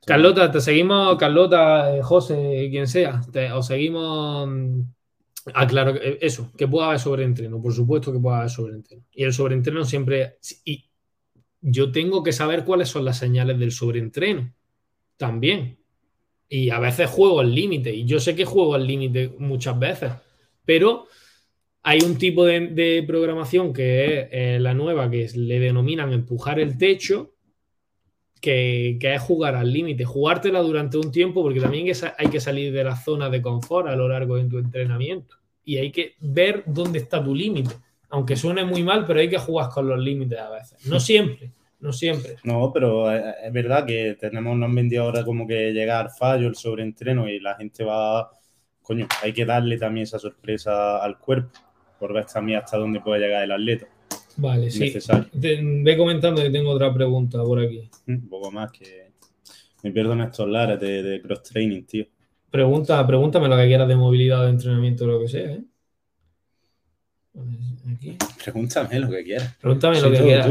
Sí. 0.00 0.08
Carlota, 0.08 0.50
te 0.50 0.60
seguimos, 0.60 1.16
Carlota, 1.16 1.96
eh, 1.96 2.02
José, 2.02 2.68
quien 2.70 2.88
sea, 2.88 3.22
te, 3.32 3.50
os 3.52 3.66
seguimos. 3.66 4.50
Ah, 5.54 5.66
claro, 5.66 5.94
eso, 6.20 6.50
que 6.56 6.66
pueda 6.66 6.88
haber 6.88 6.98
sobreentreno, 6.98 7.60
por 7.62 7.72
supuesto 7.72 8.12
que 8.12 8.18
pueda 8.18 8.38
haber 8.38 8.50
sobreentreno. 8.50 9.04
Y 9.12 9.24
el 9.24 9.32
sobreentreno 9.32 9.84
siempre. 9.84 10.38
Y, 10.64 10.84
yo 11.66 11.90
tengo 11.92 12.22
que 12.22 12.32
saber 12.32 12.64
cuáles 12.64 12.90
son 12.90 13.06
las 13.06 13.18
señales 13.18 13.58
del 13.58 13.72
sobreentreno 13.72 14.52
también. 15.16 15.78
Y 16.46 16.68
a 16.68 16.78
veces 16.78 17.08
juego 17.08 17.40
al 17.40 17.54
límite, 17.54 17.92
y 17.92 18.04
yo 18.04 18.20
sé 18.20 18.36
que 18.36 18.44
juego 18.44 18.74
al 18.74 18.86
límite 18.86 19.34
muchas 19.38 19.78
veces, 19.78 20.12
pero 20.64 21.06
hay 21.82 22.00
un 22.02 22.18
tipo 22.18 22.44
de, 22.44 23.02
programación 23.06 23.72
que 23.72 24.04
es 24.04 24.28
eh, 24.30 24.58
la 24.60 24.74
nueva, 24.74 25.10
que 25.10 25.24
es, 25.24 25.36
le 25.36 25.58
denominan 25.58 26.12
empujar 26.12 26.60
el 26.60 26.76
techo, 26.76 27.32
que, 28.42 28.98
que 29.00 29.14
es 29.14 29.22
jugar 29.22 29.54
al 29.54 29.72
límite, 29.72 30.04
jugártela 30.04 30.60
durante 30.60 30.98
un 30.98 31.10
tiempo, 31.10 31.42
porque 31.42 31.60
también 31.60 31.90
hay 32.18 32.28
que 32.28 32.40
salir 32.40 32.74
de 32.74 32.84
la 32.84 32.94
zona 32.94 33.30
de 33.30 33.40
confort 33.40 33.88
a 33.88 33.96
lo 33.96 34.06
largo 34.06 34.36
de 34.36 34.44
tu 34.44 34.58
entrenamiento. 34.58 35.36
Y 35.64 35.78
hay 35.78 35.90
que 35.90 36.12
ver 36.20 36.62
dónde 36.66 36.98
está 36.98 37.24
tu 37.24 37.34
límite 37.34 37.74
aunque 38.14 38.36
suene 38.36 38.64
muy 38.64 38.84
mal, 38.84 39.04
pero 39.04 39.18
hay 39.18 39.28
que 39.28 39.38
jugar 39.38 39.70
con 39.70 39.88
los 39.88 39.98
límites 39.98 40.38
a 40.38 40.48
veces. 40.48 40.86
No 40.86 41.00
siempre, 41.00 41.50
no 41.80 41.92
siempre. 41.92 42.36
No, 42.44 42.70
pero 42.72 43.10
es 43.12 43.52
verdad 43.52 43.84
que 43.84 44.16
tenemos, 44.18 44.56
nos 44.56 44.68
han 44.68 44.74
vendido 44.76 45.02
ahora 45.02 45.24
como 45.24 45.48
que 45.48 45.72
llegar 45.72 46.10
fallo, 46.16 46.46
el 46.46 46.54
sobreentreno 46.54 47.28
y 47.28 47.40
la 47.40 47.56
gente 47.56 47.82
va, 47.82 48.30
coño, 48.82 49.08
hay 49.20 49.32
que 49.32 49.44
darle 49.44 49.78
también 49.78 50.04
esa 50.04 50.20
sorpresa 50.20 50.98
al 50.98 51.18
cuerpo 51.18 51.58
por 51.98 52.12
ver 52.12 52.24
también 52.26 52.60
hasta 52.60 52.76
dónde 52.76 53.00
puede 53.00 53.22
llegar 53.22 53.42
el 53.42 53.50
atleta. 53.50 53.88
Vale, 54.36 54.70
sí. 54.70 54.96
Te, 55.40 55.60
ve 55.60 55.96
comentando 55.96 56.40
que 56.40 56.50
tengo 56.50 56.70
otra 56.70 56.94
pregunta 56.94 57.42
por 57.42 57.58
aquí. 57.58 57.90
Un 58.06 58.28
poco 58.28 58.52
más 58.52 58.70
que 58.70 59.10
me 59.82 59.90
pierdo 59.90 60.12
en 60.12 60.20
estos 60.20 60.48
lares 60.48 60.78
de, 60.78 61.02
de 61.02 61.20
cross 61.20 61.42
training, 61.42 61.82
tío. 61.82 62.06
Pregunta, 62.48 63.04
pregúntame 63.04 63.48
lo 63.48 63.56
que 63.56 63.66
quieras 63.66 63.88
de 63.88 63.96
movilidad, 63.96 64.44
de 64.44 64.50
entrenamiento, 64.50 65.04
lo 65.04 65.18
que 65.18 65.26
sea, 65.26 65.50
¿eh? 65.50 65.64
Aquí. 67.92 68.16
Pregúntame 68.42 69.00
lo 69.00 69.10
que 69.10 69.24
quieras. 69.24 69.56
Pregúntame 69.60 69.96
soy 69.96 70.10
lo 70.10 70.16
que 70.16 70.24
quieras. 70.24 70.50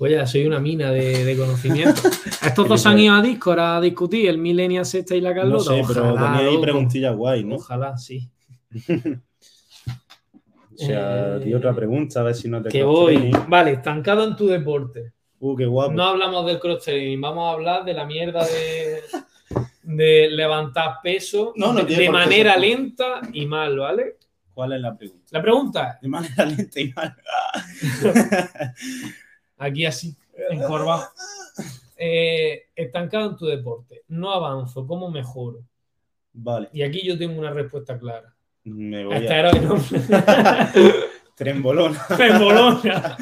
Pues 0.00 0.12
ya, 0.12 0.26
soy 0.26 0.46
una 0.46 0.60
mina 0.60 0.90
de, 0.90 1.24
de 1.24 1.36
conocimiento. 1.36 2.00
Estos 2.42 2.66
dos 2.66 2.86
han 2.86 2.98
ido 2.98 3.14
a 3.14 3.20
Discord 3.20 3.58
a 3.58 3.80
discutir, 3.82 4.30
el 4.30 4.38
Millennial 4.38 4.86
Sexta 4.86 5.14
y 5.14 5.20
la 5.20 5.34
Carlota. 5.34 5.76
No 5.76 5.76
sé, 5.76 5.84
pero 5.86 6.14
tenía 6.14 6.36
ahí 6.38 6.58
preguntillas 6.58 7.14
guay, 7.14 7.44
¿no? 7.44 7.56
Ojalá, 7.56 7.98
sí. 7.98 8.30
o 8.80 10.76
sea, 10.76 11.36
eh, 11.36 11.40
di 11.44 11.52
otra 11.52 11.74
pregunta, 11.74 12.20
a 12.20 12.22
ver 12.22 12.34
si 12.34 12.48
no 12.48 12.62
te 12.62 12.70
Que 12.70 12.82
voy. 12.82 13.30
Vale, 13.46 13.72
estancado 13.72 14.24
en 14.24 14.36
tu 14.36 14.46
deporte. 14.46 15.12
Uh, 15.38 15.54
qué 15.56 15.66
guapo. 15.66 15.92
No 15.92 16.04
hablamos 16.04 16.46
del 16.46 16.58
cross 16.58 16.84
training, 16.84 17.20
vamos 17.20 17.48
a 17.48 17.52
hablar 17.52 17.84
de 17.84 17.92
la 17.92 18.06
mierda 18.06 18.46
de, 18.46 19.02
de 19.82 20.30
levantar 20.30 20.96
peso 21.02 21.52
no, 21.56 21.72
no 21.72 21.82
de, 21.82 21.96
de 21.96 22.10
manera 22.10 22.56
lenta 22.56 23.20
y 23.32 23.44
mal, 23.44 23.78
¿vale? 23.78 24.16
¿Cuál 24.54 24.72
es 24.72 24.80
la 24.80 24.96
pregunta? 24.96 25.26
La 25.30 25.42
pregunta. 25.42 25.98
De 26.00 26.08
manera 26.08 26.44
lenta 26.46 26.80
y 26.80 26.92
mal. 26.92 27.16
Aquí 29.58 29.86
así, 29.86 30.16
encorvado. 30.50 31.08
Eh, 31.96 32.68
estancado 32.74 33.30
en 33.30 33.36
tu 33.36 33.46
deporte. 33.46 34.02
No 34.08 34.32
avanzo. 34.32 34.86
¿Cómo 34.86 35.10
mejoro? 35.10 35.62
Vale. 36.32 36.70
Y 36.72 36.82
aquí 36.82 37.06
yo 37.06 37.18
tengo 37.18 37.38
una 37.38 37.50
respuesta 37.50 37.98
clara. 37.98 38.34
Me 38.64 39.04
voy 39.04 39.16
Hasta 39.16 39.48
a... 39.48 39.52
no. 39.52 39.76
Trembolona. 41.36 42.06
Trembolona. 42.08 43.16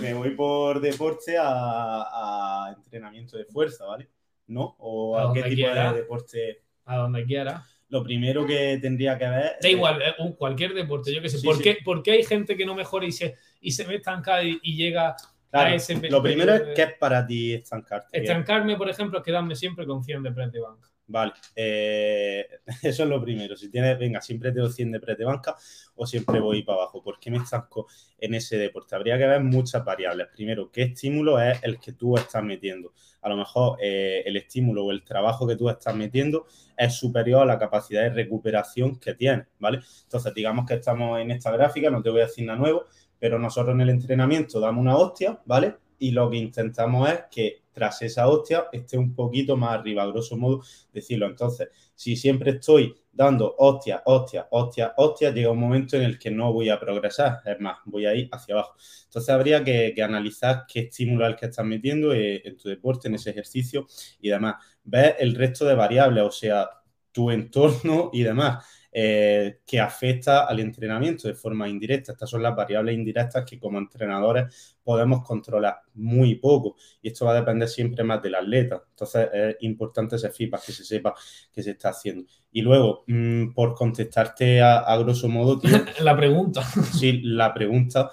Me 0.00 0.14
voy 0.14 0.30
por 0.30 0.80
deporte 0.80 1.36
a, 1.38 1.44
a, 1.46 2.72
entrenamiento 2.76 3.36
de 3.36 3.44
fuerza, 3.44 3.84
¿vale? 3.84 4.08
¿No? 4.48 4.74
¿O 4.78 5.16
a, 5.16 5.30
a 5.30 5.32
qué 5.32 5.42
tipo 5.42 5.54
quiera. 5.54 5.92
de 5.92 5.98
deporte? 6.00 6.62
A 6.86 6.96
donde 6.96 7.24
quiera 7.24 7.64
lo 7.94 8.02
primero 8.02 8.44
que 8.44 8.76
tendría 8.82 9.16
que 9.16 9.28
ver. 9.28 9.52
Da 9.62 9.68
igual, 9.68 10.02
eh, 10.02 10.34
cualquier 10.36 10.74
deporte, 10.74 11.14
yo 11.14 11.22
qué 11.22 11.28
sé. 11.28 11.38
Sí, 11.38 11.46
¿Por, 11.46 11.58
sí. 11.58 11.62
Qué, 11.62 11.78
¿Por, 11.84 12.02
qué, 12.02 12.10
hay 12.10 12.24
gente 12.24 12.56
que 12.56 12.66
no 12.66 12.74
mejora 12.74 13.06
y 13.06 13.12
se, 13.12 13.36
y 13.60 13.70
se 13.70 13.84
ve 13.84 13.96
estancada 13.96 14.42
y, 14.42 14.58
y 14.64 14.74
llega 14.74 15.14
claro, 15.48 15.70
a 15.70 15.74
ese. 15.76 15.94
Lo 16.10 16.20
primero 16.20 16.52
de... 16.58 16.70
es 16.70 16.74
qué 16.74 16.82
es 16.82 16.94
para 16.98 17.24
ti 17.24 17.52
estancarte. 17.52 18.18
Estancarme, 18.18 18.76
por 18.76 18.90
ejemplo, 18.90 19.18
es 19.18 19.24
quedarme 19.24 19.54
siempre 19.54 19.86
con 19.86 20.02
100 20.02 20.24
de 20.24 20.32
press 20.32 20.50
de 20.50 20.60
banca. 20.60 20.88
Vale, 21.06 21.32
eh, 21.54 22.46
eso 22.82 23.02
es 23.02 23.08
lo 23.08 23.20
primero. 23.22 23.56
Si 23.56 23.70
tienes, 23.70 23.98
venga, 23.98 24.20
siempre 24.20 24.52
tengo 24.52 24.68
100 24.68 24.92
de 24.92 25.00
press 25.00 25.18
de 25.18 25.24
banca 25.24 25.56
o 25.96 26.06
siempre 26.06 26.40
voy 26.40 26.62
para 26.62 26.78
abajo. 26.78 27.02
¿Por 27.02 27.18
qué 27.20 27.30
me 27.30 27.38
estanco 27.38 27.86
en 28.18 28.34
ese 28.34 28.56
deporte? 28.56 28.94
Habría 28.94 29.18
que 29.18 29.26
ver 29.26 29.42
muchas 29.42 29.84
variables. 29.84 30.28
Primero, 30.34 30.70
¿qué 30.70 30.82
estímulo 30.84 31.40
es 31.40 31.62
el 31.62 31.78
que 31.78 31.92
tú 31.92 32.16
estás 32.16 32.42
metiendo? 32.42 32.92
A 33.20 33.28
lo 33.28 33.36
mejor 33.36 33.78
eh, 33.82 34.22
el 34.24 34.36
estímulo 34.36 34.84
o 34.86 34.90
el 34.92 35.04
trabajo 35.04 35.46
que 35.46 35.56
tú 35.56 35.68
estás 35.68 35.94
metiendo 35.94 36.46
es 36.76 36.94
superior 36.94 37.42
a 37.42 37.46
la 37.46 37.58
capacidad 37.58 38.02
de 38.02 38.10
recuperación 38.10 38.98
que 38.98 39.14
tienes, 39.14 39.46
¿vale? 39.58 39.80
Entonces, 40.04 40.32
digamos 40.34 40.66
que 40.66 40.74
estamos 40.74 41.20
en 41.20 41.30
esta 41.30 41.50
gráfica, 41.50 41.90
no 41.90 42.02
te 42.02 42.10
voy 42.10 42.20
a 42.22 42.26
decir 42.26 42.46
nada 42.46 42.58
nuevo, 42.58 42.84
pero 43.18 43.38
nosotros 43.38 43.74
en 43.74 43.82
el 43.82 43.90
entrenamiento 43.90 44.58
damos 44.60 44.80
una 44.82 44.96
hostia, 44.96 45.40
¿vale? 45.44 45.76
Y 45.98 46.10
lo 46.10 46.30
que 46.30 46.36
intentamos 46.36 47.08
es 47.10 47.20
que 47.30 47.64
tras 47.72 48.00
esa 48.02 48.28
hostia 48.28 48.68
esté 48.72 48.96
un 48.96 49.14
poquito 49.14 49.56
más 49.56 49.74
arriba, 49.74 50.06
grosso 50.06 50.36
modo 50.36 50.62
decirlo. 50.92 51.26
Entonces, 51.26 51.68
si 51.94 52.16
siempre 52.16 52.52
estoy 52.52 52.94
dando 53.12 53.54
hostia, 53.58 54.02
hostia, 54.06 54.46
hostia, 54.50 54.94
hostia, 54.96 55.30
llega 55.30 55.50
un 55.50 55.58
momento 55.58 55.96
en 55.96 56.02
el 56.02 56.18
que 56.18 56.30
no 56.30 56.52
voy 56.52 56.68
a 56.68 56.78
progresar, 56.78 57.40
es 57.44 57.60
más, 57.60 57.78
voy 57.84 58.06
a 58.06 58.14
ir 58.14 58.28
hacia 58.30 58.54
abajo. 58.54 58.76
Entonces 59.04 59.28
habría 59.28 59.62
que, 59.62 59.94
analizar 60.02 60.64
qué 60.66 60.80
estímulo 60.80 61.26
es 61.28 61.36
que 61.36 61.46
estás 61.46 61.66
metiendo 61.66 62.12
en 62.14 62.56
tu 62.56 62.68
deporte, 62.68 63.08
en 63.08 63.14
ese 63.14 63.30
ejercicio 63.30 63.86
y 64.20 64.28
demás. 64.28 64.56
Ver 64.84 65.16
el 65.18 65.34
resto 65.34 65.64
de 65.64 65.74
variables, 65.74 66.24
o 66.24 66.30
sea, 66.30 66.68
tu 67.12 67.30
entorno 67.30 68.10
y 68.12 68.22
demás. 68.22 68.64
Eh, 68.96 69.58
que 69.66 69.80
afecta 69.80 70.44
al 70.44 70.60
entrenamiento 70.60 71.26
de 71.26 71.34
forma 71.34 71.68
indirecta. 71.68 72.12
Estas 72.12 72.30
son 72.30 72.44
las 72.44 72.54
variables 72.54 72.94
indirectas 72.94 73.44
que 73.44 73.58
como 73.58 73.76
entrenadores 73.76 74.76
podemos 74.84 75.26
controlar 75.26 75.80
muy 75.94 76.36
poco 76.36 76.76
y 77.02 77.08
esto 77.08 77.24
va 77.24 77.32
a 77.32 77.40
depender 77.40 77.68
siempre 77.68 78.04
más 78.04 78.22
del 78.22 78.36
atleta. 78.36 78.84
Entonces 78.90 79.28
es 79.32 79.56
importante 79.62 80.14
ese 80.14 80.30
feedback, 80.30 80.66
que 80.66 80.72
se 80.72 80.84
sepa 80.84 81.12
que 81.52 81.60
se 81.60 81.72
está 81.72 81.88
haciendo. 81.88 82.30
Y 82.52 82.62
luego, 82.62 83.02
mmm, 83.08 83.52
por 83.52 83.74
contestarte 83.74 84.62
a, 84.62 84.78
a, 84.78 84.96
grosso 84.98 85.28
modo, 85.28 85.58
tío, 85.58 85.70
la 86.00 86.16
pregunta. 86.16 86.62
Sí, 86.62 87.20
la 87.24 87.52
pregunta, 87.52 88.12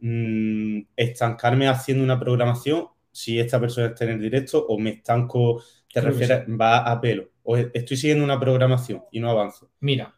mmm, 0.00 0.80
estancarme 0.96 1.68
haciendo 1.68 2.02
una 2.02 2.18
programación, 2.18 2.88
si 3.12 3.38
esta 3.38 3.60
persona 3.60 3.86
está 3.86 4.04
en 4.04 4.10
el 4.10 4.20
directo 4.20 4.66
o 4.66 4.76
me 4.76 4.90
estanco, 4.90 5.62
te 5.96 6.02
refieres, 6.02 6.44
sí. 6.44 6.52
va 6.52 6.78
a 6.78 7.00
pelo 7.00 7.30
o 7.42 7.56
estoy 7.56 7.96
siguiendo 7.96 8.24
una 8.24 8.38
programación 8.38 9.04
y 9.10 9.20
no 9.20 9.30
avanzo. 9.30 9.70
Mira. 9.80 10.14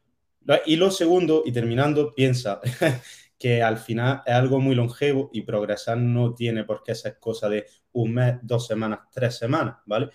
Y 0.65 0.77
lo 0.77 0.91
segundo, 0.91 1.43
y 1.45 1.53
terminando, 1.53 2.15
piensa 2.15 2.61
que 3.39 3.63
al 3.63 3.77
final 3.77 4.23
es 4.25 4.35
algo 4.35 4.61
muy 4.61 4.75
longevo 4.75 5.29
y 5.33 5.43
progresar 5.43 5.99
no 5.99 6.35
tiene 6.35 6.65
por 6.65 6.83
qué 6.83 6.95
ser 6.95 7.19
cosa 7.19 7.51
de 7.51 7.67
un 7.93 8.15
mes, 8.15 8.37
dos 8.43 8.67
semanas, 8.67 9.01
tres 9.13 9.37
semanas, 9.37 9.77
¿vale? 9.85 10.09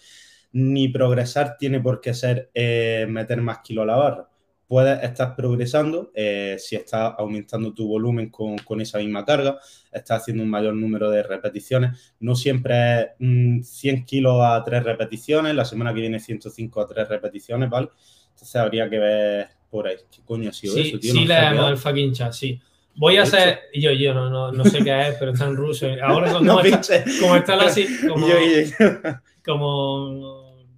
Ni 0.54 0.90
progresar 0.90 1.56
tiene 1.56 1.80
por 1.80 2.02
qué 2.02 2.16
ser 2.16 2.50
eh, 2.54 3.06
meter 3.08 3.42
más 3.42 3.60
kilos 3.60 3.84
a 3.84 3.86
la 3.86 3.96
barra. 3.96 4.30
Puedes 4.68 5.04
estar 5.04 5.36
progresando 5.36 6.12
eh, 6.16 6.56
si 6.58 6.76
estás 6.76 7.14
aumentando 7.18 7.74
tu 7.74 7.88
volumen 7.88 8.30
con, 8.30 8.58
con, 8.60 8.82
esa 8.82 8.98
misma 8.98 9.26
carga, 9.26 9.60
estás 9.92 10.22
haciendo 10.22 10.44
un 10.44 10.50
mayor 10.50 10.74
número 10.74 11.10
de 11.10 11.22
repeticiones. 11.22 12.14
No 12.20 12.36
siempre 12.36 13.02
es 13.20 13.70
100 13.70 14.06
kilos 14.06 14.38
a 14.42 14.64
tres 14.64 14.84
repeticiones, 14.84 15.54
la 15.54 15.66
semana 15.66 15.94
que 15.94 16.02
viene 16.02 16.20
105 16.20 16.82
a 16.82 16.88
tres 16.88 17.08
repeticiones, 17.10 17.70
¿vale? 17.70 17.90
Entonces 18.30 18.56
habría 18.56 18.90
que 18.90 19.00
ver 19.00 19.48
por 19.70 19.88
ahí. 19.88 19.98
¿Qué 20.12 20.22
coño 20.24 20.50
ha 20.50 20.54
sido 20.54 20.74
sí, 20.74 20.82
eso, 20.82 21.00
tío? 21.00 21.14
Sí, 21.14 21.26
leemos 21.26 21.70
el 21.70 21.78
fucking 21.78 22.14
chat, 22.14 22.34
sí. 22.34 22.60
Voy 22.96 23.18
a 23.18 23.24
hacer. 23.24 23.62
Yo, 23.74 23.92
yo 23.92 24.14
no, 24.14 24.30
no, 24.30 24.52
no, 24.52 24.66
sé 24.66 24.84
qué 24.84 25.10
es, 25.10 25.16
pero 25.18 25.32
está 25.32 25.46
en 25.46 25.56
ruso. 25.56 25.88
Ahora, 26.04 26.32
como, 26.34 26.42
no 26.42 26.62
está, 26.62 27.04
como 27.20 27.36
está 27.36 27.56
la, 27.56 27.74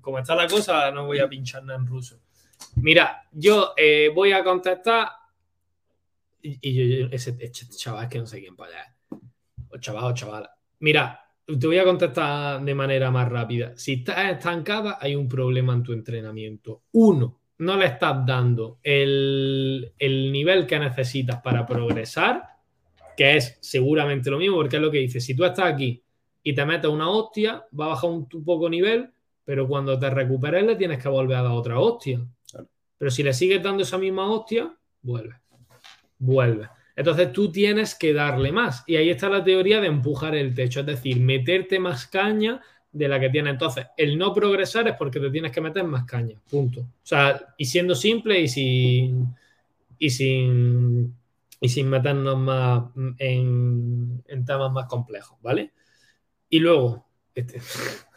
como, 0.01 0.19
está 0.19 0.35
la 0.35 0.47
cosa, 0.47 0.91
no 0.91 1.05
voy 1.05 1.19
a 1.19 1.27
pinchar 1.27 1.63
nada 1.63 1.77
en 1.79 1.85
ruso. 1.85 2.19
Mira, 2.75 3.23
yo 3.31 3.73
eh, 3.77 4.11
voy 4.13 4.31
a 4.31 4.43
contestar. 4.43 5.09
Y, 6.41 6.99
yo, 6.99 7.07
ese, 7.11 7.35
ese, 7.39 7.67
chaval 7.69 8.03
es 8.03 8.09
que 8.09 8.19
no 8.19 8.25
sé 8.27 8.39
quién 8.39 8.55
para 8.55 8.71
allá. 8.71 8.95
O 9.69 9.77
chaval 9.79 10.05
o 10.05 10.13
chaval. 10.13 10.49
Mira, 10.79 11.19
te 11.45 11.67
voy 11.67 11.77
a 11.77 11.83
contestar 11.83 12.63
de 12.63 12.75
manera 12.75 13.11
más 13.11 13.29
rápida. 13.29 13.73
Si 13.75 13.93
estás 13.93 14.31
estancada, 14.31 14.97
hay 14.99 15.15
un 15.15 15.27
problema 15.27 15.73
en 15.73 15.83
tu 15.83 15.93
entrenamiento. 15.93 16.83
Uno, 16.91 17.39
no 17.59 17.77
le 17.77 17.85
estás 17.85 18.25
dando 18.25 18.79
el, 18.83 19.93
el, 19.97 20.31
nivel 20.31 20.65
que 20.65 20.77
necesitas 20.79 21.41
para 21.41 21.65
progresar, 21.65 22.43
que 23.15 23.37
es 23.37 23.57
seguramente 23.61 24.29
lo 24.29 24.37
mismo, 24.37 24.57
porque 24.57 24.75
es 24.75 24.81
lo 24.81 24.91
que 24.91 24.99
dice, 24.99 25.19
si 25.19 25.35
tú 25.35 25.45
estás 25.45 25.73
aquí 25.73 26.03
y 26.43 26.53
te 26.53 26.65
metes 26.65 26.89
una 26.89 27.09
hostia, 27.09 27.65
va 27.79 27.85
a 27.85 27.89
bajar 27.89 28.09
un 28.09 28.27
poco 28.27 28.69
nivel, 28.69 29.09
pero 29.43 29.67
cuando 29.67 29.97
te 29.97 30.09
recuperes 30.09 30.65
le 30.65 30.75
tienes 30.75 31.01
que 31.01 31.09
volver 31.09 31.37
a 31.37 31.43
dar 31.43 31.51
otra 31.51 31.79
hostia. 31.79 32.19
Pero 32.97 33.11
si 33.11 33.23
le 33.23 33.33
sigues 33.33 33.61
dando 33.61 33.83
esa 33.83 33.97
misma 33.97 34.29
hostia, 34.29 34.73
vuelve. 35.01 35.35
Vuelve. 36.17 36.69
Entonces 36.95 37.33
tú 37.33 37.51
tienes 37.51 37.95
que 37.95 38.13
darle 38.13 38.51
más. 38.51 38.83
Y 38.87 38.95
ahí 38.95 39.09
está 39.09 39.29
la 39.29 39.43
teoría 39.43 39.81
de 39.81 39.87
empujar 39.87 40.35
el 40.35 40.53
techo, 40.53 40.79
es 40.79 40.85
decir, 40.85 41.19
meterte 41.19 41.79
más 41.79 42.07
caña 42.07 42.61
de 42.91 43.07
la 43.09 43.19
que 43.19 43.29
tiene. 43.29 43.49
Entonces, 43.49 43.87
el 43.97 44.17
no 44.17 44.33
progresar 44.33 44.87
es 44.87 44.95
porque 44.95 45.19
te 45.19 45.29
tienes 45.29 45.51
que 45.51 45.61
meter 45.61 45.83
más 45.83 46.05
caña. 46.05 46.39
Punto. 46.49 46.81
O 46.81 46.87
sea, 47.03 47.53
y 47.57 47.65
siendo 47.65 47.93
simple 47.95 48.39
y 48.39 48.47
sin. 48.47 49.35
Y 49.99 50.09
sin. 50.09 51.13
Y 51.59 51.69
sin 51.69 51.89
meternos 51.89 52.37
más 52.37 52.83
en, 53.17 54.23
en 54.27 54.45
temas 54.45 54.71
más 54.71 54.85
complejos, 54.87 55.37
¿vale? 55.41 55.73
Y 56.49 56.59
luego. 56.59 57.05
Este. 57.33 57.59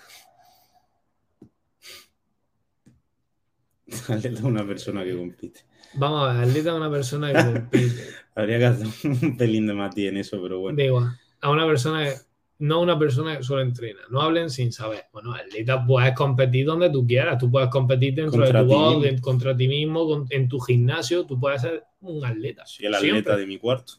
Atleta 4.09 4.47
una 4.47 4.67
persona 4.67 5.05
que 5.05 5.17
compite. 5.17 5.61
Vamos 5.95 6.29
a 6.29 6.33
ver, 6.35 6.49
atleta 6.49 6.71
es 6.71 6.77
una 6.77 6.91
persona 6.91 7.33
que 7.33 7.53
compite. 7.53 8.03
Habría 8.35 8.59
que 8.59 8.67
hacer 8.67 8.87
un 9.05 9.37
pelín 9.37 9.67
de 9.67 9.75
Mati 9.75 10.07
en 10.07 10.19
eso, 10.19 10.41
pero 10.43 10.61
bueno. 10.61 10.77
Da 10.77 10.85
igual. 10.85 11.19
A 11.41 11.51
una 11.51 11.67
persona 11.67 12.05
que 12.05 12.15
no 12.61 12.81
una 12.81 12.99
persona 12.99 13.37
que 13.37 13.45
solo 13.45 13.63
entrena. 13.63 14.01
No 14.11 14.21
hablen 14.21 14.51
sin 14.51 14.73
saber. 14.73 15.05
Bueno, 15.13 15.33
atleta 15.33 15.85
puedes 15.87 16.13
competir 16.15 16.67
donde 16.67 16.91
tú 16.91 17.07
quieras. 17.07 17.39
Tú 17.39 17.51
puedes 17.51 17.69
competir 17.69 18.15
dentro 18.15 18.43
contra 18.43 18.63
de 18.63 18.69
tu 18.69 18.75
box, 18.75 19.03
de, 19.03 19.21
contra 19.21 19.57
ti 19.57 19.69
mismo, 19.69 20.07
con, 20.07 20.27
en 20.31 20.49
tu 20.49 20.59
gimnasio. 20.59 21.25
Tú 21.25 21.39
puedes 21.39 21.63
ser 21.63 21.85
un 22.01 22.25
atleta. 22.25 22.67
Soy 22.67 22.87
el 22.87 22.95
atleta 22.95 23.13
siempre. 23.13 23.37
de 23.37 23.47
mi 23.47 23.59
cuarto. 23.59 23.95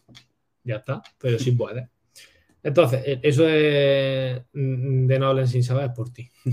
Ya 0.64 0.76
está, 0.78 1.02
pero 1.18 1.40
sí 1.40 1.52
puedes. 1.52 1.88
Entonces, 2.62 3.02
e, 3.06 3.20
eso 3.24 3.48
es 3.48 4.44
de 4.54 5.20
no 5.20 5.28
hablen 5.28 5.48
sin 5.48 5.64
saber 5.64 5.94
por 5.94 6.12
ti. 6.12 6.30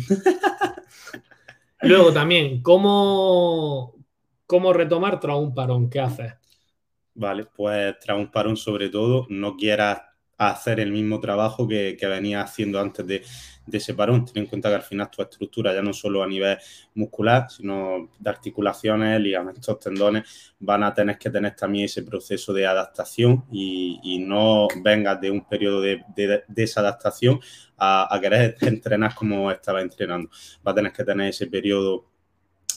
Luego 1.86 2.12
también, 2.12 2.62
¿cómo, 2.62 3.94
¿cómo 4.46 4.72
retomar 4.72 5.20
tras 5.20 5.36
un 5.36 5.54
parón? 5.54 5.88
¿Qué 5.88 6.00
haces? 6.00 6.34
Vale, 7.14 7.46
pues 7.46 7.98
tras 7.98 8.18
un 8.18 8.30
parón 8.30 8.56
sobre 8.56 8.88
todo, 8.88 9.26
no 9.30 9.56
quieras 9.56 10.02
hacer 10.36 10.80
el 10.80 10.92
mismo 10.92 11.18
trabajo 11.20 11.66
que, 11.66 11.96
que 11.98 12.06
venía 12.06 12.42
haciendo 12.42 12.78
antes 12.80 13.06
de, 13.06 13.22
de, 13.66 13.78
ese 13.78 13.94
parón. 13.94 14.24
Ten 14.24 14.44
en 14.44 14.48
cuenta 14.48 14.68
que 14.68 14.76
al 14.76 14.82
final 14.82 15.10
tu 15.10 15.22
estructura, 15.22 15.74
ya 15.74 15.82
no 15.82 15.92
solo 15.92 16.22
a 16.22 16.26
nivel 16.26 16.58
muscular, 16.94 17.50
sino 17.50 18.10
de 18.18 18.30
articulaciones, 18.30 19.20
ligamentos, 19.20 19.78
tendones, 19.78 20.54
van 20.58 20.82
a 20.84 20.94
tener 20.94 21.18
que 21.18 21.30
tener 21.30 21.54
también 21.54 21.86
ese 21.86 22.02
proceso 22.02 22.52
de 22.52 22.66
adaptación 22.66 23.44
y, 23.50 24.00
y 24.02 24.18
no 24.18 24.68
vengas 24.82 25.20
de 25.20 25.30
un 25.30 25.44
periodo 25.46 25.80
de, 25.80 26.02
de 26.14 26.44
desadaptación 26.48 27.40
a, 27.76 28.14
a 28.14 28.20
querer 28.20 28.56
entrenar 28.62 29.14
como 29.14 29.50
estaba 29.50 29.80
entrenando. 29.80 30.30
Va 30.66 30.72
a 30.72 30.74
tener 30.74 30.92
que 30.92 31.04
tener 31.04 31.28
ese 31.28 31.46
periodo 31.46 32.06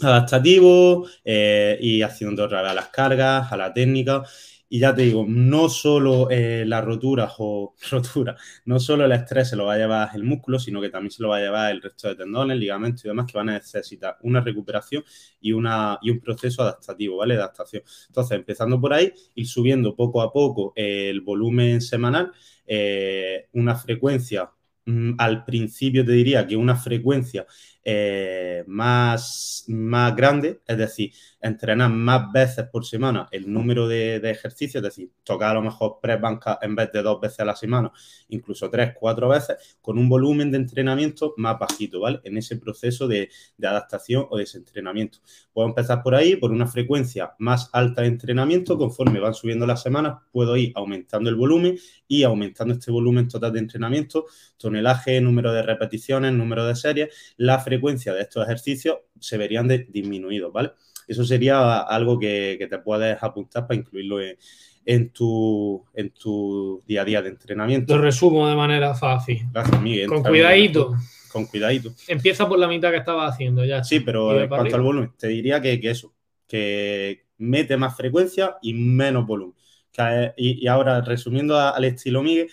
adaptativo 0.02 1.08
eh, 1.24 1.78
y 1.82 2.02
haciendo 2.02 2.46
otra 2.46 2.74
las 2.74 2.88
cargas, 2.88 3.52
a 3.52 3.58
la 3.58 3.74
técnica 3.74 4.24
y 4.70 4.80
ya 4.80 4.94
te 4.96 5.02
digo, 5.04 5.26
no 5.28 5.68
solo 5.68 6.30
eh, 6.30 6.64
las 6.66 6.86
roturas 6.86 7.34
o 7.40 7.74
rotura, 7.92 8.36
no 8.66 8.80
solo 8.80 9.06
el 9.06 9.12
estrés 9.12 9.50
se 9.50 9.56
lo 9.56 9.66
va 9.66 9.74
a 9.74 9.78
llevar 9.78 10.10
el 10.14 10.24
músculo, 10.24 10.60
sino 10.60 10.80
que 10.82 10.90
también 10.90 11.12
se 11.12 11.24
lo 11.24 11.30
va 11.30 11.38
a 11.38 11.40
llevar 11.42 11.72
el 11.72 11.82
resto 11.82 12.08
de 12.08 12.16
tendones, 12.16 12.58
ligamentos 12.58 13.04
y 13.06 13.08
demás 13.08 13.26
que 13.26 13.38
van 13.38 13.50
a 13.50 13.54
necesitar 13.54 14.18
una 14.22 14.42
recuperación 14.42 15.04
y, 15.42 15.52
una, 15.54 15.98
y 16.02 16.12
un 16.12 16.20
proceso 16.20 16.62
adaptativo, 16.62 17.18
¿vale? 17.18 17.36
Adaptación. 17.36 17.84
Entonces, 18.08 18.38
empezando 18.38 18.80
por 18.80 18.94
ahí, 18.94 19.12
ir 19.36 19.48
subiendo 19.48 19.96
poco 19.96 20.22
a 20.22 20.32
poco 20.32 20.74
eh, 20.76 21.10
el 21.10 21.22
volumen 21.22 21.82
semanal, 21.82 22.32
eh, 22.68 23.48
una 23.54 23.76
frecuencia, 23.76 24.52
mmm, 24.86 25.14
al 25.18 25.46
principio 25.46 26.06
te 26.06 26.12
diría 26.12 26.46
que 26.46 26.56
una 26.56 26.76
frecuencia 26.76 27.46
eh, 27.84 28.64
más, 28.68 29.64
más 29.68 30.16
grande, 30.16 30.60
es 30.68 30.78
decir, 30.78 31.12
entrenar 31.42 31.90
más 31.90 32.32
veces 32.32 32.66
por 32.72 32.86
semana 32.86 33.28
el 33.32 33.52
número 33.52 33.88
de, 33.88 34.18
ejercicios, 34.30 34.84
es 34.84 34.84
decir, 34.84 35.12
tocar 35.24 35.52
a 35.52 35.54
lo 35.54 35.62
mejor 35.62 35.98
tres 36.02 36.20
bancas 36.20 36.58
en 36.62 36.76
vez 36.76 36.92
de 36.92 37.02
dos 37.02 37.22
veces 37.22 37.40
a 37.40 37.46
la 37.46 37.56
semana, 37.56 37.92
incluso 38.28 38.70
tres, 38.70 38.94
cuatro 39.00 39.30
veces, 39.30 39.78
con 39.82 39.98
un 39.98 40.10
volumen 40.10 40.52
de 40.52 40.58
entrenamiento 40.58 41.34
más 41.38 41.58
bajito, 41.58 42.02
¿vale? 42.02 42.20
En 42.24 42.38
ese 42.38 42.58
proceso 42.58 43.08
de, 43.08 43.30
de 43.58 43.68
adaptación 43.68 44.28
o 44.30 44.38
desentrenamiento. 44.38 45.20
Puedo 45.54 45.68
empezar 45.70 46.04
por 46.04 46.16
ahí, 46.16 46.36
por 46.36 46.52
una 46.52 46.68
frecuencia 46.68 47.34
más 47.40 47.70
alta 47.74 48.02
de 48.02 48.10
entrenamiento, 48.10 48.78
conforme 48.78 49.20
van 49.20 49.34
subiendo 49.34 49.66
las 49.66 49.82
semanas, 49.82 50.18
puedo 50.32 50.58
ir 50.58 50.74
aumentando 50.76 51.30
el 51.30 51.36
volumen 51.36 51.78
y 52.08 52.24
aumentando 52.24 52.74
este 52.74 52.92
volumen 52.92 53.28
total 53.28 53.54
de 53.54 53.60
entrenamiento, 53.60 54.26
tonelaje, 54.58 55.22
número 55.22 55.54
de 55.54 55.62
repeticiones, 55.62 56.34
número 56.34 56.66
de 56.66 56.76
series, 56.76 57.36
la 57.38 57.60
frecuencia 57.70 58.14
de 58.14 58.22
estos 58.22 58.44
ejercicios 58.44 58.98
se 59.20 59.38
verían 59.38 59.68
de, 59.68 59.88
disminuidos, 59.90 60.52
¿vale? 60.52 60.72
Eso 61.08 61.24
sería 61.24 61.80
algo 61.80 62.20
que, 62.20 62.56
que 62.60 62.68
te 62.68 62.80
puedes 62.80 63.22
apuntar 63.22 63.68
para 63.68 63.80
incluirlo 63.80 64.22
en, 64.22 64.38
en, 64.86 65.10
tu, 65.12 65.86
en 65.94 66.12
tu 66.12 66.82
día 66.88 67.02
a 67.02 67.06
día 67.06 67.22
de 67.22 67.30
entrenamiento. 67.30 67.96
Lo 67.96 68.02
resumo 68.02 68.48
de 68.48 68.56
manera 68.56 68.96
fácil. 68.96 69.48
Gracias, 69.52 69.82
Miguel. 69.82 70.08
Con 70.08 70.24
cuidadito. 70.24 70.96
Con 71.32 71.46
cuidadito. 71.46 71.94
Empieza 72.08 72.48
por 72.48 72.60
la 72.60 72.68
mitad 72.68 72.92
que 72.92 72.98
estaba 72.98 73.28
haciendo 73.28 73.64
ya. 73.66 73.84
Sí, 73.84 74.00
pero 74.00 74.32
en 74.32 74.48
cuanto 74.48 74.64
arriba. 74.64 74.78
al 74.78 74.84
volumen, 74.84 75.12
te 75.18 75.28
diría 75.28 75.62
que, 75.62 75.80
que, 75.80 75.92
eso, 75.92 76.14
que 76.48 77.26
mete 77.38 77.78
más 77.78 77.96
frecuencia 77.96 78.58
y 78.62 78.74
menos 78.74 79.26
volumen. 79.28 79.56
Que, 79.92 80.34
y, 80.38 80.64
y, 80.64 80.68
ahora, 80.68 81.02
resumiendo 81.02 81.60
al 81.60 81.84
estilo 81.84 82.24
Miguel, 82.24 82.50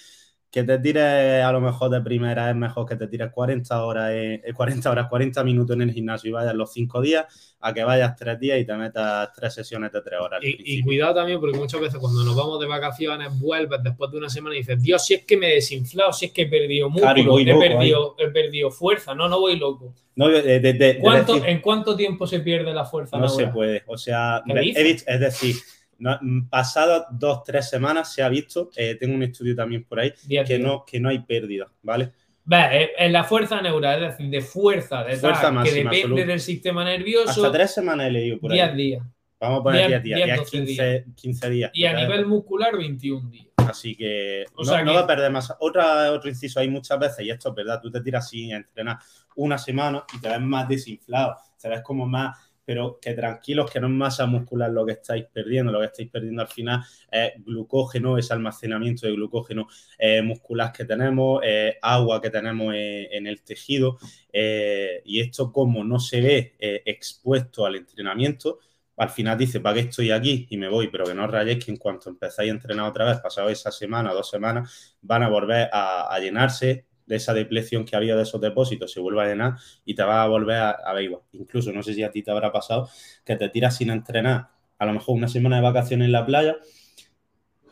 que 0.56 0.64
te 0.64 0.78
tires 0.78 1.44
a 1.44 1.52
lo 1.52 1.60
mejor 1.60 1.90
de 1.90 2.00
primera 2.00 2.48
es 2.48 2.56
mejor 2.56 2.88
que 2.88 2.96
te 2.96 3.08
tires 3.08 3.30
40 3.30 3.84
horas, 3.84 4.10
eh, 4.14 4.40
40 4.54 4.90
horas, 4.90 5.06
40 5.06 5.44
minutos 5.44 5.76
en 5.76 5.82
el 5.82 5.92
gimnasio 5.92 6.30
y 6.30 6.32
vayas 6.32 6.54
los 6.54 6.72
5 6.72 7.02
días 7.02 7.26
a 7.60 7.74
que 7.74 7.84
vayas 7.84 8.16
3 8.16 8.40
días 8.40 8.58
y 8.58 8.64
te 8.64 8.72
metas 8.72 9.34
3 9.34 9.52
sesiones 9.52 9.92
de 9.92 10.00
3 10.00 10.18
horas. 10.18 10.40
Y, 10.42 10.78
y, 10.78 10.82
cuidado 10.82 11.16
también 11.16 11.40
porque 11.40 11.58
muchas 11.58 11.78
veces 11.78 11.98
cuando 11.98 12.24
nos 12.24 12.34
vamos 12.34 12.58
de 12.58 12.66
vacaciones 12.66 13.38
vuelves 13.38 13.82
después 13.82 14.10
de 14.10 14.16
una 14.16 14.30
semana 14.30 14.54
y 14.54 14.60
dices, 14.60 14.82
Dios, 14.82 15.04
si 15.04 15.12
es 15.12 15.26
que 15.26 15.36
me 15.36 15.50
he 15.50 15.54
desinflado, 15.56 16.14
si 16.14 16.24
es 16.24 16.32
que 16.32 16.42
he 16.42 16.46
perdido 16.46 16.88
músculo, 16.88 17.12
claro, 17.12 17.38
he, 17.38 17.44
perdido, 17.44 18.16
he, 18.18 18.28
perdido, 18.28 18.70
fuerza, 18.70 19.14
no, 19.14 19.28
no 19.28 19.38
voy 19.38 19.58
loco. 19.58 19.92
No, 20.14 20.28
de, 20.28 20.58
de, 20.58 20.72
de, 20.72 20.98
¿Cuánto, 21.00 21.34
decir, 21.34 21.50
¿En 21.50 21.60
cuánto 21.60 21.94
tiempo 21.94 22.26
se 22.26 22.40
pierde 22.40 22.72
la 22.72 22.86
fuerza? 22.86 23.18
No 23.18 23.28
se 23.28 23.48
puede, 23.48 23.82
o 23.86 23.98
sea, 23.98 24.42
es 24.46 25.20
decir... 25.20 25.56
No, 25.98 26.18
pasadas 26.50 27.06
dos, 27.10 27.42
tres 27.44 27.68
semanas 27.68 28.12
se 28.12 28.22
ha 28.22 28.28
visto, 28.28 28.70
eh, 28.76 28.96
tengo 28.96 29.14
un 29.14 29.22
estudio 29.22 29.54
también 29.54 29.84
por 29.84 30.00
ahí, 30.00 30.12
Bien, 30.26 30.44
que, 30.44 30.58
no, 30.58 30.84
que 30.84 31.00
no 31.00 31.08
hay 31.08 31.20
pérdida, 31.20 31.70
¿vale? 31.82 32.12
Ve, 32.44 32.92
en 32.96 33.12
la 33.12 33.24
fuerza 33.24 33.60
neural, 33.60 34.04
es 34.04 34.10
decir, 34.12 34.30
de 34.30 34.40
fuerza, 34.40 35.02
de 35.02 35.16
fuerza 35.16 35.42
tal, 35.42 35.54
máxima, 35.54 35.74
que 35.74 35.84
depende 35.84 35.98
absoluta. 36.00 36.26
del 36.26 36.40
sistema 36.40 36.84
nervioso. 36.84 37.30
Hasta 37.30 37.50
tres 37.50 37.74
semanas 37.74 38.06
he 38.06 38.10
leído 38.10 38.38
por 38.38 38.52
ahí. 38.52 38.58
10 38.58 38.76
días. 38.76 39.06
Vamos 39.40 39.60
a 39.60 39.62
poner 39.64 39.88
10 39.88 40.02
días, 40.02 40.24
10, 40.24 40.50
15 40.50 40.64
días. 40.64 41.04
15 41.16 41.50
días. 41.50 41.70
Y 41.74 41.84
a 41.86 41.92
nivel 41.94 42.26
muscular, 42.26 42.76
21 42.76 43.30
días. 43.30 43.46
Así 43.56 43.96
que, 43.96 44.44
o 44.54 44.64
no, 44.64 44.94
va 44.94 45.00
a 45.00 45.06
perder 45.06 45.30
más. 45.32 45.52
Otra, 45.58 46.12
otro 46.12 46.30
inciso, 46.30 46.60
hay 46.60 46.68
muchas 46.68 46.98
veces, 46.98 47.26
y 47.26 47.30
esto 47.30 47.48
es 47.48 47.54
verdad, 47.54 47.80
tú 47.82 47.90
te 47.90 48.00
tiras 48.00 48.24
así 48.24 48.52
a 48.52 48.58
entrenar 48.58 48.98
una 49.34 49.58
semana 49.58 50.04
y 50.14 50.20
te 50.20 50.28
ves 50.28 50.40
más 50.40 50.68
desinflado, 50.68 51.36
te 51.60 51.68
ves 51.68 51.82
como 51.82 52.06
más 52.06 52.36
pero 52.66 52.98
que 53.00 53.14
tranquilos, 53.14 53.70
que 53.70 53.80
no 53.80 53.86
es 53.86 53.92
masa 53.92 54.26
muscular 54.26 54.70
lo 54.70 54.84
que 54.84 54.92
estáis 54.92 55.24
perdiendo, 55.32 55.70
lo 55.70 55.78
que 55.78 55.86
estáis 55.86 56.10
perdiendo 56.10 56.42
al 56.42 56.48
final 56.48 56.80
es 57.10 57.32
glucógeno, 57.44 58.18
ese 58.18 58.34
almacenamiento 58.34 59.06
de 59.06 59.12
glucógeno 59.12 59.68
eh, 59.96 60.20
muscular 60.20 60.72
que 60.72 60.84
tenemos, 60.84 61.40
eh, 61.44 61.78
agua 61.80 62.20
que 62.20 62.28
tenemos 62.28 62.74
eh, 62.74 63.08
en 63.12 63.28
el 63.28 63.42
tejido, 63.42 63.98
y 64.32 65.20
esto 65.20 65.50
como 65.50 65.82
no 65.82 65.98
se 65.98 66.20
ve 66.20 66.56
expuesto 66.84 67.64
al 67.64 67.76
entrenamiento, 67.76 68.58
al 68.98 69.10
final 69.10 69.38
dice, 69.38 69.60
¿para 69.60 69.74
qué 69.74 69.80
estoy 69.88 70.10
aquí? 70.10 70.46
Y 70.50 70.56
me 70.58 70.68
voy, 70.68 70.88
pero 70.88 71.04
que 71.04 71.14
no 71.14 71.24
os 71.24 71.30
rayéis 71.30 71.64
que 71.64 71.70
en 71.70 71.78
cuanto 71.78 72.10
empezáis 72.10 72.50
a 72.50 72.54
entrenar 72.54 72.88
otra 72.88 73.06
vez, 73.06 73.18
pasado 73.20 73.48
esa 73.48 73.70
semana, 73.70 74.12
dos 74.12 74.28
semanas, 74.28 74.96
van 75.00 75.22
a 75.22 75.28
volver 75.28 75.70
a 75.72 76.18
llenarse 76.20 76.85
de 77.06 77.16
esa 77.16 77.32
depleción 77.32 77.84
que 77.84 77.96
había 77.96 78.16
de 78.16 78.22
esos 78.22 78.40
depósitos 78.40 78.92
se 78.92 79.00
vuelve 79.00 79.22
a 79.22 79.26
llenar 79.26 79.54
y 79.84 79.94
te 79.94 80.02
va 80.02 80.22
a 80.22 80.28
volver 80.28 80.56
a, 80.56 80.70
a 80.70 81.02
Incluso, 81.32 81.72
no 81.72 81.82
sé 81.82 81.94
si 81.94 82.02
a 82.02 82.10
ti 82.10 82.22
te 82.22 82.30
habrá 82.30 82.52
pasado, 82.52 82.88
que 83.24 83.36
te 83.36 83.48
tiras 83.48 83.76
sin 83.76 83.90
entrenar, 83.90 84.48
a 84.78 84.86
lo 84.86 84.92
mejor 84.92 85.16
una 85.16 85.28
semana 85.28 85.56
de 85.56 85.62
vacaciones 85.62 86.06
en 86.06 86.12
la 86.12 86.26
playa, 86.26 86.56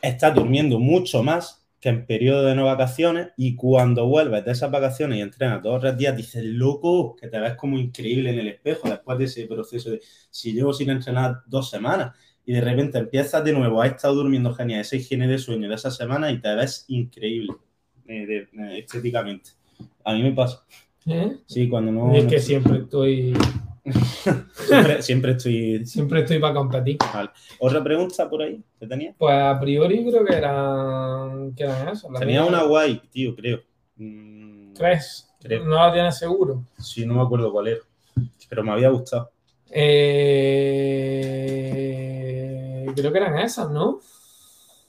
estás 0.01 0.35
durmiendo 0.35 0.79
mucho 0.79 1.23
más 1.23 1.65
que 1.81 1.91
en 1.91 2.07
periodo 2.07 2.45
de 2.45 2.55
no 2.55 2.65
vacaciones 2.65 3.29
y 3.37 3.57
cuando 3.57 4.07
vuelves 4.07 4.43
de 4.45 4.53
esas 4.53 4.71
vacaciones 4.71 5.19
y 5.19 5.21
entrenas 5.21 5.63
dos 5.63 5.77
o 5.77 5.81
tres 5.81 5.99
días, 5.99 6.17
dices, 6.17 6.43
loco, 6.43 7.15
que 7.15 7.29
te 7.29 7.39
ves 7.39 7.57
como 7.57 7.79
increíble 7.79 8.31
en 8.31 8.39
el 8.39 8.49
espejo 8.49 8.89
después 8.89 9.19
de 9.19 9.25
ese 9.25 9.47
proceso 9.47 9.91
de, 9.91 10.01
si 10.31 10.55
llevo 10.55 10.73
sin 10.73 10.89
entrenar 10.89 11.43
dos 11.47 11.69
semanas 11.69 12.17
y 12.47 12.55
de 12.55 12.63
repente 12.63 12.97
empiezas 12.97 13.45
de 13.45 13.53
nuevo, 13.53 13.83
has 13.83 13.91
estado 13.91 14.15
durmiendo 14.15 14.55
genial, 14.55 14.81
esa 14.81 14.97
higiene 14.97 15.29
de 15.29 15.39
sueño 15.39 15.69
de 15.69 15.75
esa 15.75 15.91
semana 15.91 16.31
y 16.31 16.41
te 16.41 16.55
ves 16.55 16.87
increíble. 16.89 17.53
Eh, 18.07 18.47
estéticamente. 18.77 19.51
A 20.05 20.13
mí 20.13 20.23
me 20.23 20.33
pasa. 20.33 20.65
¿Eh? 21.07 21.37
Sí, 21.47 21.69
cuando 21.69 21.93
no. 21.93 22.15
Es 22.15 22.27
que 22.27 22.41
siempre 22.41 22.79
estoy. 22.79 23.35
siempre, 25.01 25.33
estoy. 25.33 25.85
Siempre 25.87 26.21
estoy 26.21 26.39
para 26.39 26.55
competir. 26.55 26.97
¿Otra 27.59 27.83
pregunta 27.85 28.29
por 28.29 28.43
ahí 28.43 28.63
que 28.79 28.87
tenía? 28.87 29.15
Pues 29.19 29.35
a 29.35 29.59
priori 29.61 30.05
creo 30.05 30.25
que 30.25 30.35
eran, 30.35 31.55
que 31.55 31.65
eran 31.65 31.89
esas. 31.89 32.11
Tenía 32.19 32.45
una 32.45 32.63
guay, 32.63 33.03
tío, 33.11 33.35
creo. 33.35 33.61
Mm, 33.97 34.73
¿Tres? 34.75 35.29
¿No 35.65 35.75
la 35.75 35.93
tienes 35.93 36.17
seguro? 36.19 36.65
Sí, 36.79 37.05
no 37.05 37.15
me 37.15 37.23
acuerdo 37.23 37.53
cuál 37.53 37.69
era. 37.69 37.81
Pero 38.49 38.65
me 38.65 38.73
había 38.73 38.89
gustado. 38.89 39.31
Eh... 39.71 40.65
Creo 42.95 43.13
que 43.13 43.19
eran 43.19 43.39
esas, 43.39 43.71
¿no? 43.71 44.01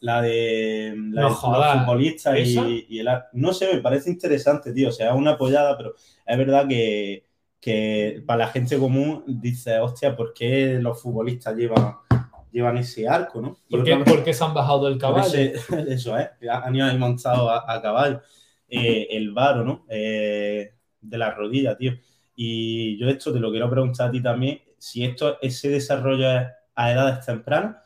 La 0.05 0.21
de, 0.21 0.93
los 0.95 1.41
futbolistas 1.41 2.37
y, 2.37 2.99
el 2.99 3.09
No 3.33 3.53
sé, 3.53 3.73
me 3.73 3.81
parece 3.81 4.11
interesante, 4.11 4.71
tío. 4.71 4.89
O 4.89 4.91
sea, 4.91 5.09
es 5.09 5.15
una 5.15 5.31
apoyada, 5.31 5.75
pero 5.75 5.95
es 6.25 6.37
verdad 6.37 6.67
que, 6.67 7.25
para 8.27 8.45
la 8.45 8.47
gente 8.49 8.77
común 8.77 9.23
dice, 9.25 9.79
hostia, 9.79 10.15
¿por 10.15 10.31
qué 10.31 10.77
los 10.79 11.01
futbolistas 11.01 11.55
llevan, 11.57 11.95
llevan 12.51 12.77
ese 12.77 13.07
arco, 13.07 13.41
no? 13.41 13.57
¿Por 13.67 13.83
qué, 14.23 14.33
se 14.33 14.43
han 14.43 14.53
bajado 14.53 14.85
del 14.85 14.99
caballo? 14.99 15.33
eso 15.87 16.15
es, 16.19 16.29
han 16.47 16.75
ido 16.75 16.85
ahí 16.85 16.97
montados 16.99 17.49
a, 17.67 17.81
caballo. 17.81 18.21
Eh, 18.69 19.07
el 19.09 19.31
varo, 19.31 19.63
¿no? 19.63 19.85
Eh, 19.89 20.71
de 21.01 21.17
la 21.17 21.31
rodilla, 21.31 21.75
tío. 21.75 21.93
Y 22.35 22.95
yo 22.99 23.09
esto 23.09 23.33
te 23.33 23.39
lo 23.39 23.49
quiero 23.49 23.71
preguntar 23.71 24.09
a 24.09 24.11
ti 24.11 24.21
también, 24.21 24.61
si 24.77 25.03
esto, 25.03 25.39
ese 25.41 25.69
desarrollo 25.69 26.29
es 26.29 26.47
a 26.75 26.91
edades 26.91 27.25
tempranas 27.25 27.77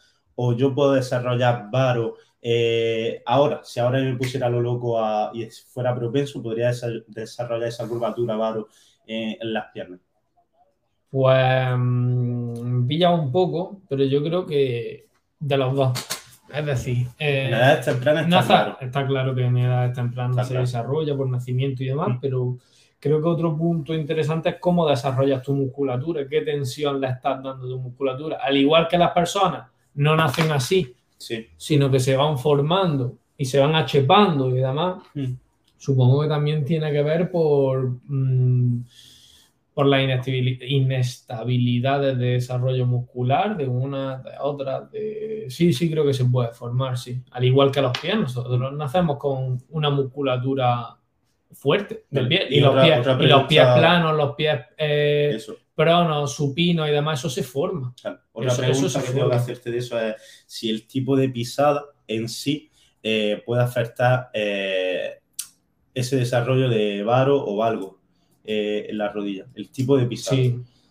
o 0.42 0.54
yo 0.54 0.74
puedo 0.74 0.94
desarrollar 0.94 1.70
varo 1.70 2.16
eh, 2.42 3.22
ahora, 3.26 3.60
si 3.64 3.82
ahora 3.82 4.00
me 4.00 4.16
pusiera 4.16 4.50
lo 4.50 4.62
loco 4.62 4.98
y 5.34 5.46
fuera 5.50 5.94
propenso, 5.94 6.42
podría 6.42 6.72
desarrollar 7.08 7.68
esa 7.68 7.86
curvatura 7.86 8.38
varo 8.38 8.70
en 9.06 9.54
las 9.54 9.66
piernas. 9.74 10.00
Pues 11.10 11.68
mm, 11.78 12.88
pilla 12.88 13.10
un 13.10 13.34
poco, 13.34 13.82
pero 13.90 14.06
yo 14.06 14.24
creo 14.24 14.46
que 14.46 15.08
de 15.40 15.58
los 15.58 15.76
dos. 15.76 15.92
Es 16.54 16.66
decir, 16.66 17.08
eh, 17.20 17.48
en 17.48 17.54
edades 17.56 17.86
tempranas 17.86 18.24
está, 18.24 18.46
claro. 18.46 18.78
Está 18.80 19.06
claro 19.06 19.36
que 19.36 19.44
en 19.44 19.58
edades 19.58 19.94
tempranas 19.94 20.48
se 20.48 20.58
desarrolla 20.58 21.18
por 21.18 21.30
nacimiento 21.30 21.84
y 21.84 21.88
demás, 21.88 22.10
mm. 22.12 22.20
pero 22.22 22.58
creo 22.98 23.22
que 23.22 23.28
otro 23.28 23.58
punto 23.58 23.94
interesante 23.94 24.48
es 24.50 24.56
cómo 24.60 24.88
desarrollas 24.88 25.44
tu 25.44 25.54
musculatura, 25.54 26.26
qué 26.30 26.42
tensión 26.42 27.02
le 27.02 27.08
estás 27.08 27.44
dando 27.44 27.66
a 27.66 27.70
tu 27.70 27.80
musculatura. 27.80 28.38
Al 28.42 28.56
igual 28.56 28.88
que 28.88 28.98
las 28.98 29.12
personas 29.12 29.68
no 30.00 30.16
nacen 30.16 30.50
así, 30.52 30.95
sino 31.58 31.91
que 31.91 32.00
se 32.00 32.16
van 32.16 32.39
formando 32.39 33.18
y 33.38 33.43
se 33.43 33.60
van 33.60 33.76
achepando 33.76 34.50
y 34.50 34.54
demás. 34.54 35.04
Mm. 35.14 35.34
Supongo 35.78 36.22
que 36.22 36.30
también 36.30 36.64
tiene 36.64 36.89
que 36.91 37.04
ver 37.04 37.30
por, 37.30 37.97
mm, 38.06 38.86
por 39.74 39.88
las 39.88 40.02
inestabilidades 40.62 42.18
de 42.18 42.26
desarrollo 42.28 42.86
muscular 42.86 43.58
de 43.58 43.68
una, 43.68 44.20
de 44.20 44.32
otra. 44.41 44.82
De... 44.82 45.47
Sí, 45.50 45.74
sí, 45.74 45.91
creo 45.91 46.06
que 46.06 46.14
se 46.14 46.24
puede 46.26 46.54
formar, 46.54 46.97
sí. 46.97 47.22
Al 47.32 47.43
igual 47.43 47.70
que 47.70 47.82
los 47.82 47.97
pies, 47.97 48.16
nosotros 48.16 48.74
nacemos 48.74 49.18
con 49.18 49.62
una 49.70 49.89
musculatura 49.89 50.95
fuerte 51.52 52.06
del 52.10 52.30
pie. 52.30 52.47
Y, 52.50 52.62
los, 52.62 52.74
pies, 52.82 53.06
y 53.20 53.26
los 53.26 53.43
pies 53.43 53.66
planos, 53.76 54.16
los 54.16 54.34
pies 54.36 54.62
eh, 54.78 55.38
prono, 55.80 56.28
supino 56.28 56.86
y 56.86 56.92
demás, 56.92 57.20
eso 57.20 57.30
se 57.30 57.42
forma. 57.42 57.96
Otra 58.34 58.54
pregunta 58.54 59.02
que 59.02 59.14
tengo 59.14 59.30
que 59.30 59.36
hacerte 59.38 59.72
de 59.72 59.78
eso 59.78 59.98
es 59.98 60.16
si 60.46 60.70
el 60.70 60.86
tipo 60.86 61.16
de 61.16 61.30
pisada 61.30 61.86
en 62.06 62.28
sí 62.28 62.70
eh, 63.02 63.42
puede 63.46 63.64
afectar 63.64 64.30
eh, 64.34 65.20
ese 65.94 66.18
desarrollo 66.18 66.68
de 66.68 67.02
varo 67.04 67.42
o 67.42 67.56
valgo 67.56 67.98
eh, 68.44 68.88
en 68.90 68.98
la 68.98 69.08
rodilla. 69.08 69.46
El 69.56 69.70
tipo 69.70 69.96
de 69.96 70.06
pisada, 70.06 70.42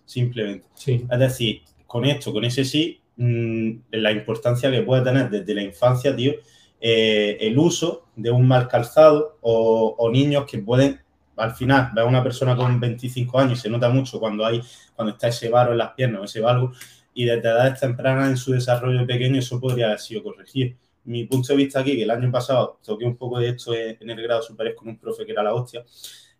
simplemente. 0.07 0.65
Es 0.87 1.19
decir, 1.19 1.61
con 1.87 2.07
esto, 2.07 2.33
con 2.33 2.47
ese 2.47 2.65
sí, 2.65 2.99
mm, 3.19 3.73
la 3.91 4.11
importancia 4.11 4.71
que 4.71 4.81
puede 4.81 5.05
tener 5.05 5.29
desde 5.29 5.55
la 5.55 5.65
infancia, 5.65 6.17
tío, 6.17 6.33
el 6.81 7.59
uso 7.59 8.07
de 8.17 8.31
un 8.31 8.49
mal 8.49 8.69
calzado 8.69 9.37
o, 9.43 9.97
o 9.99 10.11
niños 10.11 10.47
que 10.51 10.61
pueden 10.61 10.99
al 11.39 11.55
final 11.55 11.91
ve 11.95 12.01
a 12.01 12.05
una 12.05 12.23
persona 12.23 12.57
con 12.57 12.79
25 12.79 13.39
años 13.39 13.59
y 13.59 13.63
se 13.63 13.71
nota 13.71 13.89
mucho 13.89 14.19
cuando 14.21 14.45
hay, 14.45 14.63
cuando 14.95 15.13
está 15.13 15.29
ese 15.29 15.49
varo 15.49 15.73
en 15.73 15.79
las 15.79 15.93
piernas 15.93 16.21
o 16.21 16.25
ese 16.25 16.41
valgo, 16.41 16.73
y 17.15 17.25
desde 17.25 17.49
edades 17.49 17.81
tempranas 17.81 18.31
en 18.31 18.37
su 18.37 18.53
desarrollo 18.53 19.07
pequeño 19.07 19.39
eso 19.39 19.61
podría 19.61 19.87
haber 19.87 19.99
sido 19.99 20.23
corregido. 20.23 20.77
Mi 21.05 21.25
punto 21.25 21.49
de 21.53 21.57
vista 21.57 21.81
aquí, 21.81 21.97
que 21.97 22.03
el 22.03 22.11
año 22.11 22.31
pasado 22.31 22.79
toqué 22.85 23.05
un 23.05 23.17
poco 23.17 23.39
de 23.39 23.49
esto 23.49 23.75
en 23.75 24.11
el 24.11 24.23
grado 24.23 24.43
superior 24.43 24.77
con 24.77 24.89
un 24.89 24.99
profe 24.99 25.25
que 25.25 25.33
era 25.33 25.43
la 25.43 25.55
hostia, 25.55 25.85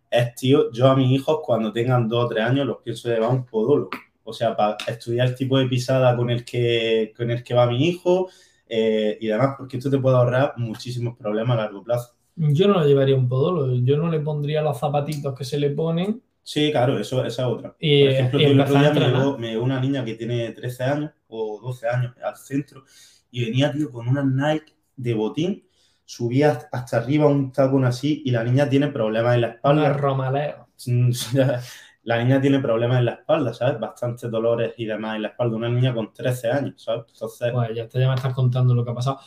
es, 0.09 0.35
tío, 0.35 0.71
yo 0.71 0.87
a 0.87 0.95
mis 0.95 1.11
hijos 1.11 1.39
cuando 1.43 1.71
tengan 1.71 2.07
dos 2.07 2.25
o 2.25 2.27
tres 2.29 2.43
años 2.43 2.65
los 2.65 2.77
pienso 2.77 3.09
llevar 3.09 3.29
un 3.29 3.45
podólogo. 3.45 3.91
O 4.23 4.33
sea, 4.33 4.55
para 4.55 4.77
estudiar 4.87 5.27
el 5.27 5.35
tipo 5.35 5.57
de 5.57 5.67
pisada 5.67 6.15
con 6.15 6.29
el 6.29 6.45
que, 6.45 7.13
con 7.17 7.31
el 7.31 7.43
que 7.43 7.53
va 7.53 7.65
mi 7.67 7.87
hijo 7.87 8.29
eh, 8.67 9.17
y 9.19 9.27
demás, 9.27 9.55
porque 9.57 9.77
esto 9.77 9.89
te 9.89 9.97
puede 9.97 10.17
ahorrar 10.17 10.53
muchísimos 10.57 11.17
problemas 11.17 11.57
a 11.57 11.61
largo 11.63 11.83
plazo. 11.83 12.15
Yo 12.41 12.69
no 12.69 12.75
lo 12.75 12.85
llevaría 12.85 13.17
un 13.17 13.27
podólogo, 13.27 13.75
yo 13.83 13.97
no 13.97 14.09
le 14.09 14.21
pondría 14.21 14.61
los 14.61 14.79
zapatitos 14.79 15.37
que 15.37 15.43
se 15.43 15.59
le 15.59 15.71
ponen. 15.71 16.21
Sí, 16.41 16.71
claro, 16.71 16.97
eso, 16.97 17.25
esa 17.25 17.43
es 17.43 17.47
otra. 17.47 17.69
Por 17.71 17.77
ejemplo, 17.81 18.39
el 18.39 18.59
otro 18.59 18.79
día 18.79 18.93
me 19.37 19.49
llevó, 19.49 19.63
una 19.63 19.79
niña 19.81 20.05
que 20.05 20.15
tiene 20.15 20.51
13 20.51 20.83
años 20.83 21.11
o 21.27 21.59
12 21.61 21.87
años 21.89 22.13
al 22.23 22.37
centro 22.37 22.85
y 23.29 23.43
venía, 23.43 23.73
tío, 23.73 23.91
con 23.91 24.07
una 24.07 24.23
Nike 24.23 24.73
de 24.95 25.13
botín, 25.13 25.67
subía 26.05 26.69
hasta 26.71 26.97
arriba 26.97 27.27
un 27.27 27.51
tacón 27.51 27.83
así 27.83 28.23
y 28.25 28.31
la 28.31 28.43
niña 28.43 28.69
tiene 28.69 28.87
problemas 28.87 29.35
en 29.35 29.41
la 29.41 29.47
espalda. 29.49 29.93
romaleo. 29.93 30.69
La 32.03 32.23
niña 32.23 32.39
tiene 32.41 32.59
problemas 32.59 32.99
en 32.99 33.05
la 33.05 33.11
espalda, 33.11 33.53
¿sabes? 33.53 33.79
Bastantes 33.79 34.31
dolores 34.31 34.73
y 34.77 34.85
demás 34.85 35.17
en 35.17 35.23
la 35.23 35.27
espalda. 35.27 35.57
Una 35.57 35.69
niña 35.69 35.93
con 35.93 36.11
13 36.11 36.49
años, 36.49 36.81
¿sabes? 36.81 37.03
Entonces... 37.13 37.51
Pues 37.51 37.75
ya, 37.75 37.87
ya 37.87 38.07
me 38.07 38.15
estás 38.15 38.33
contando 38.33 38.73
lo 38.73 38.83
que 38.83 38.91
ha 38.91 38.95
pasado. 38.95 39.19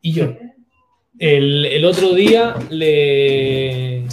Y 0.00 0.12
yo, 0.12 0.32
el, 1.18 1.84
otro 1.84 2.14
día 2.14 2.54
le, 2.70 4.04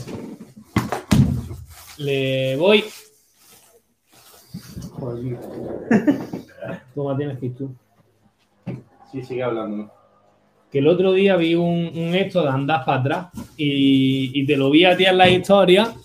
le 1.97 2.55
voy. 2.57 2.83
¿Cómo 6.93 7.15
tienes 7.17 7.39
que 7.39 7.49
tú? 7.51 7.75
Sí, 9.11 9.23
sigue 9.23 9.43
hablando. 9.43 9.91
Que 10.71 10.79
el 10.79 10.87
otro 10.87 11.13
día 11.13 11.35
vi 11.35 11.55
un, 11.55 11.91
esto 12.13 12.43
de 12.43 12.49
andar 12.49 12.85
para 12.85 12.99
atrás 12.99 13.27
y, 13.57 14.45
te 14.45 14.55
lo 14.55 14.69
vi 14.69 14.85
a 14.85 14.95
ti 14.95 15.05
en 15.05 15.17
la 15.17 15.29
historia 15.29 15.95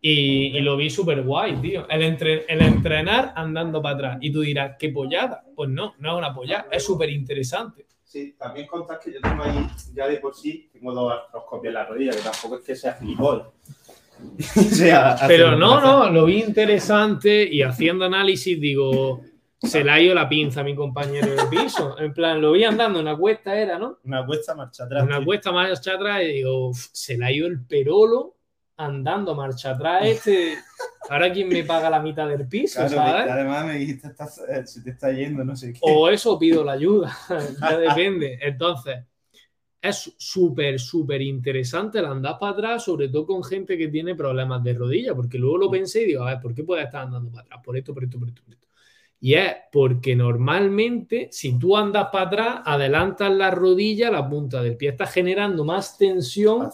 y, 0.00 0.58
lo 0.60 0.76
vi 0.76 0.88
súper 0.88 1.22
guay, 1.22 1.56
tío. 1.56 1.86
El, 1.90 2.02
el 2.02 2.62
entrenar 2.62 3.32
andando 3.36 3.82
para 3.82 3.94
atrás. 3.94 4.18
Y 4.22 4.32
tú 4.32 4.40
dirás, 4.40 4.76
¿qué 4.78 4.88
pollada? 4.88 5.44
Pues 5.54 5.68
no, 5.68 5.94
no 5.98 6.12
es 6.12 6.18
una 6.18 6.32
pollada, 6.32 6.66
es 6.70 6.84
súper 6.84 7.10
interesante. 7.10 7.84
Sí, 8.14 8.36
también 8.38 8.68
contás 8.68 9.00
que 9.02 9.12
yo 9.12 9.20
tengo 9.20 9.42
ahí, 9.42 9.66
ya 9.92 10.06
de 10.06 10.18
por 10.18 10.36
sí, 10.36 10.70
tengo 10.72 10.94
dos 10.94 11.12
artroscopias 11.12 11.70
en 11.70 11.74
la 11.74 11.84
rodilla, 11.84 12.12
que 12.12 12.18
tampoco 12.18 12.58
es 12.58 12.64
que 12.64 12.76
sea 12.76 12.94
flipón. 12.94 13.42
Pero 15.26 15.56
no, 15.56 15.80
no, 15.80 16.08
lo 16.10 16.24
vi 16.24 16.44
interesante 16.44 17.42
y 17.42 17.62
haciendo 17.62 18.04
análisis 18.04 18.60
digo, 18.60 19.20
se 19.60 19.82
le 19.82 19.90
ha 19.90 20.00
ido 20.00 20.14
la 20.14 20.28
pinza 20.28 20.60
a 20.60 20.62
mi 20.62 20.76
compañero 20.76 21.26
de 21.26 21.44
piso. 21.46 21.98
En 21.98 22.14
plan, 22.14 22.40
lo 22.40 22.52
vi 22.52 22.62
andando, 22.62 23.00
una 23.00 23.16
cuesta 23.16 23.58
era, 23.58 23.80
¿no? 23.80 23.98
Una 24.04 24.24
cuesta 24.24 24.54
marcha 24.54 24.84
atrás. 24.84 25.02
Una 25.02 25.24
cuesta 25.24 25.50
marcha 25.50 25.94
atrás 25.94 26.22
y 26.22 26.34
digo, 26.34 26.70
se 26.72 27.18
le 27.18 27.24
ha 27.24 27.32
ido 27.32 27.48
el 27.48 27.66
perolo 27.66 28.36
andando 28.76 29.34
marcha 29.34 29.70
atrás 29.70 30.06
este. 30.06 30.58
Ahora 31.08 31.30
quién 31.32 31.48
me 31.48 31.62
paga 31.64 31.90
la 31.90 32.00
mitad 32.00 32.26
del 32.28 32.48
piso, 32.48 32.80
Claro, 32.80 32.94
¿sabes? 32.96 33.26
y 33.26 33.28
además 33.30 33.66
me 33.66 33.74
dijiste, 33.76 34.08
estás- 34.08 34.42
eh, 34.48 34.66
se 34.66 34.80
te 34.82 34.90
está 34.90 35.12
yendo, 35.12 35.44
no 35.44 35.54
sé 35.54 35.72
qué. 35.74 35.80
O 35.82 36.08
eso 36.08 36.38
pido 36.38 36.64
la 36.64 36.72
ayuda, 36.72 37.14
ya 37.60 37.76
depende. 37.78 38.38
Entonces, 38.40 39.04
es 39.82 40.14
súper, 40.16 40.80
súper 40.80 41.20
interesante 41.20 41.98
el 41.98 42.06
andar 42.06 42.38
para 42.38 42.52
atrás, 42.52 42.84
sobre 42.84 43.08
todo 43.10 43.26
con 43.26 43.44
gente 43.44 43.76
que 43.76 43.88
tiene 43.88 44.14
problemas 44.14 44.64
de 44.64 44.72
rodilla, 44.72 45.14
porque 45.14 45.36
luego 45.38 45.58
lo 45.58 45.70
pensé 45.70 46.02
y 46.02 46.06
digo, 46.06 46.22
a 46.22 46.30
ver, 46.30 46.40
¿por 46.40 46.54
qué 46.54 46.64
puedes 46.64 46.86
estar 46.86 47.02
andando 47.02 47.30
para 47.30 47.42
atrás? 47.42 47.60
Por 47.62 47.76
esto, 47.76 47.92
por 47.92 48.02
esto, 48.04 48.18
por 48.18 48.28
esto, 48.28 48.42
por 48.42 48.54
esto. 48.54 48.66
Y 49.24 49.32
es 49.36 49.54
porque 49.72 50.14
normalmente, 50.14 51.28
si 51.32 51.58
tú 51.58 51.78
andas 51.78 52.08
para 52.12 52.26
atrás, 52.26 52.60
adelantas 52.66 53.32
la 53.32 53.50
rodilla, 53.50 54.10
la 54.10 54.28
punta 54.28 54.62
del 54.62 54.76
pie, 54.76 54.90
estás 54.90 55.14
generando 55.14 55.64
más 55.64 55.96
tensión 55.96 56.68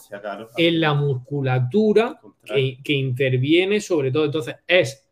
en 0.57 0.81
la 0.81 0.93
musculatura 0.95 2.21
que, 2.45 2.79
que 2.83 2.93
interviene 2.93 3.81
sobre 3.81 4.11
todo. 4.11 4.25
Entonces, 4.25 4.57
es 4.67 5.09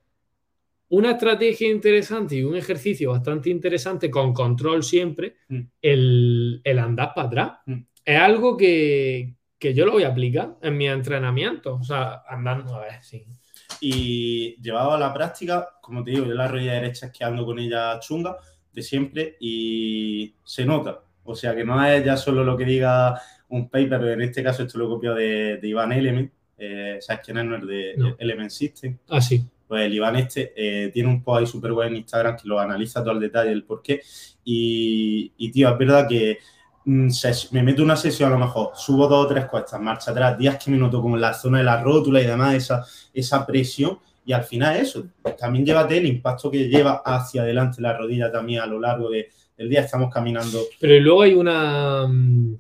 una 0.88 1.12
estrategia 1.12 1.70
interesante 1.70 2.34
y 2.34 2.42
un 2.42 2.56
ejercicio 2.56 3.12
bastante 3.12 3.50
interesante, 3.50 4.10
con 4.10 4.32
control 4.32 4.82
siempre, 4.82 5.36
Mm. 5.48 5.60
el, 5.80 6.60
el 6.64 6.78
andar 6.80 7.12
para 7.14 7.28
atrás. 7.28 7.52
Mm. 7.66 7.78
Es 8.04 8.18
algo 8.18 8.56
que, 8.56 9.34
que 9.60 9.74
yo 9.74 9.86
lo 9.86 9.92
voy 9.92 10.02
a 10.02 10.08
aplicar 10.08 10.56
en 10.60 10.76
mi 10.76 10.88
entrenamiento. 10.88 11.76
O 11.76 11.84
sea, 11.84 12.24
andando, 12.28 12.74
a 12.74 12.80
ver, 12.80 13.00
sí. 13.02 13.24
Y 13.80 14.56
llevado 14.60 14.92
a 14.92 14.98
la 14.98 15.12
práctica, 15.12 15.68
como 15.80 16.02
te 16.02 16.10
digo, 16.12 16.26
yo 16.26 16.34
la 16.34 16.48
rodilla 16.48 16.74
derecha 16.74 17.06
es 17.06 17.12
que 17.12 17.24
ando 17.24 17.44
con 17.44 17.58
ella 17.58 17.98
chunga 18.00 18.36
de 18.72 18.82
siempre 18.82 19.36
y 19.40 20.34
se 20.44 20.64
nota. 20.64 21.00
O 21.24 21.34
sea 21.34 21.54
que 21.54 21.64
no 21.64 21.84
es 21.84 22.04
ya 22.04 22.16
solo 22.16 22.42
lo 22.42 22.56
que 22.56 22.64
diga 22.64 23.20
un 23.48 23.68
paper, 23.68 24.00
pero 24.00 24.12
en 24.12 24.22
este 24.22 24.42
caso 24.42 24.62
esto 24.62 24.78
lo 24.78 24.86
he 24.86 24.88
copiado 24.88 25.16
de, 25.16 25.58
de 25.58 25.68
Iván 25.68 25.92
Element. 25.92 26.32
Eh, 26.56 26.98
¿Sabes 27.00 27.22
quién 27.24 27.38
es? 27.38 27.44
No, 27.44 27.56
el 27.56 27.66
de 27.66 27.94
No. 27.96 28.16
Element 28.18 28.50
System. 28.50 28.98
Así. 29.08 29.44
Pues 29.66 29.84
el 29.84 29.94
Iván 29.94 30.16
este 30.16 30.52
eh, 30.56 30.88
tiene 30.88 31.08
un 31.08 31.22
post 31.22 31.40
ahí 31.40 31.46
súper 31.46 31.72
bueno 31.72 31.90
en 31.90 31.96
Instagram 31.98 32.36
que 32.36 32.48
lo 32.48 32.58
analiza 32.58 33.00
todo 33.00 33.12
al 33.12 33.20
detalle, 33.20 33.52
el 33.52 33.64
por 33.64 33.82
qué. 33.82 34.00
Y, 34.44 35.32
y, 35.36 35.52
tío, 35.52 35.68
es 35.70 35.78
verdad 35.78 36.08
que 36.08 36.38
me 36.88 37.62
meto 37.62 37.82
una 37.82 37.96
sesión 37.96 38.30
a 38.30 38.32
lo 38.34 38.38
mejor, 38.38 38.70
subo 38.74 39.06
dos 39.06 39.26
o 39.26 39.28
tres 39.28 39.46
cuestas, 39.46 39.80
marcha 39.80 40.10
atrás, 40.10 40.38
días 40.38 40.62
que 40.62 40.70
me 40.70 40.76
noto 40.76 41.00
como 41.02 41.16
en 41.16 41.20
la 41.20 41.34
zona 41.34 41.58
de 41.58 41.64
la 41.64 41.82
rótula 41.82 42.20
y 42.20 42.26
demás, 42.26 42.54
esa, 42.54 42.84
esa 43.12 43.46
presión. 43.46 43.98
Y 44.24 44.32
al 44.32 44.44
final 44.44 44.76
eso, 44.76 45.04
también 45.38 45.64
llévate 45.64 45.96
el 45.98 46.06
impacto 46.06 46.50
que 46.50 46.68
lleva 46.68 47.02
hacia 47.04 47.42
adelante 47.42 47.80
la 47.80 47.96
rodilla 47.96 48.30
también 48.30 48.60
a 48.60 48.66
lo 48.66 48.78
largo 48.78 49.08
de- 49.10 49.28
del 49.56 49.68
día. 49.70 49.80
Estamos 49.80 50.12
caminando. 50.12 50.60
Pero 50.80 51.00
luego 51.02 51.22
hay 51.22 51.34
una. 51.34 52.06
mm, 52.06 52.54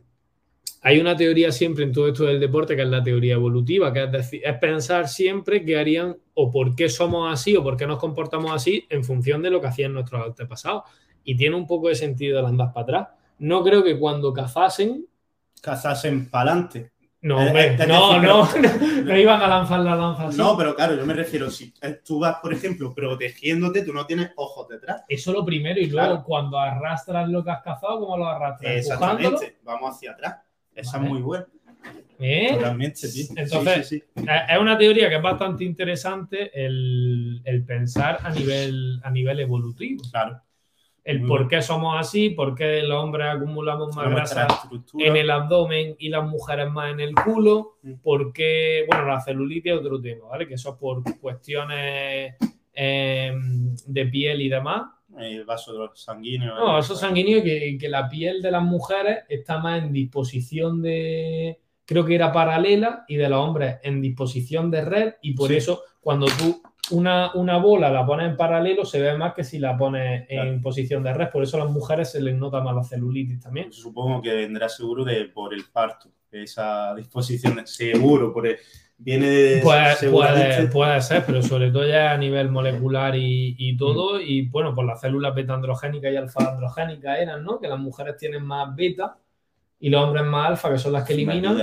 Hay 0.82 1.00
una 1.00 1.16
teoría 1.16 1.50
siempre 1.50 1.84
en 1.84 1.92
todo 1.92 2.06
esto 2.08 2.24
del 2.24 2.38
deporte 2.38 2.76
que 2.76 2.82
es 2.82 2.88
la 2.88 3.02
teoría 3.02 3.34
evolutiva, 3.34 3.92
que 3.92 4.04
es, 4.04 4.12
decir, 4.12 4.40
es 4.44 4.56
pensar 4.58 5.08
siempre 5.08 5.64
qué 5.64 5.76
harían 5.76 6.16
o 6.34 6.50
por 6.52 6.76
qué 6.76 6.88
somos 6.88 7.30
así 7.32 7.56
o 7.56 7.64
por 7.64 7.76
qué 7.76 7.84
nos 7.86 7.98
comportamos 7.98 8.52
así 8.52 8.86
en 8.88 9.02
función 9.02 9.42
de 9.42 9.50
lo 9.50 9.60
que 9.60 9.66
hacían 9.66 9.92
nuestros 9.92 10.24
antepasados. 10.24 10.84
Y 11.24 11.36
tiene 11.36 11.56
un 11.56 11.66
poco 11.66 11.88
de 11.88 11.96
sentido 11.96 12.38
el 12.38 12.46
andar 12.46 12.72
para 12.72 12.82
atrás. 12.84 13.08
No 13.38 13.62
creo 13.62 13.82
que 13.84 13.98
cuando 13.98 14.32
cazasen. 14.32 15.06
Cazasen 15.62 16.28
para 16.30 16.52
adelante. 16.52 16.92
No, 17.20 17.40
Eh, 17.42 17.46
hombre, 17.46 17.66
eh, 17.74 17.86
no, 17.88 18.22
no, 18.22 18.48
no 19.04 19.16
iban 19.18 19.42
a 19.42 19.48
lanzar 19.48 19.80
la 19.80 19.96
lanza 19.96 20.28
así. 20.28 20.38
No, 20.38 20.56
pero 20.56 20.74
claro, 20.76 20.94
yo 20.94 21.04
me 21.04 21.14
refiero, 21.14 21.50
si 21.50 21.72
eh, 21.82 22.00
tú 22.04 22.20
vas, 22.20 22.36
por 22.40 22.52
ejemplo, 22.54 22.94
protegiéndote, 22.94 23.82
tú 23.82 23.92
no 23.92 24.06
tienes 24.06 24.30
ojos 24.36 24.68
detrás. 24.68 25.02
Eso 25.08 25.32
lo 25.32 25.44
primero, 25.44 25.80
y 25.80 25.86
luego 25.86 26.08
Claro. 26.10 26.24
cuando 26.24 26.58
arrastras 26.60 27.28
lo 27.28 27.42
que 27.42 27.50
has 27.50 27.62
cazado, 27.62 27.98
¿cómo 27.98 28.16
lo 28.16 28.26
arrastras? 28.28 28.72
Exactamente, 28.72 29.58
vamos 29.64 29.96
hacia 29.96 30.12
atrás. 30.12 30.36
Esa 30.72 30.98
Vale. 30.98 31.06
es 31.08 31.12
muy 31.12 31.22
buena. 31.22 31.46
¿Eh? 32.20 32.54
Totalmente. 32.54 33.00
Entonces- 33.36 33.88
Sí, 33.88 33.98
sí, 34.00 34.04
sí. 34.14 34.22
Es 34.28 34.40
es 34.54 34.58
una 34.60 34.78
teoría 34.78 35.08
que 35.08 35.16
es 35.16 35.22
bastante 35.22 35.64
interesante 35.64 36.50
el, 36.54 37.40
el 37.44 37.64
pensar 37.64 38.18
a 38.22 38.30
nivel, 38.30 39.00
a 39.02 39.10
nivel 39.10 39.40
evolutivo. 39.40 40.02
Claro. 40.10 40.40
El 41.08 41.24
por 41.26 41.48
qué 41.48 41.62
somos 41.62 41.98
así, 41.98 42.30
por 42.30 42.54
qué 42.54 42.82
los 42.82 43.02
hombres 43.02 43.28
acumulamos 43.28 43.96
más 43.96 44.10
grasa 44.10 44.46
en 44.98 45.16
el 45.16 45.30
abdomen 45.30 45.96
y 45.98 46.10
las 46.10 46.22
mujeres 46.28 46.70
más 46.70 46.92
en 46.92 47.00
el 47.00 47.14
culo, 47.14 47.78
por 48.02 48.30
qué, 48.32 48.84
bueno, 48.86 49.06
la 49.06 49.18
celulitis 49.20 49.72
es 49.72 49.78
otro 49.78 49.98
tema, 50.00 50.28
¿vale? 50.28 50.46
Que 50.46 50.54
eso 50.54 50.70
es 50.72 50.76
por 50.76 51.02
cuestiones 51.18 52.34
eh, 52.74 53.32
de 53.86 54.06
piel 54.06 54.42
y 54.42 54.48
demás. 54.50 54.82
El 55.18 55.44
vaso 55.46 55.90
sanguíneo. 55.94 56.54
No, 56.54 56.78
es 56.78 56.86
sanguíneo 56.86 57.42
que, 57.42 57.78
que 57.80 57.88
la 57.88 58.06
piel 58.06 58.42
de 58.42 58.50
las 58.50 58.62
mujeres 58.62 59.20
está 59.30 59.58
más 59.58 59.82
en 59.82 59.92
disposición 59.92 60.82
de, 60.82 61.58
creo 61.86 62.04
que 62.04 62.16
era 62.16 62.30
paralela, 62.30 63.06
y 63.08 63.16
de 63.16 63.30
los 63.30 63.40
hombres 63.40 63.76
en 63.82 64.02
disposición 64.02 64.70
de 64.70 64.84
red, 64.84 65.14
y 65.22 65.32
por 65.32 65.48
Sí. 65.48 65.56
eso 65.56 65.82
cuando 66.00 66.26
tú 66.26 66.60
una, 66.90 67.32
una 67.34 67.58
bola 67.58 67.90
la 67.90 68.06
pones 68.06 68.30
en 68.30 68.36
paralelo 68.36 68.84
se 68.84 69.00
ve 69.00 69.16
más 69.16 69.34
que 69.34 69.44
si 69.44 69.58
la 69.58 69.76
pones 69.76 70.24
en 70.28 70.62
posición 70.62 71.02
de 71.02 71.12
red, 71.12 71.28
por 71.30 71.42
eso 71.42 71.56
a 71.60 71.64
las 71.64 71.70
mujeres 71.72 72.10
se 72.12 72.20
les 72.22 72.34
nota 72.34 72.60
más 72.60 72.74
la 72.74 72.82
celulitis 72.84 73.40
también. 73.40 73.72
Supongo 73.72 74.22
que 74.22 74.34
vendrá 74.34 74.68
seguro 74.68 75.04
de 75.04 75.26
por 75.26 75.52
el 75.54 75.64
parto. 75.72 76.08
Esa 76.30 76.94
disposición 76.94 77.66
seguro, 77.66 78.32
por 78.32 78.46
el- 78.46 78.56
viene 78.98 79.28
de 79.28 79.60
Puede, 79.62 79.94
seguramente- 79.96 80.56
puede, 80.56 80.68
puede 80.68 81.00
ser, 81.02 81.24
pero 81.24 81.42
sobre 81.42 81.70
todo 81.70 81.86
ya 81.86 82.12
a 82.12 82.16
nivel 82.18 82.50
molecular 82.50 83.14
y, 83.16 83.54
y 83.58 83.76
todo, 83.76 84.20
y 84.20 84.48
bueno, 84.48 84.74
pues 84.74 84.86
las 84.86 85.00
células 85.00 85.34
beta 85.34 85.54
androgénicas 85.54 86.12
y 86.12 86.16
alfa 86.16 86.50
androgénicas 86.52 87.18
eran, 87.18 87.44
¿no? 87.44 87.60
Que 87.60 87.68
las 87.68 87.78
mujeres 87.78 88.16
tienen 88.16 88.44
más 88.44 88.74
beta 88.74 89.16
y 89.80 89.88
los 89.90 90.02
hombres 90.04 90.24
más 90.24 90.48
alfa, 90.50 90.70
que 90.72 90.78
son 90.78 90.92
las 90.92 91.04
que 91.04 91.12
eliminan. 91.14 91.56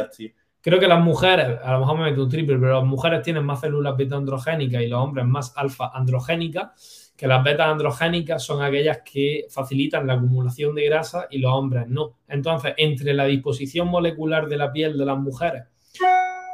Creo 0.66 0.80
que 0.80 0.88
las 0.88 1.00
mujeres, 1.04 1.60
a 1.64 1.74
lo 1.74 1.82
mejor 1.82 2.00
me 2.00 2.10
meto 2.10 2.24
un 2.24 2.30
triple, 2.30 2.58
pero 2.58 2.80
las 2.80 2.86
mujeres 2.90 3.22
tienen 3.22 3.46
más 3.46 3.60
células 3.62 3.96
beta 3.96 4.16
androgénicas 4.16 4.82
y 4.82 4.88
los 4.88 5.00
hombres 5.00 5.24
más 5.24 5.54
alfa 5.56 5.92
androgénicas, 5.94 7.14
que 7.16 7.28
las 7.28 7.44
beta 7.44 7.70
androgénicas 7.70 8.44
son 8.44 8.64
aquellas 8.64 9.02
que 9.06 9.46
facilitan 9.52 10.08
la 10.08 10.14
acumulación 10.14 10.74
de 10.74 10.86
grasa 10.86 11.28
y 11.30 11.38
los 11.38 11.54
hombres 11.54 11.88
no. 11.88 12.18
Entonces, 12.28 12.74
entre 12.78 13.14
la 13.14 13.26
disposición 13.26 13.90
molecular 13.90 14.48
de 14.48 14.58
la 14.58 14.72
piel 14.72 14.98
de 14.98 15.06
las 15.06 15.20
mujeres, 15.20 15.66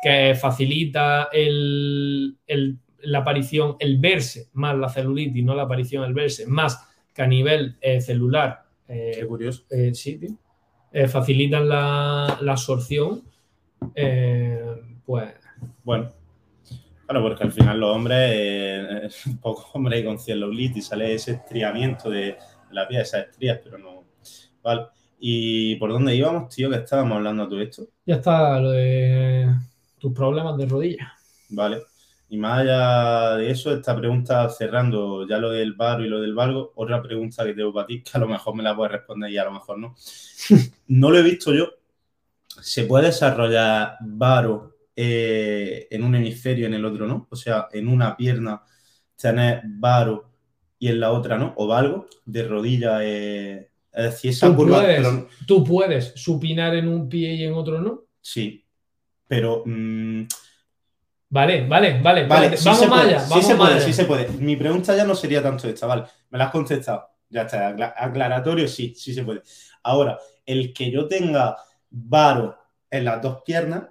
que 0.03 0.35
facilita 0.35 1.29
el- 1.31 2.35
el- 2.47 2.79
la 3.03 3.19
aparición, 3.19 3.77
el 3.79 3.97
verse, 3.97 4.49
más 4.51 4.75
la 4.77 4.89
celulitis, 4.89 5.41
no 5.45 5.55
la 5.55 5.63
aparición, 5.63 6.03
el 6.03 6.13
verse, 6.13 6.45
más 6.47 6.85
que 7.15 7.21
a 7.21 7.27
nivel 7.27 7.77
eh, 7.79 8.01
celular, 8.01 8.63
eh, 8.89 9.11
Qué 9.21 9.25
curioso. 9.25 9.63
eh, 9.71 9.91
sí, 9.95 10.17
tío. 10.19 10.31
Facilitan 11.07 11.69
la, 11.69 12.37
la 12.41 12.51
absorción, 12.51 13.21
eh, 13.95 14.63
pues 15.05 15.33
Bueno. 15.83 16.11
Claro, 17.05 17.23
porque 17.27 17.43
al 17.43 17.51
final 17.51 17.79
los 17.79 17.95
hombres, 17.95 18.31
eh, 18.33 19.09
pocos 19.41 19.65
hombres 19.73 20.05
con 20.05 20.17
celulitis, 20.17 20.87
sale 20.87 21.13
ese 21.13 21.31
estriamiento 21.31 22.09
de 22.09 22.37
la 22.71 22.87
piel, 22.87 23.01
esas 23.01 23.27
estrías, 23.27 23.59
pero 23.63 23.77
no. 23.77 24.05
Vale. 24.63 24.87
¿Y 25.19 25.75
por 25.75 25.91
dónde 25.91 26.15
íbamos, 26.15 26.55
tío? 26.55 26.69
Que 26.69 26.77
estábamos 26.77 27.17
hablando 27.17 27.47
todo 27.47 27.61
esto. 27.61 27.83
ya 28.05 28.15
está 28.15 28.59
lo 28.59 28.71
de 28.71 29.47
tus 29.99 30.13
problemas 30.13 30.57
de 30.57 30.65
rodilla. 30.65 31.13
Vale. 31.49 31.83
Y 32.29 32.37
más 32.37 32.59
allá 32.59 33.35
de 33.35 33.51
eso, 33.51 33.73
esta 33.73 33.93
pregunta, 33.95 34.49
cerrando 34.49 35.27
ya 35.27 35.37
lo 35.37 35.49
del 35.49 35.73
varo 35.73 36.05
y 36.05 36.07
lo 36.07 36.21
del 36.21 36.33
valgo, 36.33 36.71
otra 36.75 37.01
pregunta 37.01 37.43
que 37.43 37.53
tengo 37.53 37.73
para 37.73 37.85
ti, 37.85 38.01
que 38.01 38.11
a 38.13 38.19
lo 38.19 38.27
mejor 38.29 38.55
me 38.55 38.63
la 38.63 38.73
puedes 38.73 38.93
responder 38.93 39.29
y 39.29 39.37
a 39.37 39.43
lo 39.43 39.51
mejor 39.51 39.77
no. 39.77 39.95
No 40.87 41.11
lo 41.11 41.17
he 41.17 41.23
visto 41.23 41.53
yo. 41.53 41.67
¿Se 42.61 42.83
puede 42.85 43.07
desarrollar 43.07 43.97
varo 44.01 44.75
eh, 44.95 45.87
en 45.89 46.03
un 46.03 46.15
hemisferio 46.15 46.63
y 46.63 46.67
en 46.67 46.73
el 46.73 46.85
otro 46.85 47.07
no? 47.07 47.27
O 47.29 47.35
sea, 47.35 47.67
en 47.71 47.87
una 47.87 48.15
pierna 48.17 48.61
tener 49.15 49.61
varo 49.65 50.31
y 50.79 50.87
en 50.89 50.99
la 50.99 51.11
otra 51.11 51.37
no, 51.37 51.53
o 51.57 51.67
valgo 51.67 52.07
de 52.25 52.43
rodilla. 52.43 52.99
eh, 53.03 53.69
es 53.93 54.03
decir, 54.03 54.31
esa 54.31 54.47
Tú 54.47 54.55
curva. 54.55 54.81
puedes, 54.81 54.97
pero- 54.97 55.27
tú 55.45 55.63
puedes 55.63 56.13
supinar 56.15 56.75
en 56.75 56.87
un 56.87 57.07
pie 57.09 57.33
y 57.35 57.43
en 57.43 57.53
otro 57.53 57.81
no. 57.81 58.03
sí, 58.21 58.65
pero. 59.27 59.63
mm, 59.65 60.23
Vale, 61.33 61.65
vale, 61.65 62.01
vale. 62.01 62.27
Vale, 62.27 62.57
sí 62.57 62.65
vamos 62.67 62.99
allá, 62.99 63.19
sí 63.21 63.29
vamos 63.29 63.45
se 63.47 63.55
puede, 63.55 63.79
sí 63.81 63.93
se 63.93 64.03
puede. 64.05 64.27
Mi 64.39 64.57
pregunta 64.57 64.95
ya 64.97 65.05
no 65.05 65.15
sería 65.15 65.41
tanto 65.41 65.65
esta, 65.69 65.87
vale. 65.87 66.03
Me 66.29 66.37
la 66.37 66.45
has 66.45 66.51
contestado. 66.51 67.07
Ya 67.29 67.43
está, 67.43 67.69
acla- 67.69 67.93
aclaratorio, 67.95 68.67
sí, 68.67 68.93
sí 68.97 69.13
se 69.13 69.23
puede. 69.23 69.41
Ahora, 69.83 70.19
el 70.45 70.73
que 70.73 70.91
yo 70.91 71.07
tenga 71.07 71.55
varo 71.91 72.57
en 72.89 73.05
las 73.05 73.21
dos 73.21 73.41
piernas 73.45 73.83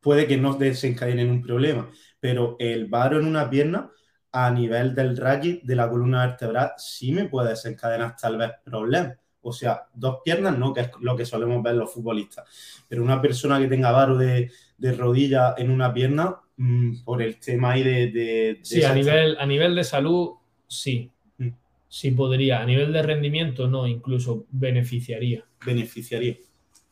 puede 0.00 0.26
que 0.26 0.36
no 0.36 0.54
desencadene 0.54 1.24
un 1.24 1.40
problema, 1.42 1.90
pero 2.20 2.56
el 2.58 2.86
varo 2.86 3.18
en 3.18 3.26
una 3.26 3.48
pierna 3.48 3.90
a 4.32 4.50
nivel 4.50 4.94
del 4.94 5.16
raquis 5.16 5.64
de 5.64 5.76
la 5.76 5.88
columna 5.88 6.26
vertebral 6.26 6.72
sí 6.76 7.12
me 7.12 7.24
puede 7.26 7.50
desencadenar 7.50 8.16
tal 8.16 8.36
vez 8.36 8.50
problemas. 8.64 9.16
O 9.46 9.52
sea, 9.52 9.82
dos 9.94 10.18
piernas 10.24 10.58
no, 10.58 10.72
que 10.72 10.80
es 10.82 10.90
lo 11.00 11.16
que 11.16 11.24
solemos 11.26 11.62
ver 11.62 11.74
los 11.74 11.92
futbolistas. 11.92 12.44
Pero 12.88 13.02
una 13.02 13.20
persona 13.20 13.58
que 13.60 13.66
tenga 13.68 13.92
varo 13.92 14.16
de, 14.16 14.50
de 14.78 14.92
rodilla 14.92 15.54
en 15.58 15.70
una 15.70 15.92
pierna, 15.92 16.36
mm, 16.56 17.04
por 17.04 17.20
el 17.22 17.38
tema 17.38 17.72
ahí 17.72 17.82
de... 17.82 18.06
de- 18.08 18.54
de 18.54 18.60
Sí, 18.62 18.82
a 18.84 18.94
nivel, 18.94 19.36
a 19.38 19.46
nivel 19.46 19.74
de 19.74 19.84
salud, 19.84 20.30
sí. 20.66 21.10
Mm. 21.38 21.48
Sí 21.88 22.10
podría. 22.12 22.60
A 22.62 22.66
nivel 22.66 22.92
de 22.92 23.02
rendimiento, 23.02 23.68
no, 23.68 23.86
incluso 23.86 24.46
beneficiaría. 24.50 25.44
beneficiaría. 25.64 26.36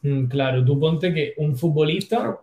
Mm, 0.02 0.26
Claro, 0.26 0.64
tú 0.64 0.78
ponte 0.78 1.12
que 1.14 1.34
un 1.38 1.56
futbolista. 1.56 2.38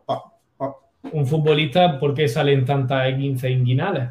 Un 1.12 1.26
futbolista, 1.26 1.98
¿por 2.00 2.14
qué 2.14 2.28
salen 2.28 2.66
tantas 2.66 3.14
15 3.16 3.50
inguinales? 3.50 4.10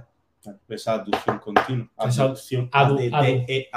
Esa 0.68 0.94
aducción 0.94 1.38
continua. 1.38 1.88
Esa- 2.06 2.24
Aducción. 2.24 2.70
adu- 2.70 2.98
E, 3.48 3.68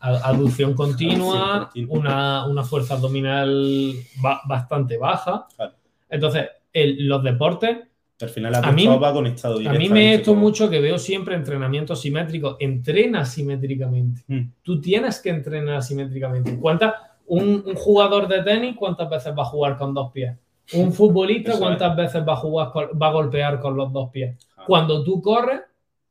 Aducción 0.00 0.74
continua. 0.74 1.70
Una, 1.88 2.46
una 2.46 2.62
fuerza 2.64 2.94
abdominal 2.94 3.94
ba- 4.20 4.42
bastante 4.46 4.98
baja. 4.98 5.46
Claro. 5.56 5.72
Entonces, 6.10 6.46
el- 6.72 7.06
los 7.08 7.22
deportes, 7.22 7.78
Al 8.18 8.30
final 8.30 8.50
la 8.52 8.58
A 8.60 8.72
mí- 8.72 8.86
va 8.86 9.12
conectado 9.12 9.56
a 9.56 9.72
mí 9.74 9.88
me 9.90 10.14
esto 10.14 10.34
mucho 10.34 10.70
que 10.70 10.80
veo 10.80 10.96
siempre 10.98 11.34
entrenamientos 11.34 12.00
simétricos. 12.00 12.56
Entrena 12.60 13.26
simétricamente. 13.26 14.22
Mm. 14.26 14.52
Tú 14.62 14.80
tienes 14.80 15.20
que 15.20 15.28
entrenar 15.28 15.82
simétricamente. 15.82 16.56
¿Cuántas, 16.58 16.94
un, 17.28 17.62
un 17.66 17.74
jugador 17.74 18.28
de 18.28 18.42
tenis, 18.42 18.76
¿cuántas 18.78 19.08
veces 19.10 19.32
va 19.36 19.42
a 19.42 19.46
jugar 19.46 19.76
con 19.76 19.94
dos 19.94 20.12
pies? 20.12 20.36
Un 20.74 20.92
futbolista, 20.92 21.50
Eso 21.52 21.60
¿cuántas 21.60 21.94
veces 21.96 22.26
va 22.26 22.32
a 22.32 22.36
jugar 22.36 22.70
con- 22.72 22.88
va 23.00 23.08
a 23.08 23.12
golpear 23.12 23.60
con 23.60 23.76
los 23.76 23.92
dos 23.92 24.10
pies? 24.10 24.36
Ah. 24.56 24.64
Cuando 24.66 25.04
tú 25.04 25.22
corres, 25.22 25.60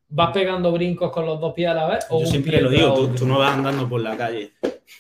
¿vas 0.07 0.31
pegando 0.31 0.71
brincos 0.71 1.11
con 1.11 1.25
los 1.25 1.39
dos 1.41 1.53
pies 1.53 1.69
a 1.69 1.73
la 1.73 1.87
vez? 1.87 2.05
o 2.09 2.21
Yo 2.21 2.25
siempre 2.25 2.61
lo 2.61 2.69
digo, 2.69 3.09
tú 3.17 3.25
no 3.25 3.39
vas 3.39 3.51
andando 3.55 3.87
por 3.89 3.99
la 4.01 4.15
calle. 4.15 4.53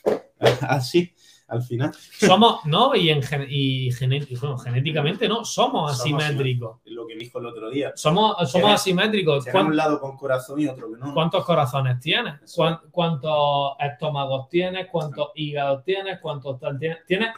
Así, 0.61 1.13
al 1.47 1.61
final. 1.61 1.91
Somos, 1.93 2.65
no, 2.65 2.95
y, 2.95 3.09
en 3.09 3.21
gen- 3.21 3.45
y 3.49 3.91
gené- 3.91 4.25
y, 4.29 4.35
bueno, 4.37 4.57
genéticamente 4.57 5.27
no, 5.27 5.45
somos 5.45 5.97
Somos 5.97 6.23
asimétricos. 6.23 6.79
Es 6.83 6.91
lo 6.91 7.05
que 7.05 7.15
dijo 7.15 7.39
el 7.39 7.45
otro 7.45 7.69
día. 7.69 7.91
Somos, 7.95 8.35
somos 8.51 8.71
asimétricos. 8.71 9.43
Tiene 9.43 9.51
¿Cuán- 9.59 9.67
un 9.67 9.75
lado 9.75 9.99
con 9.99 10.17
corazón 10.17 10.59
y 10.59 10.67
otro 10.67 10.91
que 10.91 10.97
no. 10.97 11.13
¿Cuántos 11.13 11.45
corazones 11.45 11.99
tienes? 11.99 12.35
¿Cuán- 12.55 12.79
¿Cuántos 12.91 13.73
estómagos 13.79 14.49
tienes? 14.49 14.87
¿Cuántos 14.91 15.29
hígados 15.35 15.83
tienes? 15.83 16.19
¿Cuántos 16.19 16.59
tal 16.59 16.79
tienes? 16.79 17.05
¿Tienes? 17.05 17.29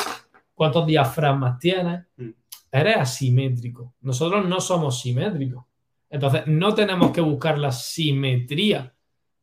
¿Cuántos 0.55 0.85
diafragmas 0.87 1.59
tienes? 1.59 2.05
Mm. 2.15 2.29
Eres 2.71 2.97
asimétrico. 2.97 3.93
Nosotros 4.01 4.45
no 4.45 4.59
somos 4.61 4.99
simétricos. 4.99 5.63
Entonces, 6.09 6.43
no 6.47 6.73
tenemos 6.73 7.11
que 7.11 7.21
buscar 7.21 7.57
la 7.57 7.71
simetría, 7.71 8.93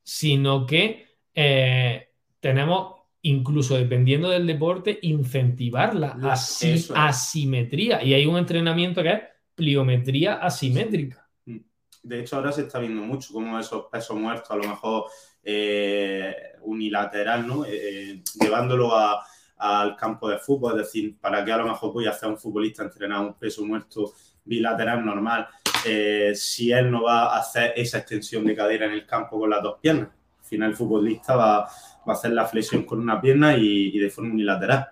sino 0.03 0.67
que 0.67 1.19
eh, 1.35 2.11
tenemos, 2.41 2.95
incluso 3.25 3.77
dependiendo 3.77 4.31
del 4.31 4.47
deporte, 4.47 4.99
incentivar 5.03 5.95
la 5.95 6.17
asi- 6.31 6.71
es. 6.73 6.93
asimetría. 6.95 8.03
Y 8.03 8.15
hay 8.15 8.25
un 8.27 8.37
entrenamiento 8.39 9.03
que 9.03 9.11
es 9.13 9.21
pliometría 9.55 10.35
asimétrica. 10.35 11.29
De 12.03 12.21
hecho, 12.21 12.37
ahora 12.37 12.53
se 12.53 12.63
está 12.63 12.79
viendo 12.79 13.01
mucho 13.03 13.33
como 13.33 13.59
esos 13.59 13.87
pesos 13.91 14.17
muertos, 14.19 14.51
a 14.51 14.57
lo 14.57 14.65
mejor 14.69 15.05
eh, 15.43 16.35
unilateral, 16.63 17.47
¿no? 17.47 17.65
Eh, 17.67 18.23
llevándolo 18.41 18.95
a- 18.97 19.23
al 19.57 19.95
campo 19.97 20.29
de 20.29 20.39
fútbol, 20.39 20.73
es 20.73 20.87
decir, 20.87 21.17
para 21.21 21.45
que 21.45 21.53
a 21.53 21.59
lo 21.59 21.65
mejor 21.67 21.93
voy 21.93 22.07
a 22.07 22.11
hacer 22.11 22.29
un 22.29 22.39
futbolista 22.39 22.83
entrenar 22.83 23.21
un 23.21 23.35
peso 23.35 23.65
muerto 23.65 24.13
bilateral 24.45 25.05
normal, 25.05 25.47
eh, 25.87 26.33
si 26.35 26.73
él 26.73 26.91
no 26.91 27.03
va 27.05 27.35
a 27.35 27.39
hacer 27.39 27.73
esa 27.77 27.99
extensión 27.99 28.45
de 28.45 28.55
cadera 28.57 28.87
en 28.87 28.93
el 28.93 29.07
campo 29.07 29.39
con 29.39 29.49
las 29.51 29.63
dos 29.63 29.79
piernas. 29.81 30.09
Al 30.55 30.57
final 30.57 30.71
el 30.71 30.77
futbolista 30.77 31.35
va, 31.35 31.59
va 31.61 31.69
a 32.07 32.13
hacer 32.13 32.31
la 32.33 32.47
flexión 32.47 32.85
con 32.85 33.01
una 33.01 33.21
pierna 33.21 33.57
y, 33.57 33.89
y 33.95 33.99
de 33.99 34.09
forma 34.11 34.33
unilateral. 34.33 34.87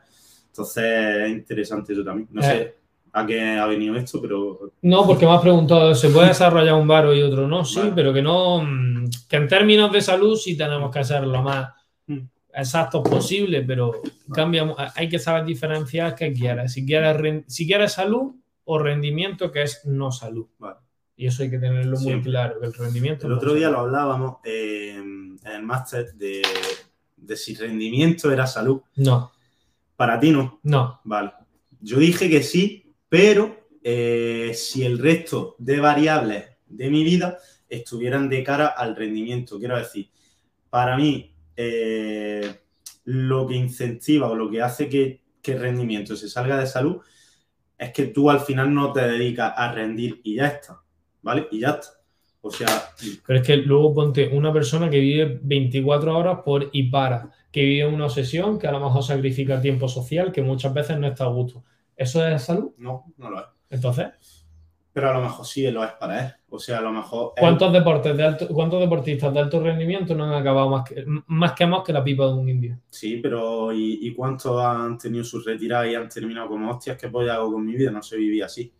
Entonces 0.48 0.84
es 0.84 1.30
interesante 1.30 1.92
eso 1.92 2.02
también. 2.04 2.28
No 2.32 2.40
Eh. 2.42 2.44
sé 2.44 2.76
a 3.12 3.26
qué 3.26 3.40
ha 3.58 3.66
venido 3.66 3.94
esto, 3.96 4.20
pero 4.20 4.72
No, 4.82 5.06
porque 5.06 5.26
me 5.26 5.32
has 5.32 5.40
preguntado, 5.42 5.94
¿se 5.94 6.08
puede 6.08 6.28
desarrollar 6.28 6.74
un 6.74 6.88
varo 6.88 7.14
y 7.14 7.22
otro 7.22 7.46
no? 7.46 7.64
Sí, 7.64 7.78
Vale. 7.78 7.92
pero 7.94 8.12
que 8.12 8.22
no, 8.22 8.62
mm, 8.62 9.10
que 9.28 9.36
en 9.36 9.48
términos 9.48 9.92
de 9.92 10.00
salud 10.00 10.34
sí 10.36 10.56
tenemos 10.56 10.90
que 10.90 11.04
ser 11.04 11.24
lo 11.26 11.42
más 11.42 11.68
Mm. 12.06 12.20
exactos 12.54 13.08
posible, 13.08 13.62
pero 13.62 13.92
cambia, 14.32 14.64
mu- 14.64 14.74
hay 14.96 15.08
que 15.08 15.18
saber 15.18 15.44
diferenciar 15.44 16.14
qué 16.16 16.32
quieres. 16.32 16.72
Si 16.72 16.84
quieres, 16.86 17.44
si 17.46 17.66
quieres 17.66 17.92
salud 17.92 18.34
o 18.64 18.78
rendimiento, 18.78 19.52
que 19.52 19.62
es 19.62 19.82
no 19.84 20.10
salud. 20.10 20.46
Vale. 20.58 20.78
Y 21.16 21.26
eso 21.26 21.42
hay 21.42 21.50
que 21.50 21.58
tenerlo 21.58 21.96
muy 21.96 22.04
Siempre. 22.04 22.30
claro, 22.30 22.60
que 22.60 22.66
el 22.66 22.74
rendimiento 22.74 23.26
El 23.26 23.34
otro 23.34 23.54
día 23.54 23.70
lo 23.70 23.80
hablábamos 23.80 24.36
eh, 24.44 24.94
en 24.96 25.38
el 25.44 25.62
máster 25.62 26.14
de, 26.14 26.42
de 27.16 27.36
si 27.36 27.54
rendimiento 27.54 28.32
era 28.32 28.46
salud. 28.46 28.80
No, 28.96 29.32
Para 29.96 30.18
ti 30.18 30.30
no. 30.30 30.60
no. 30.62 31.00
Vale. 31.04 31.32
Yo 31.80 31.98
dije 31.98 32.30
que 32.30 32.42
sí, 32.42 32.94
pero 33.08 33.68
eh, 33.82 34.52
si 34.54 34.84
el 34.84 34.98
resto 34.98 35.56
de 35.58 35.80
variables 35.80 36.44
de 36.66 36.90
mi 36.90 37.04
vida 37.04 37.38
estuvieran 37.68 38.28
de 38.28 38.42
cara 38.42 38.66
al 38.68 38.96
rendimiento. 38.96 39.58
Quiero 39.58 39.76
decir, 39.76 40.10
para 40.70 40.96
mí, 40.96 41.34
eh, 41.56 42.60
lo 43.04 43.46
que 43.46 43.54
incentiva 43.54 44.28
o 44.28 44.34
lo 44.34 44.50
que 44.50 44.62
hace 44.62 44.88
que, 44.88 45.22
que 45.42 45.52
el 45.52 45.60
rendimiento 45.60 46.16
se 46.16 46.28
salga 46.28 46.58
de 46.58 46.66
salud 46.66 46.98
es 47.76 47.90
que 47.92 48.06
tú 48.06 48.30
al 48.30 48.40
final 48.40 48.72
no 48.72 48.92
te 48.92 49.00
dedicas 49.02 49.52
a 49.56 49.72
rendir 49.72 50.20
y 50.22 50.36
ya 50.36 50.46
está. 50.46 50.81
¿Vale? 51.22 51.48
Y 51.50 51.60
ya 51.60 51.70
está. 51.70 51.88
O 52.44 52.50
sea, 52.50 52.66
Pero 53.26 53.38
es 53.38 53.46
que 53.46 53.56
luego 53.56 53.94
ponte 53.94 54.28
una 54.28 54.52
persona 54.52 54.90
que 54.90 54.98
vive 54.98 55.38
24 55.42 56.18
horas 56.18 56.40
por 56.44 56.68
y 56.72 56.84
para, 56.90 57.30
que 57.52 57.62
vive 57.62 57.86
una 57.86 58.06
obsesión, 58.06 58.58
que 58.58 58.66
a 58.66 58.72
lo 58.72 58.80
mejor 58.80 59.02
sacrifica 59.04 59.60
tiempo 59.60 59.88
social, 59.88 60.32
que 60.32 60.42
muchas 60.42 60.74
veces 60.74 60.98
no 60.98 61.06
está 61.06 61.24
a 61.24 61.28
gusto. 61.28 61.64
¿Eso 61.96 62.26
es 62.26 62.42
salud? 62.42 62.72
no, 62.78 63.04
no 63.16 63.30
lo 63.30 63.38
es. 63.40 63.46
Entonces, 63.70 64.06
Pero 64.92 65.10
a 65.10 65.14
lo 65.14 65.22
mejor 65.22 65.46
sí 65.46 65.70
lo 65.70 65.84
es 65.84 65.92
para 65.92 66.26
él. 66.26 66.32
O 66.50 66.58
sea, 66.58 66.78
a 66.78 66.82
lo 66.82 66.90
mejor. 66.92 67.32
él- 67.36 67.40
¿cuántos 67.40 67.72
deportes 67.72 68.16
de 68.16 68.24
alto, 68.24 68.48
cuántos 68.48 68.80
deportistas 68.80 69.32
de 69.32 69.40
alto 69.40 69.60
rendimiento 69.60 70.14
no 70.14 70.24
han 70.24 70.34
acabado 70.34 70.68
más, 70.68 70.88
que, 70.88 71.04
más 71.28 71.52
quemados 71.52 71.84
que 71.84 71.92
la 71.92 72.04
pipa 72.04 72.26
de 72.26 72.34
un 72.34 72.48
indio? 72.48 72.78
Sí, 72.90 73.18
pero 73.22 73.72
¿y, 73.72 74.00
y 74.06 74.12
cuántos 74.14 74.60
han 74.62 74.98
tenido 74.98 75.24
sus 75.24 75.44
retiradas 75.44 75.88
y 75.90 75.94
han 75.94 76.08
terminado 76.08 76.48
como 76.48 76.70
hostias? 76.70 76.98
¿Qué 76.98 77.08
polla 77.08 77.34
hago 77.36 77.52
con 77.52 77.64
mi 77.64 77.74
vida? 77.74 77.90
No 77.90 78.02
se 78.02 78.16
vivía 78.16 78.46
así. 78.46 78.72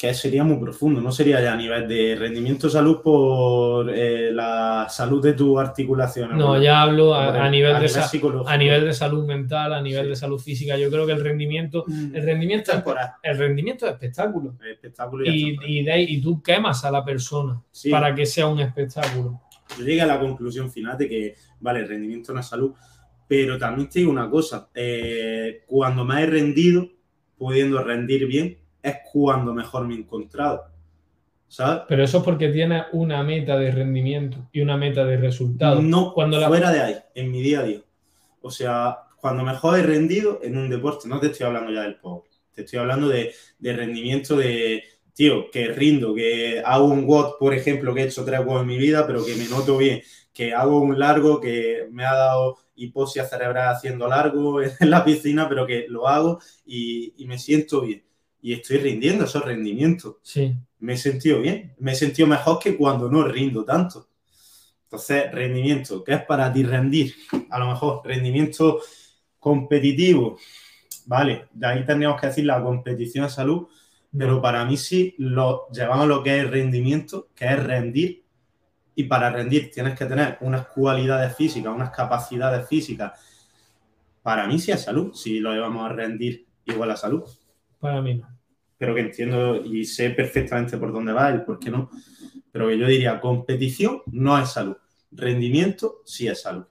Que 0.00 0.14
sería 0.14 0.44
muy 0.44 0.58
profundo, 0.58 1.00
no 1.00 1.10
sería 1.10 1.40
ya 1.42 1.54
a 1.54 1.56
nivel 1.56 1.88
de 1.88 2.14
rendimiento 2.14 2.70
salud 2.70 3.00
por 3.02 3.90
eh, 3.92 4.30
la 4.30 4.86
salud 4.88 5.20
de 5.20 5.32
tus 5.32 5.58
articulaciones. 5.58 6.36
No, 6.36 6.56
ya 6.62 6.82
hablo 6.82 7.06
por 7.08 7.16
a, 7.16 7.28
el- 7.30 7.36
a 7.42 7.50
nivel 7.50 7.80
de 7.80 7.88
a 8.46 8.56
nivel 8.56 8.84
de 8.84 8.92
salud 8.94 9.26
mental, 9.26 9.72
a 9.74 9.82
nivel 9.82 10.04
Sí. 10.04 10.10
de 10.10 10.14
salud 10.14 10.38
física. 10.38 10.76
Yo 10.78 10.88
creo 10.88 11.04
que 11.04 11.10
el 11.14 11.24
rendimiento, 11.24 11.82
Mm, 11.88 12.14
el 12.14 12.22
rendimiento, 12.22 12.70
temporal, 12.70 13.10
el 13.24 13.38
rendimiento 13.38 13.86
es 13.86 13.92
espectáculo. 13.94 14.54
espectáculo 14.70 15.24
y, 15.26 15.58
Y, 15.66 15.82
de 15.82 16.00
y 16.00 16.20
tú 16.22 16.40
quemas 16.44 16.84
a 16.84 16.92
la 16.92 17.04
persona 17.04 17.60
Sí. 17.72 17.90
para 17.90 18.14
que 18.14 18.24
sea 18.24 18.46
un 18.46 18.60
espectáculo. 18.60 19.40
yo 19.76 19.84
llegué 19.84 20.00
a 20.02 20.06
la 20.06 20.20
conclusión 20.20 20.70
final 20.70 20.96
de 20.96 21.08
que, 21.08 21.34
vale, 21.58 21.80
el 21.80 21.88
rendimiento 21.88 22.30
es 22.30 22.36
salud, 22.42 22.72
pero 23.26 23.58
también 23.58 23.88
te 23.88 23.98
digo 23.98 24.12
una 24.12 24.30
cosa, 24.30 24.70
eh, 24.74 25.64
cuando 25.66 26.04
me 26.04 26.22
he 26.22 26.26
rendido, 26.26 26.88
pudiendo 27.36 27.82
rendir 27.82 28.26
bien, 28.28 28.56
es 28.88 28.96
cuando 29.12 29.52
mejor 29.54 29.86
me 29.86 29.94
he 29.94 29.98
encontrado, 29.98 30.64
¿sabes? 31.48 31.82
Pero 31.88 32.04
eso 32.04 32.18
es 32.18 32.24
porque 32.24 32.48
tienes 32.50 32.84
una 32.92 33.22
meta 33.22 33.58
de 33.58 33.70
rendimiento 33.70 34.48
y 34.52 34.60
una 34.60 34.76
meta 34.76 35.04
de 35.04 35.16
resultado. 35.16 35.82
No, 35.82 36.12
Cuando 36.14 36.38
la- 36.38 36.48
fuera 36.48 36.70
de 36.72 36.80
ahí, 36.80 36.96
en 37.14 37.30
mi 37.30 37.42
día 37.42 37.60
a 37.60 37.62
día. 37.64 37.80
O 38.42 38.50
sea, 38.50 38.98
cuando 39.20 39.44
mejor 39.44 39.78
he 39.78 39.82
rendido 39.82 40.40
en 40.42 40.56
un 40.58 40.70
deporte, 40.70 41.08
no 41.08 41.20
te 41.20 41.28
estoy 41.28 41.46
hablando 41.46 41.72
ya 41.72 41.82
del 41.82 41.96
power, 41.98 42.24
te 42.54 42.62
estoy 42.62 42.78
hablando 42.80 43.08
de, 43.08 43.32
de 43.58 43.72
rendimiento 43.74 44.36
de, 44.36 44.84
tío, 45.14 45.50
que 45.50 45.68
rindo, 45.68 46.14
que 46.14 46.62
hago 46.64 46.86
un 46.86 47.06
WOD, 47.06 47.38
por 47.38 47.54
ejemplo, 47.54 47.94
que 47.94 48.02
he 48.02 48.06
hecho 48.06 48.24
tres 48.24 48.40
WOD 48.40 48.62
en 48.62 48.66
mi 48.68 48.78
vida, 48.78 49.06
pero 49.06 49.24
que 49.24 49.36
me 49.36 49.48
noto 49.48 49.78
bien, 49.78 50.02
que 50.32 50.54
hago 50.54 50.80
un 50.80 50.98
largo, 50.98 51.40
que 51.40 51.88
me 51.92 52.04
ha 52.06 52.14
dado 52.14 52.58
hipoxia 52.76 53.26
cerebral 53.26 53.70
haciendo 53.74 54.08
largo 54.08 54.62
en 54.80 54.90
la 54.90 55.04
piscina, 55.04 55.48
pero 55.48 55.66
que 55.66 55.86
lo 55.88 56.08
hago 56.08 56.40
y, 56.66 57.14
y 57.18 57.26
me 57.26 57.38
siento 57.38 57.82
bien. 57.82 58.04
Y 58.40 58.52
estoy 58.52 58.78
rindiendo 58.78 59.24
esos 59.24 59.44
rendimientos 59.44 60.16
Sí. 60.22 60.56
me 60.80 60.94
he 60.94 60.96
sentido 60.96 61.40
bien, 61.40 61.74
me 61.78 61.92
he 61.92 61.94
sentido 61.94 62.28
mejor 62.28 62.58
que 62.58 62.76
cuando 62.76 63.10
no 63.10 63.24
rindo 63.24 63.64
tanto. 63.64 64.08
Entonces, 64.84 65.30
rendimiento, 65.32 66.02
¿qué 66.02 66.14
es 66.14 66.24
para 66.24 66.52
ti 66.52 66.62
rendir? 66.62 67.14
A 67.50 67.58
lo 67.58 67.66
mejor 67.68 68.00
rendimiento 68.04 68.80
competitivo, 69.38 70.38
vale, 71.06 71.48
de 71.52 71.66
ahí 71.66 71.84
tendríamos 71.84 72.20
que 72.20 72.28
decir 72.28 72.44
la 72.44 72.62
competición 72.62 73.24
de 73.24 73.30
salud, 73.30 73.66
pero 74.16 74.40
para 74.40 74.64
mí 74.64 74.76
sí 74.76 75.14
lo 75.18 75.68
llevamos 75.70 76.04
a 76.04 76.06
lo 76.06 76.22
que 76.22 76.40
es 76.40 76.50
rendimiento, 76.50 77.28
que 77.34 77.46
es 77.46 77.62
rendir, 77.62 78.24
y 78.94 79.04
para 79.04 79.30
rendir 79.30 79.70
tienes 79.70 79.96
que 79.96 80.06
tener 80.06 80.38
unas 80.40 80.66
cualidades 80.68 81.36
físicas, 81.36 81.72
unas 81.72 81.90
capacidades 81.90 82.66
físicas. 82.66 83.12
Para 84.22 84.46
mí 84.46 84.58
sí 84.58 84.72
es 84.72 84.82
salud, 84.82 85.12
si 85.14 85.38
lo 85.38 85.52
llevamos 85.52 85.88
a 85.88 85.92
rendir 85.92 86.46
igual 86.64 86.90
a 86.90 86.96
salud 86.96 87.24
Para 87.80 88.02
mí 88.02 88.14
no. 88.14 88.28
pero 88.76 88.94
que 88.94 89.00
entiendo 89.02 89.64
y 89.64 89.84
sé 89.84 90.10
perfectamente 90.10 90.78
por 90.78 90.92
dónde 90.92 91.12
va 91.12 91.34
y 91.34 91.40
por 91.40 91.58
qué 91.58 91.70
no. 91.70 91.90
Pero 92.50 92.68
que 92.68 92.78
yo 92.78 92.86
diría, 92.86 93.20
competición 93.20 94.02
no 94.06 94.38
es 94.38 94.50
salud, 94.50 94.76
rendimiento 95.12 96.02
sí 96.04 96.28
es 96.28 96.42
salud. 96.42 96.66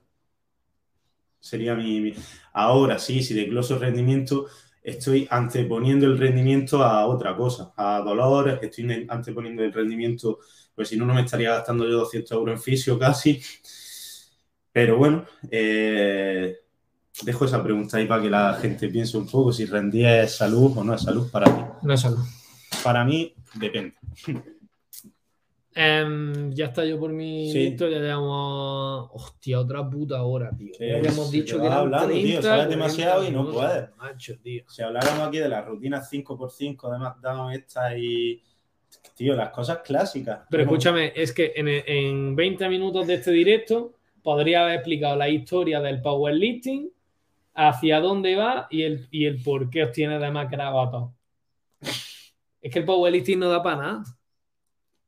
Sería 1.38 1.74
mi... 1.74 2.12
Ahora 2.52 2.98
sí, 2.98 3.22
si 3.22 3.34
desgloso 3.34 3.78
rendimiento, 3.78 4.46
estoy 4.82 5.26
anteponiendo 5.30 6.06
el 6.06 6.18
rendimiento 6.18 6.82
a 6.82 7.06
otra 7.06 7.36
cosa, 7.36 7.72
a 7.76 8.00
dolores, 8.00 8.58
estoy 8.62 9.06
anteponiendo 9.08 9.62
el 9.62 9.72
rendimiento, 9.72 10.40
pues 10.74 10.88
si 10.88 10.96
no, 10.96 11.06
no 11.06 11.14
me 11.14 11.22
estaría 11.22 11.50
gastando 11.50 11.84
yo 11.84 11.98
200 11.98 12.32
euros 12.32 12.54
en 12.54 12.62
fisio 12.62 12.98
casi. 12.98 13.40
Pero 14.72 14.96
bueno, 14.98 15.24
eh, 15.50 16.56
dejo 17.24 17.44
esa 17.44 17.62
pregunta 17.62 17.96
ahí 17.96 18.06
para 18.06 18.22
que 18.22 18.30
la 18.30 18.54
gente 18.54 18.88
piense 18.88 19.16
un 19.16 19.26
poco 19.26 19.52
si 19.52 19.64
rendí 19.66 20.04
es 20.04 20.36
salud 20.36 20.76
o 20.76 20.84
no 20.84 20.94
es 20.94 21.02
salud 21.02 21.30
para 21.30 21.46
ti. 21.46 21.62
No 21.82 21.94
es 21.94 22.00
salud. 22.00 22.24
Para 22.82 23.04
mí, 23.04 23.34
depende. 23.54 23.94
Em, 25.74 26.50
ya 26.54 26.66
está 26.66 26.84
yo 26.84 26.98
por 26.98 27.12
mi 27.12 27.52
Sí. 27.52 27.70
listo, 27.70 27.88
ya 27.88 27.98
llevamos. 27.98 29.10
Hostia, 29.12 29.60
otra 29.60 29.88
puta 29.88 30.22
hora, 30.22 30.50
tío. 30.56 30.72
Sí, 30.76 30.90
habíamos 30.90 31.30
dicho 31.30 31.56
que 31.56 31.62
va 31.62 31.66
eran 31.66 31.78
hablando, 31.78 32.08
tío, 32.08 32.22
30, 32.22 32.42
sabes 32.42 32.66
40 32.66 32.76
demasiado 32.76 33.28
y 33.28 33.30
no 33.30 33.50
puedes. 33.50 33.96
Macho, 33.96 34.34
tío. 34.42 34.64
Si 34.68 34.82
habláramos 34.82 35.28
aquí 35.28 35.38
de 35.38 35.48
las 35.48 35.64
rutinas 35.64 36.10
5x5 36.10 36.90
de 36.90 36.96
SmackDown 36.96 37.52
estas 37.52 37.94
y... 37.96 38.42
Tío, 39.14 39.34
las 39.36 39.50
cosas 39.50 39.78
clásicas. 39.84 40.40
Pero 40.50 40.62
escúchame, 40.64 41.12
es 41.14 41.32
que 41.32 41.52
en, 41.54 41.68
en 41.68 42.34
20 42.34 42.68
minutos 42.68 43.06
de 43.06 43.14
este 43.14 43.30
directo 43.30 43.94
podría 44.22 44.62
haber 44.62 44.76
explicado 44.76 45.16
la 45.16 45.28
historia 45.28 45.80
del 45.80 46.00
powerlifting, 46.00 46.90
hacia 47.60 47.98
dónde 48.00 48.36
va 48.36 48.68
y 48.70 48.82
el, 48.82 49.08
y 49.10 49.26
el 49.26 49.42
por 49.42 49.68
qué 49.68 49.82
os 49.82 49.92
tiene 49.92 50.18
de 50.18 50.30
más 50.30 50.48
todo. 50.90 51.14
Es 52.60 52.72
que 52.72 52.78
el 52.78 52.84
powerlifting 52.84 53.38
no 53.38 53.48
da 53.48 53.62
para 53.62 53.76
nada. 53.76 54.04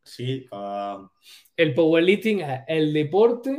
Sí, 0.03 0.47
pa- 0.51 1.11
El 1.57 1.75
powerlifting 1.75 2.41
es 2.41 2.61
el 2.67 2.93
deporte 2.93 3.57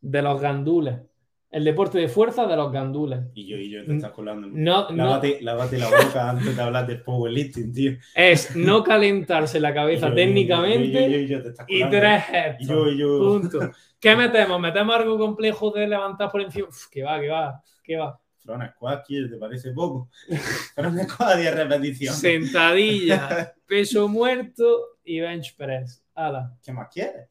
de 0.00 0.22
los 0.22 0.40
gandules. 0.40 0.98
El 1.52 1.64
deporte 1.64 1.98
de 1.98 2.08
fuerza 2.08 2.46
de 2.46 2.56
los 2.56 2.72
gandules. 2.72 3.20
Y 3.34 3.46
yo, 3.46 3.56
y 3.58 3.68
yo 3.70 3.84
te 3.84 3.94
estás 3.96 4.10
colando. 4.12 4.48
No, 4.50 4.88
no, 4.90 4.96
Lávate, 4.96 5.38
lávate 5.42 5.76
la 5.78 5.86
boca 5.86 6.30
antes 6.30 6.56
de 6.56 6.62
hablar 6.62 6.86
del 6.86 7.02
powerlifting, 7.02 7.72
tío. 7.74 7.92
es 8.14 8.56
no 8.56 8.82
calentarse 8.82 9.60
la 9.60 9.74
cabeza 9.74 10.06
Y 10.06 10.10
yo- 10.10 10.14
técnicamente 10.16 10.82
y 10.86 10.92
yo- 10.92 11.00
y 11.00 11.12
yo- 11.12 11.18
y 11.18 11.26
yo 11.28 11.42
te 11.42 11.48
estás 11.50 11.66
y 11.68 11.84
tres 11.90 12.24
gestos. 12.24 12.66
yo, 12.68 12.88
y 12.88 12.98
yo. 12.98 13.18
Punto. 13.18 13.70
¿Qué 14.00 14.16
metemos? 14.16 14.58
¿Metemos 14.58 14.96
algo 14.96 15.18
complejo 15.18 15.70
de 15.70 15.86
levantar 15.86 16.30
por 16.32 16.40
encima? 16.40 16.68
Uf, 16.68 16.86
que 16.90 17.02
va, 17.02 17.20
que 17.20 17.28
va, 17.28 17.62
que 17.84 17.96
va. 17.98 18.18
Front 18.44 18.70
squat, 18.74 19.04
¿qué 19.06 19.26
te 19.30 19.36
parece 19.36 19.70
poco? 19.72 20.08
Front 20.74 21.00
squat 21.08 21.36
10 21.38 21.54
repeticiones. 21.54 22.18
Sentadilla, 22.18 23.52
peso 23.68 24.08
muerto 24.08 24.64
y 25.04 25.20
bench 25.20 25.54
press. 25.56 26.02
Ala. 26.14 26.56
¿Qué 26.64 26.72
más 26.72 26.88
quieres? 26.92 27.28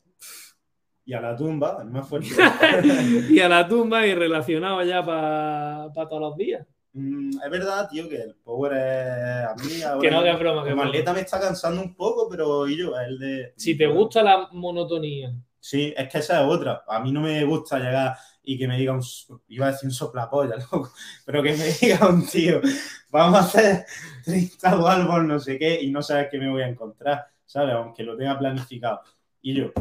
Y 1.03 1.13
a 1.13 1.21
la 1.21 1.35
tumba, 1.35 1.79
el 1.81 1.89
más 1.89 2.07
fuerte. 2.07 2.29
y 3.29 3.39
a 3.39 3.49
la 3.49 3.67
tumba 3.67 4.05
y 4.05 4.13
relacionado 4.13 4.83
ya 4.83 5.03
para 5.03 5.91
todos 5.93 6.21
los 6.21 6.37
días. 6.37 6.65
Mm, 6.93 7.39
es 7.43 7.49
verdad, 7.49 7.89
tío, 7.89 8.07
que 8.07 8.17
el 8.17 8.35
power 8.35 8.73
es 8.73 9.45
a 9.45 9.55
mí 9.55 9.81
ahora. 9.81 10.01
Que 10.01 10.11
no, 10.11 10.23
que 10.23 10.29
es 10.31 10.39
broma, 10.39 10.63
que 10.63 10.71
es 10.71 10.77
atleta 10.77 11.13
me 11.13 11.21
está 11.21 11.39
cansando 11.39 11.81
un 11.81 11.95
poco, 11.95 12.27
pero 12.29 12.67
y 12.67 12.77
yo, 12.77 12.97
el 12.99 13.17
de. 13.17 13.53
Si 13.55 13.77
te 13.77 13.87
gusta 13.87 14.21
la 14.21 14.49
monotonía, 14.51 15.33
Sí, 15.61 15.93
es 15.95 16.09
que 16.09 16.17
esa 16.17 16.41
es 16.41 16.47
otra. 16.47 16.83
A 16.87 16.99
mí 16.99 17.11
no 17.11 17.21
me 17.21 17.43
gusta 17.45 17.77
llegar 17.77 18.17
y 18.41 18.57
que 18.57 18.67
me 18.67 18.77
diga 18.77 18.93
un. 18.93 19.01
Iba 19.47 19.67
a 19.67 19.71
decir 19.71 19.87
un 19.87 19.93
soplapolla, 19.93 20.55
loco. 20.71 20.91
Pero 21.23 21.43
que 21.43 21.53
me 21.53 21.65
diga 21.79 22.09
un 22.09 22.25
tío, 22.25 22.59
vamos 23.11 23.39
a 23.39 23.43
hacer 23.43 23.85
30 24.25 24.77
walbos, 24.79 25.23
no 25.23 25.39
sé 25.39 25.59
qué, 25.59 25.79
y 25.81 25.91
no 25.91 26.01
sabes 26.01 26.29
qué 26.31 26.39
me 26.39 26.49
voy 26.49 26.63
a 26.63 26.67
encontrar, 26.67 27.27
¿sabes? 27.45 27.75
Aunque 27.75 28.03
lo 28.03 28.17
tenga 28.17 28.37
planificado. 28.39 29.01
Y 29.41 29.53
yo, 29.53 29.71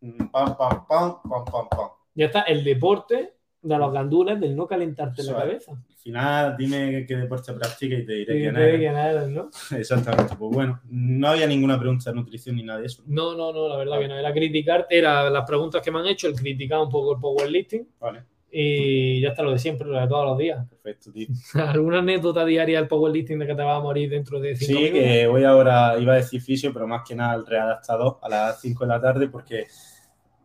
pam, 0.00 0.56
pam, 0.56 0.86
pam, 0.88 1.20
pam, 1.22 1.44
pam, 1.44 1.68
pam. 1.68 1.88
ya 2.14 2.26
está 2.26 2.42
el 2.42 2.64
deporte 2.64 3.34
de 3.62 3.76
los 3.78 3.92
gandules 3.92 4.40
del 4.40 4.56
no 4.56 4.66
calentarte 4.66 5.22
la 5.22 5.32
es. 5.32 5.36
cabeza. 5.38 5.72
Al 5.72 5.96
final, 6.02 6.56
dime 6.56 7.04
qué 7.06 7.14
deporte 7.16 7.52
practica 7.52 7.94
y 7.94 8.06
te 8.06 8.12
diré 8.14 8.32
Sí, 8.32 8.40
quién 8.40 8.56
eres. 8.56 8.78
quién 8.78 8.96
eres, 8.96 9.28
¿no? 9.28 9.50
Exactamente. 9.76 10.34
Pues 10.38 10.50
bueno, 10.50 10.80
no 10.88 11.28
había 11.28 11.46
ninguna 11.46 11.78
pregunta 11.78 12.08
de 12.10 12.16
nutrición 12.16 12.56
ni 12.56 12.62
nada 12.62 12.80
de 12.80 12.86
eso. 12.86 13.02
No, 13.06 13.34
no, 13.34 13.52
no, 13.52 13.68
la 13.68 13.76
verdad 13.76 13.98
que 13.98 14.08
no. 14.08 14.14
Era 14.16 14.32
criticar, 14.32 14.86
era 14.88 15.28
las 15.28 15.44
preguntas 15.46 15.82
que 15.82 15.90
me 15.90 15.98
han 15.98 16.06
hecho, 16.06 16.26
el 16.28 16.34
criticar 16.34 16.80
un 16.80 16.88
poco 16.88 17.12
el 17.14 17.20
powerlifting 17.20 17.86
Vale, 18.00 18.22
y 18.52 19.20
ya 19.20 19.28
está 19.28 19.42
lo 19.42 19.52
de 19.52 19.58
siempre, 19.58 19.86
lo 19.86 20.00
de 20.00 20.08
todos 20.08 20.26
los 20.26 20.38
días. 20.38 20.66
perfecto, 20.68 21.12
tío. 21.12 21.28
¿Alguna 21.54 21.98
anécdota 22.00 22.44
diaria 22.44 22.78
del 22.78 22.88
powerlifting 22.88 23.38
de 23.38 23.46
que 23.46 23.54
te 23.54 23.62
vas 23.62 23.78
a 23.78 23.82
morir 23.82 24.10
dentro 24.10 24.40
de 24.40 24.56
cinco 24.56 24.72
Sí, 24.80 24.84
minutos? 24.84 25.00
que 25.04 25.26
voy 25.26 25.44
ahora, 25.44 25.96
iba 25.98 26.12
a 26.14 26.16
decir 26.16 26.40
fisio, 26.42 26.72
pero 26.72 26.86
más 26.88 27.02
que 27.08 27.14
nada 27.14 27.32
al 27.32 27.46
readaptador 27.46 28.18
a 28.22 28.28
las 28.28 28.60
5 28.60 28.84
de 28.84 28.88
la 28.88 29.00
tarde 29.00 29.28
porque 29.28 29.66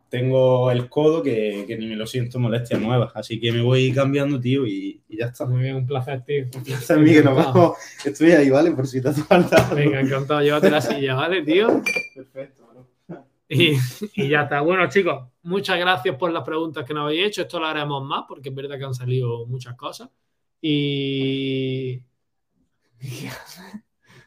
tengo 0.08 0.72
el 0.72 0.88
codo 0.88 1.22
que, 1.24 1.66
que 1.68 1.78
ni 1.78 1.88
me 1.88 1.96
lo 1.96 2.06
siento 2.08 2.40
molestia 2.40 2.78
nueva. 2.78 3.12
Así 3.16 3.40
que 3.40 3.52
me 3.52 3.62
voy 3.62 3.92
cambiando, 3.92 4.40
tío, 4.40 4.66
y, 4.66 5.02
y 5.10 5.18
ya 5.18 5.26
está. 5.26 5.46
Muy 5.46 5.62
bien, 5.64 5.76
un 5.76 5.86
placer, 5.88 6.22
tío. 6.24 6.46
Gracias 6.54 6.92
a 6.92 6.98
mí 6.98 7.12
que 7.12 7.24
nos 7.24 7.36
vamos. 7.36 7.78
Estoy 8.06 8.32
ahí, 8.32 8.50
¿vale? 8.50 8.72
Por 8.72 8.88
si 8.88 9.02
te 9.02 9.10
hace 9.10 9.24
falta. 9.24 9.68
Venga, 9.74 10.00
encantado, 10.00 10.42
llévate 10.42 10.70
la 10.70 10.80
silla, 10.80 11.16
¿vale, 11.16 11.42
tío? 11.44 11.82
Perfecto. 12.14 12.65
Y, 13.48 13.78
y 14.16 14.30
ya 14.30 14.44
está. 14.44 14.62
Bueno, 14.62 14.90
chicos, 14.90 15.30
muchas 15.44 15.78
gracias 15.80 16.16
por 16.16 16.32
las 16.32 16.44
preguntas 16.44 16.84
que 16.86 16.94
nos 16.94 17.04
habéis 17.04 17.28
hecho. 17.28 17.42
Esto 17.44 17.60
lo 17.60 17.68
haremos 17.68 18.04
más 18.04 18.24
porque 18.28 18.50
es 18.50 18.56
verdad 18.56 18.78
que 18.78 18.86
han 18.86 18.94
salido 18.94 19.46
muchas 19.46 19.76
cosas. 19.76 20.10
Y. 20.62 22.02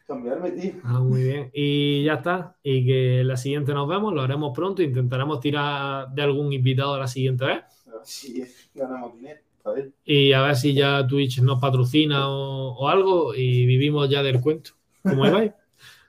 Cambiarme, 0.07 0.53
tío. 0.53 0.73
Ah, 0.85 1.01
muy 1.01 1.23
bien. 1.23 1.51
Y 1.53 2.05
ya 2.05 2.15
está. 2.15 2.57
Y 2.63 2.87
que 2.87 3.23
la 3.25 3.37
siguiente 3.37 3.75
nos 3.75 3.89
vemos, 3.89 4.15
lo 4.15 4.23
haremos 4.23 4.53
pronto. 4.55 4.83
Intentaremos 4.83 5.41
tirar 5.41 6.09
de 6.11 6.23
algún 6.23 6.53
invitado 6.53 6.99
la 6.99 7.09
siguiente 7.09 7.45
vez. 7.45 7.65
Si 8.05 8.43
ganamos 8.73 9.15
dinero. 9.15 9.41
A 9.65 9.71
ver. 9.73 9.93
Y 10.05 10.33
a 10.33 10.43
ver 10.43 10.57
si 10.57 10.73
ya 10.73 11.07
Twitch 11.07 11.41
nos 11.41 11.61
patrocina 11.61 12.31
o, 12.31 12.75
o 12.75 12.89
algo 12.89 13.35
y 13.35 13.67
vivimos 13.67 14.09
ya 14.09 14.23
del 14.23 14.41
cuento. 14.41 14.71
¿Cómo 15.03 15.31
vais? 15.31 15.53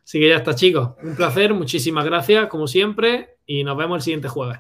Así 0.10 0.20
que 0.20 0.28
ya 0.28 0.38
está, 0.38 0.56
chicos. 0.56 0.94
Un 1.04 1.16
placer, 1.16 1.54
muchísimas 1.54 2.04
gracias, 2.04 2.48
como 2.48 2.66
siempre, 2.66 3.38
y 3.46 3.64
nos 3.64 3.78
vemos 3.78 3.98
el 3.98 4.02
siguiente 4.02 4.28
jueves. 4.28 4.58